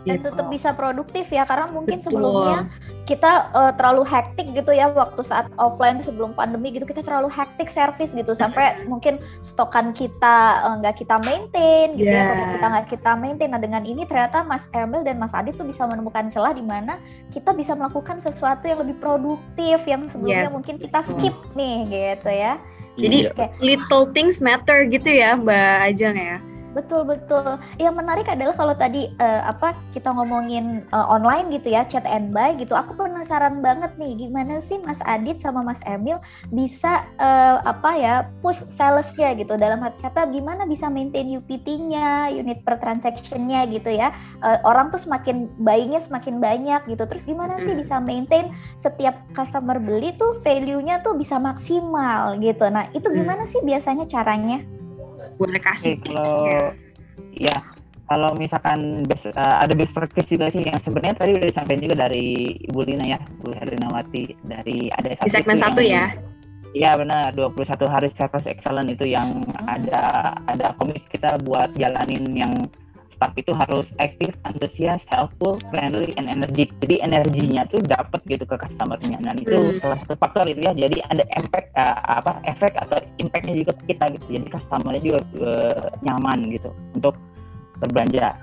dan 0.05 0.21
gitu. 0.21 0.29
tetap 0.31 0.47
bisa 0.53 0.71
produktif 0.77 1.27
ya 1.33 1.49
karena 1.49 1.67
mungkin 1.73 1.99
Betul. 1.99 2.13
sebelumnya 2.13 2.59
kita 3.05 3.53
uh, 3.53 3.73
terlalu 3.77 4.05
hektik 4.05 4.53
gitu 4.53 4.73
ya 4.73 4.93
waktu 4.93 5.21
saat 5.25 5.49
offline 5.57 6.01
sebelum 6.05 6.37
pandemi 6.37 6.73
gitu 6.73 6.85
kita 6.85 7.01
terlalu 7.05 7.33
hektik 7.33 7.73
service 7.73 8.13
gitu 8.13 8.37
sampai 8.43 8.85
mungkin 8.85 9.17
stokan 9.41 9.97
kita 9.97 10.61
eh, 10.61 10.75
nggak 10.85 10.95
uh, 10.95 10.99
kita 11.01 11.17
maintain 11.25 11.97
gitu 11.97 12.09
yeah. 12.09 12.29
ya 12.29 12.33
atau 12.37 12.47
kita 12.53 12.67
nggak 12.69 12.87
kita 12.93 13.11
maintain 13.17 13.51
nah 13.53 13.61
dengan 13.61 13.83
ini 13.85 14.05
ternyata 14.05 14.45
Mas 14.45 14.69
Emil 14.77 15.05
dan 15.05 15.17
Mas 15.17 15.33
Adit 15.33 15.57
tuh 15.57 15.67
bisa 15.69 15.89
menemukan 15.89 16.29
celah 16.29 16.53
di 16.53 16.65
mana 16.65 17.01
kita 17.33 17.57
bisa 17.57 17.73
melakukan 17.73 18.21
sesuatu 18.21 18.65
yang 18.69 18.85
lebih 18.85 19.01
produktif 19.01 19.81
yang 19.89 20.09
sebelumnya 20.09 20.49
yes. 20.49 20.55
mungkin 20.55 20.77
kita 20.77 21.01
skip 21.01 21.37
nih 21.57 21.89
gitu 21.89 22.31
ya 22.31 22.61
jadi 23.01 23.33
yeah. 23.33 23.51
little 23.59 24.07
things 24.13 24.39
matter 24.39 24.85
gitu 24.85 25.09
ya 25.09 25.35
Mbak 25.41 25.77
Ajeng 25.93 26.17
ya 26.17 26.39
Betul 26.75 27.07
betul. 27.07 27.57
Yang 27.79 27.95
menarik 28.03 28.27
adalah 28.27 28.53
kalau 28.59 28.75
tadi 28.75 29.15
uh, 29.23 29.47
apa 29.47 29.79
kita 29.95 30.11
ngomongin 30.11 30.83
uh, 30.91 31.07
online 31.07 31.55
gitu 31.55 31.71
ya, 31.71 31.87
chat 31.87 32.03
and 32.03 32.35
buy 32.35 32.51
gitu. 32.59 32.75
Aku 32.75 32.99
penasaran 32.99 33.63
banget 33.63 33.95
nih 33.95 34.19
gimana 34.19 34.59
sih 34.59 34.83
Mas 34.83 34.99
Adit 35.07 35.39
sama 35.39 35.63
Mas 35.63 35.79
Emil 35.87 36.19
bisa 36.51 37.07
uh, 37.23 37.63
apa 37.63 37.91
ya 37.95 38.15
push 38.43 38.67
salesnya 38.67 39.39
gitu. 39.39 39.55
Dalam 39.55 39.87
arti 39.87 40.03
kata 40.03 40.29
gimana 40.35 40.67
bisa 40.67 40.91
maintain 40.91 41.31
UPT-nya, 41.31 42.35
unit 42.35 42.67
per 42.67 42.83
transaction-nya 42.83 43.71
gitu 43.71 43.95
ya. 43.95 44.11
Uh, 44.43 44.59
orang 44.67 44.91
tuh 44.91 44.99
semakin 44.99 45.47
buying-nya 45.63 46.03
semakin 46.03 46.43
banyak 46.43 46.83
gitu. 46.91 47.07
Terus 47.07 47.23
gimana 47.25 47.55
sih 47.63 47.79
bisa 47.79 48.03
maintain 48.03 48.51
setiap 48.77 49.15
customer 49.39 49.79
beli 49.79 50.11
tuh 50.19 50.43
value-nya 50.43 51.07
tuh 51.07 51.15
bisa 51.15 51.39
maksimal 51.39 52.35
gitu. 52.43 52.67
Nah, 52.67 52.91
itu 52.91 53.07
gimana 53.15 53.47
sih 53.47 53.63
biasanya 53.63 54.11
caranya? 54.11 54.59
Boleh 55.37 55.61
kasih 55.61 55.99
okay, 55.99 56.11
kalau 56.11 56.51
ya 57.35 57.57
kalau 58.05 58.37
misalkan 58.37 59.01
best, 59.09 59.33
uh, 59.33 59.57
ada 59.65 59.73
best 59.73 59.97
practice 59.97 60.29
juga 60.29 60.53
sih 60.53 60.61
yang 60.61 60.77
sebenarnya 60.77 61.17
tadi 61.17 61.41
udah 61.41 61.49
disampaikan 61.49 61.83
juga 61.89 61.97
dari 62.05 62.53
Ibu 62.69 62.81
Lina 62.85 63.05
ya, 63.17 63.19
Bu 63.41 63.57
Herinawati 63.57 64.37
dari 64.45 64.93
ada 64.93 65.17
di 65.17 65.31
segmen 65.33 65.57
satu 65.57 65.81
ya. 65.81 66.13
Iya 66.75 66.99
benar, 66.99 67.33
21 67.39 67.65
hari 67.87 68.11
service 68.11 68.51
excellent 68.51 68.91
itu 68.91 69.07
yang 69.07 69.47
ada 69.71 70.35
ada 70.51 70.75
komit 70.77 71.07
kita 71.09 71.39
buat 71.47 71.71
jalanin 71.79 72.35
yang 72.35 72.53
staff 73.15 73.31
itu 73.39 73.55
harus 73.55 73.87
aktif, 74.03 74.35
antusias, 74.43 75.07
helpful, 75.07 75.63
friendly, 75.71 76.11
and 76.19 76.27
energetic. 76.27 76.75
Jadi 76.83 76.99
energinya 77.07 77.63
tuh 77.71 77.79
dapat 77.87 78.19
gitu 78.27 78.43
ke 78.43 78.59
customernya. 78.59 79.23
Dan 79.23 79.39
itu 79.39 79.55
hmm. 79.55 79.79
salah 79.79 79.99
satu 80.03 80.15
faktor 80.19 80.45
itu 80.51 80.67
ya. 80.67 80.75
Jadi 80.75 80.99
ada 81.07 81.23
impact 81.39 81.71
uh, 81.79 81.99
apa 82.19 82.43
efek 82.51 82.75
atau 82.83 82.99
impactnya 83.23 83.55
juga 83.63 83.73
ke 83.79 83.95
kita 83.95 84.05
gitu. 84.19 84.27
Jadi 84.35 84.47
customernya 84.51 85.03
juga 85.07 85.21
uh, 85.41 85.87
nyaman 86.03 86.39
gitu 86.51 86.71
untuk 86.99 87.15
berbelanja. 87.79 88.35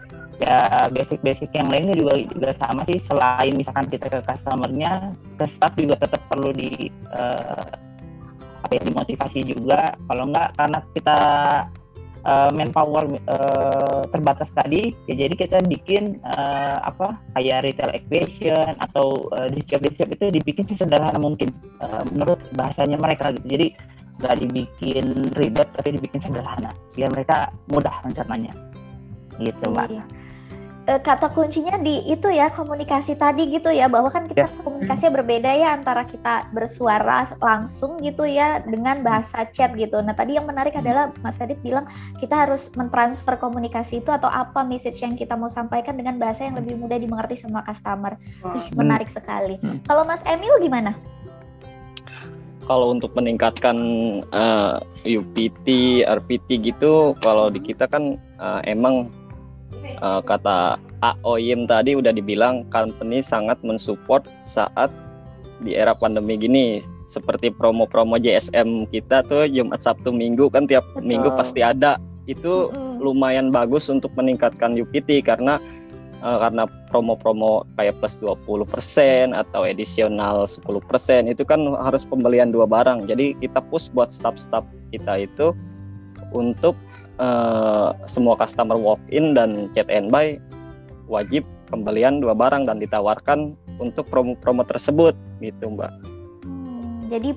Ya 0.42 0.90
basic-basic 0.90 1.54
yang 1.54 1.70
lainnya 1.70 1.94
juga 1.94 2.18
juga 2.18 2.50
sama 2.58 2.82
sih. 2.90 2.98
Selain 2.98 3.54
misalkan 3.54 3.86
kita 3.94 4.10
ke 4.10 4.20
customernya, 4.26 5.14
ke 5.38 5.46
staff 5.46 5.78
juga 5.78 6.02
tetap 6.02 6.24
perlu 6.34 6.50
di 6.50 6.90
uh, 7.14 7.78
apa 8.66 8.74
ya 8.74 8.82
dimotivasi 8.90 9.46
juga. 9.54 9.94
Kalau 10.10 10.24
enggak 10.32 10.50
karena 10.58 10.80
kita 10.98 11.20
uh, 12.26 12.50
manpower 12.54 13.06
uh, 13.28 14.02
terbatas 14.10 14.50
tadi 14.54 14.94
ya 15.10 15.28
jadi 15.28 15.34
kita 15.38 15.58
bikin 15.66 16.20
uh, 16.26 16.78
apa 16.86 17.18
kayak 17.38 17.66
retail 17.66 17.92
equation 17.94 18.74
atau 18.82 19.30
uh, 19.38 19.48
di 19.50 19.62
itu 19.62 20.26
dibikin 20.30 20.66
sesederhana 20.66 21.18
mungkin 21.18 21.50
uh, 21.82 22.04
menurut 22.12 22.42
bahasanya 22.58 22.98
mereka 22.98 23.34
gitu 23.34 23.48
jadi 23.48 23.68
nggak 24.22 24.38
dibikin 24.38 25.06
ribet 25.34 25.66
tapi 25.74 25.98
dibikin 25.98 26.22
sederhana 26.22 26.70
biar 26.94 27.10
mereka 27.10 27.50
mudah 27.74 27.96
mencernanya 28.06 28.54
gitu 29.42 29.66
mbak. 29.74 29.90
Iya. 29.90 30.04
Eh, 30.92 31.00
kata 31.00 31.32
kuncinya 31.32 31.80
di 31.80 32.04
itu 32.04 32.28
ya 32.28 32.52
komunikasi 32.52 33.16
tadi 33.16 33.48
gitu 33.48 33.72
ya 33.72 33.88
bahwa 33.88 34.12
kan 34.12 34.28
kita 34.28 34.44
yeah. 34.44 34.60
komunikasinya 34.60 35.24
berbeda 35.24 35.48
ya 35.48 35.80
antara 35.80 36.04
kita 36.04 36.52
bersuara 36.52 37.24
langsung 37.40 38.04
gitu 38.04 38.28
ya 38.28 38.60
dengan 38.68 39.00
bahasa 39.00 39.48
chat 39.56 39.72
gitu. 39.80 40.04
Nah 40.04 40.12
tadi 40.12 40.36
yang 40.36 40.44
menarik 40.44 40.76
hmm. 40.76 40.84
adalah 40.84 41.16
Mas 41.24 41.40
Adit 41.40 41.56
bilang 41.64 41.88
kita 42.20 42.44
harus 42.44 42.68
mentransfer 42.76 43.40
komunikasi 43.40 44.04
itu 44.04 44.12
atau 44.12 44.28
apa 44.28 44.68
message 44.68 45.00
yang 45.00 45.16
kita 45.16 45.32
mau 45.32 45.48
sampaikan 45.48 45.96
dengan 45.96 46.20
bahasa 46.20 46.44
yang 46.44 46.60
lebih 46.60 46.76
mudah 46.76 47.00
dimengerti 47.00 47.40
sama 47.40 47.64
customer. 47.64 48.20
Ih, 48.52 48.66
menarik 48.76 49.08
sekali. 49.08 49.64
Hmm. 49.64 49.80
Kalau 49.88 50.04
Mas 50.04 50.20
Emil 50.28 50.52
gimana? 50.60 50.92
Kalau 52.68 52.92
untuk 52.92 53.16
meningkatkan 53.16 53.78
uh, 54.36 54.76
eh, 55.08 55.16
UPT, 55.16 55.68
RPT 56.04 56.68
gitu, 56.68 57.16
kalau 57.24 57.48
di 57.48 57.64
kita 57.64 57.88
kan 57.88 58.20
uh, 58.44 58.60
emang 58.68 59.08
uh, 60.00 60.22
kata 60.24 60.80
Aoyim 61.02 61.66
tadi 61.66 61.98
udah 61.98 62.14
dibilang 62.14 62.64
company 62.70 63.20
sangat 63.20 63.58
mensupport 63.66 64.24
saat 64.46 64.94
di 65.62 65.78
era 65.78 65.94
pandemi 65.94 66.38
gini 66.38 66.82
seperti 67.06 67.54
promo-promo 67.54 68.18
JSM 68.18 68.90
kita 68.90 69.22
tuh 69.28 69.46
Jumat 69.50 69.84
Sabtu 69.84 70.10
Minggu 70.10 70.50
kan 70.50 70.66
tiap 70.66 70.86
Betul. 70.96 71.06
minggu 71.06 71.30
pasti 71.38 71.62
ada 71.62 72.02
itu 72.26 72.70
mm 72.70 72.74
-hmm. 72.74 72.96
lumayan 73.02 73.48
bagus 73.50 73.90
untuk 73.90 74.14
meningkatkan 74.18 74.74
UPT 74.78 75.26
karena 75.26 75.62
uh, 76.22 76.38
karena 76.40 76.70
promo-promo 76.90 77.66
kayak 77.76 77.98
plus 78.00 78.16
20% 78.22 79.34
atau 79.34 79.62
edisional 79.66 80.46
10% 80.46 81.34
itu 81.34 81.44
kan 81.44 81.60
harus 81.82 82.06
pembelian 82.06 82.54
dua 82.54 82.70
barang 82.70 83.10
jadi 83.10 83.36
kita 83.42 83.60
push 83.70 83.90
buat 83.92 84.14
staff-staff 84.14 84.64
kita 84.94 85.26
itu 85.26 85.54
untuk 86.32 86.78
uh, 87.20 87.98
semua 88.08 88.38
customer 88.38 88.78
walk 88.78 89.02
in 89.12 89.34
dan 89.36 89.68
chat 89.74 89.90
and 89.92 90.14
buy 90.14 90.38
wajib 91.12 91.44
pembelian 91.68 92.24
dua 92.24 92.36
barang 92.36 92.68
dan 92.68 92.80
ditawarkan 92.80 93.56
untuk 93.80 94.08
promo-promo 94.08 94.64
tersebut 94.68 95.16
gitu 95.40 95.72
mbak. 95.72 95.92
Hmm, 96.44 97.08
jadi 97.12 97.36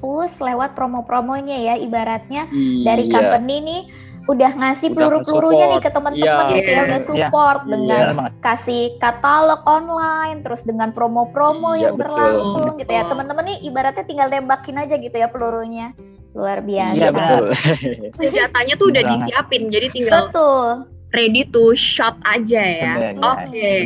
push 0.00 0.40
lewat 0.40 0.76
promo-promonya 0.76 1.56
ya 1.56 1.74
ibaratnya 1.80 2.48
iya. 2.52 2.84
dari 2.94 3.04
company 3.10 3.56
nih 3.60 3.82
udah 4.28 4.52
ngasih 4.60 4.92
peluru-pelurunya 4.92 5.72
nih 5.72 5.80
ke 5.80 5.88
teman-teman 5.88 6.44
iya, 6.52 6.56
gitu 6.60 6.68
ya 6.70 6.80
udah 6.84 7.00
iya. 7.00 7.08
support 7.08 7.60
iya, 7.64 7.70
dengan 7.72 8.04
iya, 8.12 8.28
kasih 8.44 8.82
katalog 9.00 9.64
online 9.64 10.44
terus 10.44 10.60
dengan 10.68 10.92
promo-promo 10.92 11.72
iya, 11.72 11.88
yang 11.88 11.96
betul. 11.96 12.12
berlangsung 12.12 12.76
gitu 12.76 12.92
ya 12.92 13.08
teman-teman 13.08 13.44
nih 13.48 13.58
ibaratnya 13.64 14.04
tinggal 14.04 14.28
nembakin 14.28 14.76
aja 14.76 15.00
gitu 15.00 15.16
ya 15.16 15.32
pelurunya 15.32 15.96
luar 16.38 16.62
biasa. 16.62 16.94
iya 16.94 17.10
betul. 17.10 17.44
Senjatanya 18.22 18.74
tuh 18.78 18.86
udah 18.94 19.02
disiapin 19.02 19.62
jadi 19.74 19.86
tinggal 19.90 20.30
betul. 20.30 20.66
ready 21.10 21.42
to 21.50 21.74
shot 21.74 22.14
aja 22.22 22.62
ya. 22.62 22.94
Oke. 23.18 23.50
Okay. 23.50 23.76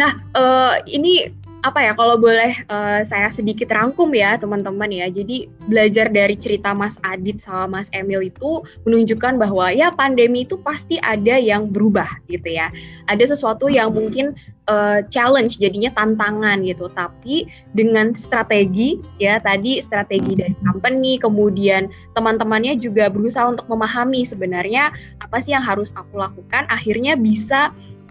nah 0.00 0.16
uh, 0.32 0.80
ini 0.88 1.28
apa 1.60 1.84
ya 1.84 1.92
kalau 1.92 2.16
boleh 2.16 2.56
uh, 2.72 3.04
saya 3.04 3.28
sedikit 3.28 3.68
rangkum 3.68 4.08
ya 4.16 4.40
teman-teman 4.40 4.88
ya. 4.88 5.06
Jadi 5.12 5.48
belajar 5.68 6.08
dari 6.08 6.36
cerita 6.36 6.72
Mas 6.72 6.96
Adit 7.04 7.44
sama 7.44 7.80
Mas 7.80 7.88
Emil 7.92 8.32
itu 8.32 8.64
menunjukkan 8.88 9.36
bahwa 9.36 9.68
ya 9.68 9.92
pandemi 9.92 10.48
itu 10.48 10.56
pasti 10.60 10.96
ada 11.04 11.36
yang 11.36 11.68
berubah 11.68 12.08
gitu 12.32 12.48
ya. 12.48 12.72
Ada 13.12 13.36
sesuatu 13.36 13.68
yang 13.68 13.92
mungkin 13.92 14.32
uh, 14.72 15.04
challenge 15.12 15.60
jadinya 15.60 15.92
tantangan 15.92 16.64
gitu. 16.64 16.88
Tapi 16.96 17.44
dengan 17.76 18.16
strategi 18.16 18.96
ya 19.20 19.36
tadi 19.40 19.84
strategi 19.84 20.40
dari 20.40 20.56
company 20.64 21.20
kemudian 21.20 21.92
teman-temannya 22.16 22.80
juga 22.80 23.12
berusaha 23.12 23.44
untuk 23.44 23.68
memahami 23.68 24.24
sebenarnya 24.24 24.92
apa 25.20 25.36
sih 25.44 25.52
yang 25.52 25.64
harus 25.64 25.92
aku 25.92 26.16
lakukan 26.16 26.64
akhirnya 26.72 27.20
bisa 27.20 27.70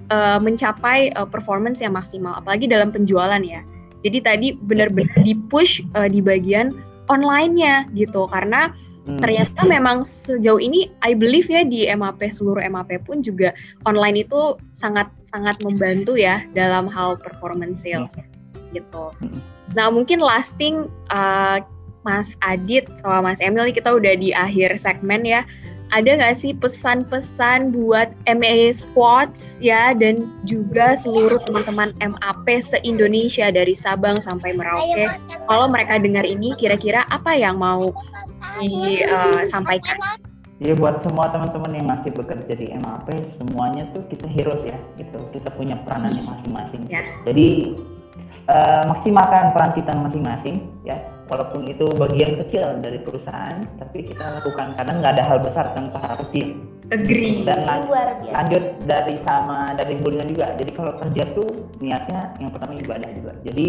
uh, 0.10 0.38
mencapai 0.42 1.14
uh, 1.16 1.26
performance 1.26 1.80
yang 1.80 1.96
maksimal, 1.96 2.38
apalagi 2.38 2.70
dalam 2.70 2.94
penjualan 2.94 3.42
ya. 3.42 3.62
Jadi 4.00 4.20
tadi 4.24 4.48
benar-benar 4.56 5.16
di 5.28 5.36
push 5.50 5.84
uh, 5.96 6.08
di 6.08 6.24
bagian 6.24 6.72
online-nya 7.10 7.90
gitu, 7.98 8.30
karena 8.30 8.72
hmm. 9.10 9.20
ternyata 9.20 9.66
memang 9.66 10.06
sejauh 10.06 10.62
ini 10.62 10.94
I 11.02 11.18
believe 11.18 11.50
ya 11.50 11.66
di 11.66 11.90
MAP 11.90 12.22
seluruh 12.30 12.64
MAP 12.70 13.04
pun 13.04 13.26
juga 13.26 13.52
online 13.84 14.24
itu 14.24 14.56
sangat 14.78 15.10
sangat 15.30 15.60
membantu 15.62 16.18
ya 16.18 16.46
dalam 16.54 16.90
hal 16.90 17.18
performance 17.20 17.84
sales 17.84 18.16
gitu. 18.72 19.12
Hmm. 19.20 19.42
Nah 19.74 19.90
mungkin 19.90 20.22
lasting 20.22 20.88
uh, 21.10 21.62
Mas 22.08 22.34
Adit 22.46 22.88
sama 23.04 23.20
Mas 23.22 23.44
Emil 23.44 23.70
kita 23.76 23.92
udah 23.92 24.16
di 24.16 24.32
akhir 24.32 24.80
segmen 24.80 25.28
ya 25.28 25.44
ada 25.90 26.10
nggak 26.22 26.38
sih 26.38 26.54
pesan-pesan 26.54 27.74
buat 27.74 28.14
MA 28.30 28.70
Squads 28.74 29.58
ya 29.58 29.98
dan 29.98 30.30
juga 30.46 30.94
seluruh 31.02 31.42
teman-teman 31.50 31.94
MAP 31.98 32.48
se-Indonesia 32.62 33.50
dari 33.50 33.74
Sabang 33.74 34.22
sampai 34.22 34.54
Merauke 34.54 35.10
kalau 35.50 35.66
mereka 35.66 35.98
dengar 35.98 36.26
ini 36.26 36.54
kira-kira 36.58 37.06
apa 37.10 37.34
yang 37.34 37.58
mau 37.58 37.90
disampaikan? 38.62 39.98
Uh, 39.98 40.28
Ya 40.60 40.76
buat 40.76 41.00
semua 41.00 41.32
teman-teman 41.32 41.72
yang 41.72 41.88
masih 41.88 42.12
bekerja 42.12 42.52
di 42.52 42.68
MAP 42.84 43.08
semuanya 43.40 43.88
tuh 43.96 44.04
kita 44.12 44.28
heroes 44.28 44.60
ya 44.68 44.76
gitu 45.00 45.16
kita 45.32 45.48
punya 45.56 45.80
peranannya 45.88 46.20
masing-masing. 46.20 46.84
Yes. 46.92 47.08
Jadi 47.24 47.80
uh, 48.52 48.84
maksimalkan 48.92 49.56
peran 49.56 49.72
kita 49.72 49.96
masing-masing 49.96 50.68
ya 50.84 51.00
walaupun 51.30 51.70
itu 51.70 51.86
bagian 51.96 52.42
kecil 52.44 52.66
dari 52.82 53.00
perusahaan 53.06 53.62
tapi 53.78 54.10
kita 54.10 54.42
lakukan 54.42 54.74
karena 54.76 54.92
nggak 55.00 55.14
ada 55.18 55.24
hal 55.30 55.40
besar 55.40 55.66
tanpa 55.78 56.02
hal 56.02 56.18
kecil 56.28 56.58
agree 56.90 57.46
dan 57.46 57.70
lanjut, 57.70 58.26
lanjut 58.34 58.64
dari 58.90 59.16
sama 59.22 59.78
dari 59.78 59.96
bulan 60.02 60.26
juga 60.26 60.58
jadi 60.58 60.72
kalau 60.74 60.94
kerja 60.98 61.24
tuh 61.38 61.50
niatnya 61.80 62.34
yang 62.42 62.50
pertama 62.50 62.74
ibadah 62.82 63.10
juga 63.14 63.32
jadi 63.46 63.68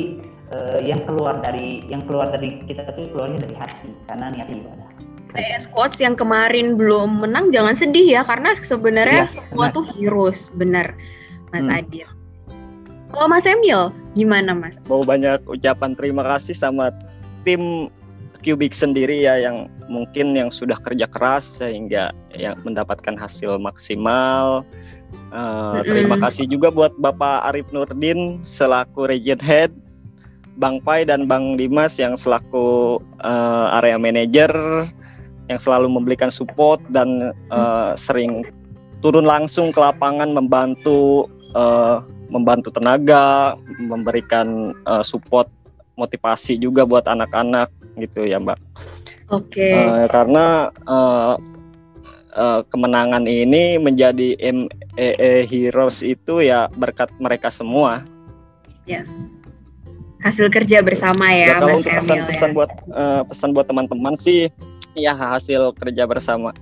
uh, 0.56 0.78
yang 0.80 1.00
keluar 1.04 1.36
dari 1.44 1.84
yang 1.92 2.00
keluar 2.08 2.32
dari 2.32 2.64
kita 2.64 2.88
tuh 2.96 3.12
keluarnya 3.12 3.44
dari 3.44 3.56
hati 3.60 3.88
karena 4.08 4.32
niat 4.32 4.48
ibadah 4.48 4.88
PS 5.30 5.70
Coach 5.70 6.02
yang 6.02 6.18
kemarin 6.18 6.74
belum 6.74 7.22
menang 7.22 7.54
jangan 7.54 7.78
sedih 7.78 8.02
ya 8.18 8.22
karena 8.26 8.56
sebenarnya 8.66 9.28
ya, 9.28 9.30
semua 9.30 9.70
benar. 9.70 9.76
tuh 9.76 9.84
heroes 9.94 10.50
benar 10.58 10.90
Mas 11.50 11.66
hmm. 11.66 11.78
Adil. 11.82 12.08
Kalau 13.10 13.26
Mas 13.26 13.46
Emil 13.46 13.90
gimana 14.14 14.54
Mas? 14.54 14.78
Mau 14.86 15.02
banyak 15.02 15.42
ucapan 15.46 15.98
terima 15.98 16.22
kasih 16.22 16.54
sama 16.54 16.94
tim 17.44 17.92
Cubic 18.40 18.72
sendiri 18.72 19.20
ya 19.28 19.36
yang 19.36 19.68
mungkin 19.92 20.32
yang 20.32 20.48
sudah 20.48 20.80
kerja 20.80 21.04
keras 21.04 21.60
sehingga 21.60 22.16
yang 22.32 22.56
mendapatkan 22.64 23.12
hasil 23.20 23.60
maksimal. 23.60 24.64
Uh, 25.28 25.84
terima 25.84 26.16
kasih 26.16 26.48
juga 26.48 26.72
buat 26.72 26.96
Bapak 26.96 27.52
Arif 27.52 27.68
Nurdin 27.68 28.40
selaku 28.40 29.12
Region 29.12 29.42
Head, 29.44 29.76
Bang 30.56 30.80
Pai 30.80 31.04
dan 31.04 31.28
Bang 31.28 31.60
Dimas 31.60 32.00
yang 32.00 32.16
selaku 32.16 32.96
uh, 33.20 33.76
area 33.82 34.00
manager 34.00 34.52
yang 35.52 35.58
selalu 35.58 35.90
memberikan 35.90 36.30
support 36.30 36.78
dan 36.94 37.34
uh, 37.50 37.92
sering 37.98 38.46
turun 39.02 39.26
langsung 39.26 39.74
ke 39.74 39.82
lapangan 39.82 40.30
membantu 40.30 41.26
uh, 41.58 42.00
membantu 42.30 42.70
tenaga, 42.70 43.58
memberikan 43.82 44.72
uh, 44.86 45.02
support 45.02 45.50
motivasi 46.00 46.56
juga 46.56 46.88
buat 46.88 47.04
anak-anak 47.04 47.68
gitu 48.00 48.24
ya 48.24 48.40
Mbak. 48.40 48.58
Oke. 49.30 49.60
Okay. 49.60 49.74
Uh, 49.76 50.04
eh, 50.04 50.06
karena 50.08 50.46
uh, 50.88 51.34
uh, 52.34 52.60
kemenangan 52.72 53.28
ini 53.28 53.76
menjadi 53.76 54.34
MEE 54.40 55.44
Heroes 55.44 56.00
itu 56.00 56.40
ya 56.40 56.72
berkat 56.74 57.12
mereka 57.20 57.52
semua. 57.52 58.02
Yes. 58.88 59.30
Hasil 60.20 60.52
kerja 60.52 60.84
bersama 60.84 61.32
ya, 61.32 61.56
ya 61.56 61.64
kalau 61.64 61.80
Mas 61.80 61.88
pesan-pesan 61.88 62.50
ya. 62.52 62.56
buat 62.56 62.70
uh, 62.92 63.22
pesan 63.24 63.50
buat 63.56 63.66
teman-teman 63.68 64.14
sih 64.20 64.52
ya 64.92 65.16
hasil 65.16 65.72
kerja 65.80 66.04
bersama. 66.04 66.52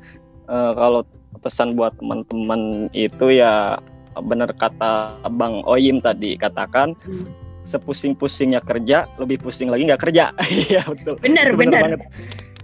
Uh, 0.46 0.72
kalau 0.78 1.00
pesan 1.42 1.74
buat 1.74 1.94
teman-teman 1.98 2.86
itu 2.94 3.34
ya 3.34 3.78
benar 4.18 4.50
kata 4.54 5.14
Bang 5.38 5.62
Oyim 5.66 6.02
tadi 6.02 6.34
katakan 6.34 6.98
hmm 7.06 7.47
sepusing-pusingnya 7.68 8.64
kerja 8.64 9.04
lebih 9.20 9.44
pusing 9.44 9.68
lagi 9.68 9.84
nggak 9.84 10.02
kerja. 10.08 10.32
Iya 10.48 10.80
betul. 10.88 11.14
Benar 11.20 11.52
benar 11.54 11.80
banget. 11.84 12.00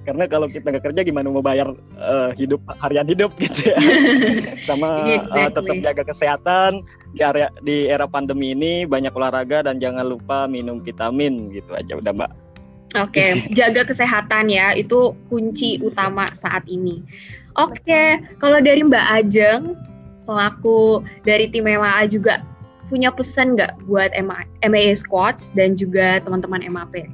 Karena 0.05 0.25
kalau 0.29 0.47
kita 0.53 0.69
nggak 0.69 0.85
kerja 0.85 1.01
gimana 1.01 1.33
mau 1.33 1.41
bayar 1.41 1.73
uh, 1.97 2.31
hidup 2.37 2.61
harian 2.81 3.09
hidup 3.09 3.33
gitu 3.41 3.73
ya? 3.73 3.77
Sama 4.69 5.09
eh, 5.09 5.21
exactly. 5.21 5.41
uh, 5.41 5.51
tetap 5.53 5.77
jaga 5.81 6.03
kesehatan. 6.09 6.71
Di 7.13 7.21
area 7.25 7.49
di 7.61 7.89
era 7.89 8.09
pandemi 8.09 8.57
ini 8.57 8.85
banyak 8.85 9.13
olahraga 9.13 9.65
dan 9.69 9.81
jangan 9.81 10.09
lupa 10.09 10.49
minum 10.49 10.81
vitamin 10.81 11.53
gitu 11.53 11.73
aja. 11.77 12.01
Udah 12.01 12.13
mbak? 12.13 12.33
Oke, 12.95 13.19
okay. 13.19 13.31
jaga 13.59 13.83
kesehatan 13.83 14.53
ya, 14.53 14.71
itu 14.77 15.19
kunci 15.27 15.83
utama 15.83 16.31
saat 16.31 16.63
ini. 16.71 17.03
Oke, 17.59 17.83
okay. 17.83 18.09
kalau 18.39 18.63
dari 18.63 18.87
Mbak 18.87 19.07
Ajeng, 19.19 19.75
selaku 20.15 21.03
dari 21.27 21.51
tim 21.51 21.67
MMA 21.67 22.07
juga 22.07 22.43
punya 22.89 23.11
pesan 23.13 23.57
nggak 23.57 23.77
buat 23.89 24.13
MAA 24.65 24.93
Squads 24.97 25.51
dan 25.57 25.75
juga 25.75 26.21
teman-teman 26.23 26.65
MAP? 26.69 27.09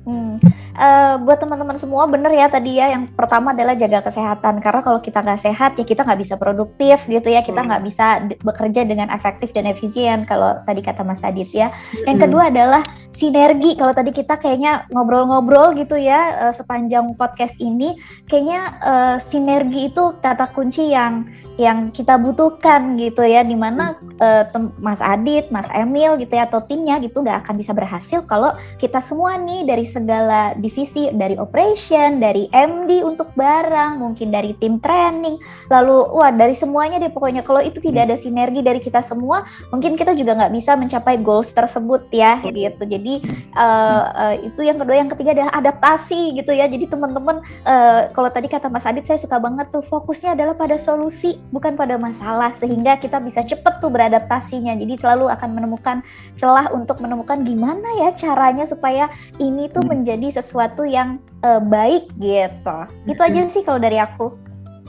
Hmm. 0.00 0.40
Uh, 0.80 1.20
buat 1.28 1.44
teman-teman 1.44 1.76
semua 1.76 2.08
bener 2.08 2.32
ya 2.32 2.48
tadi 2.48 2.80
ya 2.80 2.88
yang 2.88 3.04
pertama 3.12 3.52
adalah 3.52 3.76
jaga 3.76 4.00
kesehatan 4.00 4.64
karena 4.64 4.80
kalau 4.80 4.96
kita 4.96 5.20
nggak 5.20 5.36
sehat 5.36 5.76
ya 5.76 5.84
kita 5.84 6.08
nggak 6.08 6.24
bisa 6.24 6.40
produktif 6.40 7.04
gitu 7.04 7.28
ya 7.28 7.44
kita 7.44 7.60
nggak 7.60 7.84
hmm. 7.84 7.88
bisa 7.90 8.24
bekerja 8.40 8.88
dengan 8.88 9.12
efektif 9.12 9.52
dan 9.52 9.68
efisien 9.68 10.24
kalau 10.24 10.56
tadi 10.64 10.80
kata 10.80 11.04
Mas 11.04 11.20
Adit 11.20 11.52
ya. 11.52 11.68
Yang 12.08 12.16
hmm. 12.16 12.24
kedua 12.24 12.42
adalah 12.48 12.82
sinergi 13.12 13.76
kalau 13.76 13.92
tadi 13.92 14.14
kita 14.14 14.38
kayaknya 14.38 14.86
ngobrol-ngobrol 14.94 15.74
gitu 15.74 15.98
ya 15.98 16.48
uh, 16.48 16.54
sepanjang 16.54 17.12
podcast 17.18 17.58
ini 17.58 17.98
kayaknya 18.30 18.72
uh, 18.80 19.16
sinergi 19.18 19.90
itu 19.90 20.14
kata 20.22 20.48
kunci 20.54 20.94
yang 20.94 21.26
yang 21.60 21.92
kita 21.92 22.16
butuhkan 22.16 22.96
gitu 22.96 23.20
ya 23.20 23.44
di 23.44 23.52
mana 23.52 23.92
uh, 24.22 24.48
Mas 24.80 25.04
Adit, 25.04 25.52
Mas 25.52 25.68
Emil 25.76 26.16
gitu 26.16 26.32
ya 26.32 26.48
atau 26.48 26.64
timnya 26.64 26.96
gitu 27.04 27.20
nggak 27.20 27.44
akan 27.44 27.60
bisa 27.60 27.76
berhasil 27.76 28.24
kalau 28.24 28.56
kita 28.80 28.96
semua 28.96 29.36
nih 29.36 29.68
dari 29.68 29.84
segala 29.90 30.54
divisi 30.54 31.10
dari 31.10 31.34
operation, 31.34 32.22
dari 32.22 32.46
MD 32.54 33.02
untuk 33.02 33.34
barang, 33.34 33.98
mungkin 33.98 34.30
dari 34.30 34.54
tim 34.62 34.78
training, 34.78 35.42
lalu 35.66 36.06
wah 36.14 36.30
dari 36.30 36.54
semuanya 36.54 37.02
deh 37.02 37.10
pokoknya. 37.10 37.42
Kalau 37.42 37.58
itu 37.58 37.82
tidak 37.82 38.06
ada 38.06 38.16
sinergi 38.16 38.62
dari 38.62 38.78
kita 38.78 39.02
semua, 39.02 39.42
mungkin 39.74 39.98
kita 39.98 40.14
juga 40.14 40.38
nggak 40.38 40.54
bisa 40.54 40.78
mencapai 40.78 41.18
goals 41.18 41.50
tersebut 41.50 42.06
ya 42.14 42.38
gitu. 42.46 42.86
Jadi 42.86 43.26
uh, 43.58 44.04
uh, 44.14 44.34
itu 44.38 44.62
yang 44.62 44.78
kedua, 44.78 44.96
yang 45.02 45.10
ketiga 45.10 45.34
adalah 45.34 45.52
adaptasi 45.58 46.38
gitu 46.38 46.54
ya. 46.54 46.70
Jadi 46.70 46.86
teman-teman 46.86 47.42
uh, 47.66 48.06
kalau 48.14 48.30
tadi 48.30 48.46
kata 48.46 48.70
Mas 48.70 48.86
Adit 48.86 49.02
saya 49.02 49.18
suka 49.18 49.42
banget 49.42 49.66
tuh 49.74 49.82
fokusnya 49.82 50.38
adalah 50.38 50.54
pada 50.54 50.78
solusi 50.78 51.42
bukan 51.50 51.74
pada 51.74 51.98
masalah. 51.98 52.54
Sehingga 52.54 52.94
kita 53.02 53.18
bisa 53.18 53.42
cepet 53.42 53.82
tuh 53.82 53.90
beradaptasinya. 53.90 54.78
Jadi 54.78 54.94
selalu 54.94 55.26
akan 55.32 55.50
menemukan 55.58 56.06
celah 56.38 56.70
untuk 56.70 57.02
menemukan 57.02 57.42
gimana 57.42 57.88
ya 57.98 58.12
caranya 58.14 58.62
supaya 58.68 59.08
ini 59.40 59.66
tuh 59.72 59.79
hmm. 59.80 59.90
menjadi 59.90 60.40
sesuatu 60.40 60.84
yang 60.84 61.18
uh, 61.44 61.60
baik 61.60 62.08
gitu 62.20 62.78
itu 63.08 63.20
aja 63.20 63.40
hmm. 63.44 63.50
sih 63.50 63.62
kalau 63.64 63.80
dari 63.80 63.98
aku 64.00 64.32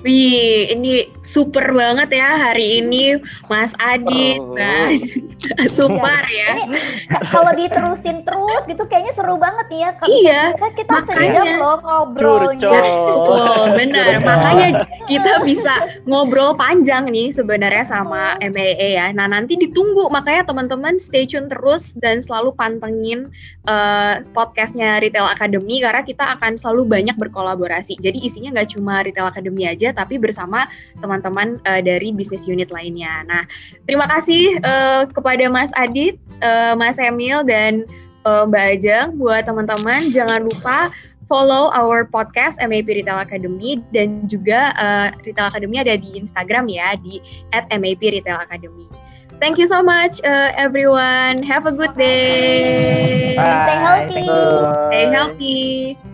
Wih, 0.01 0.73
ini 0.73 1.13
super 1.21 1.61
banget 1.77 2.17
ya 2.17 2.33
hari 2.33 2.81
ini 2.81 3.21
Mas 3.45 3.69
Adi, 3.77 4.41
oh. 4.41 4.57
Mas 4.57 4.97
super 5.77 6.25
ya. 6.25 6.57
Ini 6.57 6.77
kalau 7.29 7.53
diterusin 7.53 8.25
terus 8.25 8.65
gitu 8.65 8.81
kayaknya 8.89 9.13
seru 9.13 9.37
banget 9.37 9.67
ya. 9.69 9.89
Kalau 10.01 10.09
iya, 10.09 10.41
bisa 10.57 10.67
kita 10.73 10.89
makanya, 10.89 11.21
sejam 11.21 11.47
loh 11.61 11.77
ngobrolnya. 11.85 12.81
Oh, 13.13 13.69
benar. 13.77 14.25
makanya 14.25 14.89
kita 15.05 15.45
bisa 15.45 15.73
ngobrol 16.09 16.57
panjang 16.57 17.05
nih 17.05 17.29
sebenarnya 17.29 17.85
sama 17.85 18.41
MAA 18.41 18.97
ya. 18.97 19.05
Nah, 19.13 19.29
nanti 19.29 19.53
ditunggu 19.53 20.09
makanya 20.09 20.49
teman-teman 20.49 20.97
stay 20.97 21.29
tune 21.29 21.45
terus 21.45 21.93
dan 22.01 22.25
selalu 22.25 22.57
pantengin 22.57 23.29
uh, 23.69 24.25
podcastnya 24.33 24.97
Retail 24.97 25.29
Academy 25.29 25.77
karena 25.77 26.01
kita 26.01 26.25
akan 26.39 26.57
selalu 26.57 26.89
banyak 26.89 27.13
berkolaborasi. 27.21 28.01
Jadi 28.01 28.17
isinya 28.25 28.57
nggak 28.57 28.73
cuma 28.73 29.05
Retail 29.05 29.29
Academy 29.29 29.69
aja 29.69 29.90
tapi 29.93 30.17
bersama 30.17 30.67
teman-teman 30.99 31.59
uh, 31.67 31.81
dari 31.83 32.11
bisnis 32.11 32.43
unit 32.47 32.71
lainnya. 32.73 33.23
Nah, 33.27 33.43
terima 33.85 34.07
kasih 34.07 34.59
uh, 34.63 35.07
kepada 35.11 35.47
Mas 35.47 35.71
Adit, 35.77 36.17
uh, 36.41 36.73
Mas 36.73 36.97
Emil 36.97 37.43
dan 37.45 37.85
uh, 38.25 38.47
Mbak 38.47 38.65
Ajeng 38.79 39.07
buat 39.17 39.45
teman-teman 39.45 40.09
jangan 40.09 40.47
lupa 40.47 40.89
follow 41.31 41.71
our 41.71 42.03
podcast 42.03 42.59
MAP 42.59 42.91
Retail 42.91 43.23
Academy 43.23 43.79
dan 43.95 44.27
juga 44.27 44.75
uh, 44.75 45.15
Retail 45.23 45.47
Academy 45.47 45.79
ada 45.79 45.95
di 45.95 46.19
Instagram 46.19 46.67
ya 46.67 46.99
di 46.99 47.23
@MAP 47.55 48.03
Retail 48.03 48.43
Academy. 48.43 48.91
Thank 49.39 49.57
you 49.57 49.65
so 49.65 49.81
much, 49.81 50.21
uh, 50.21 50.53
everyone. 50.53 51.41
Have 51.41 51.65
a 51.65 51.73
good 51.73 51.97
day. 51.97 53.33
Bye. 53.39 53.65
Stay 53.65 53.79
healthy. 53.81 54.27
Stay 54.91 55.05
healthy. 55.09 56.10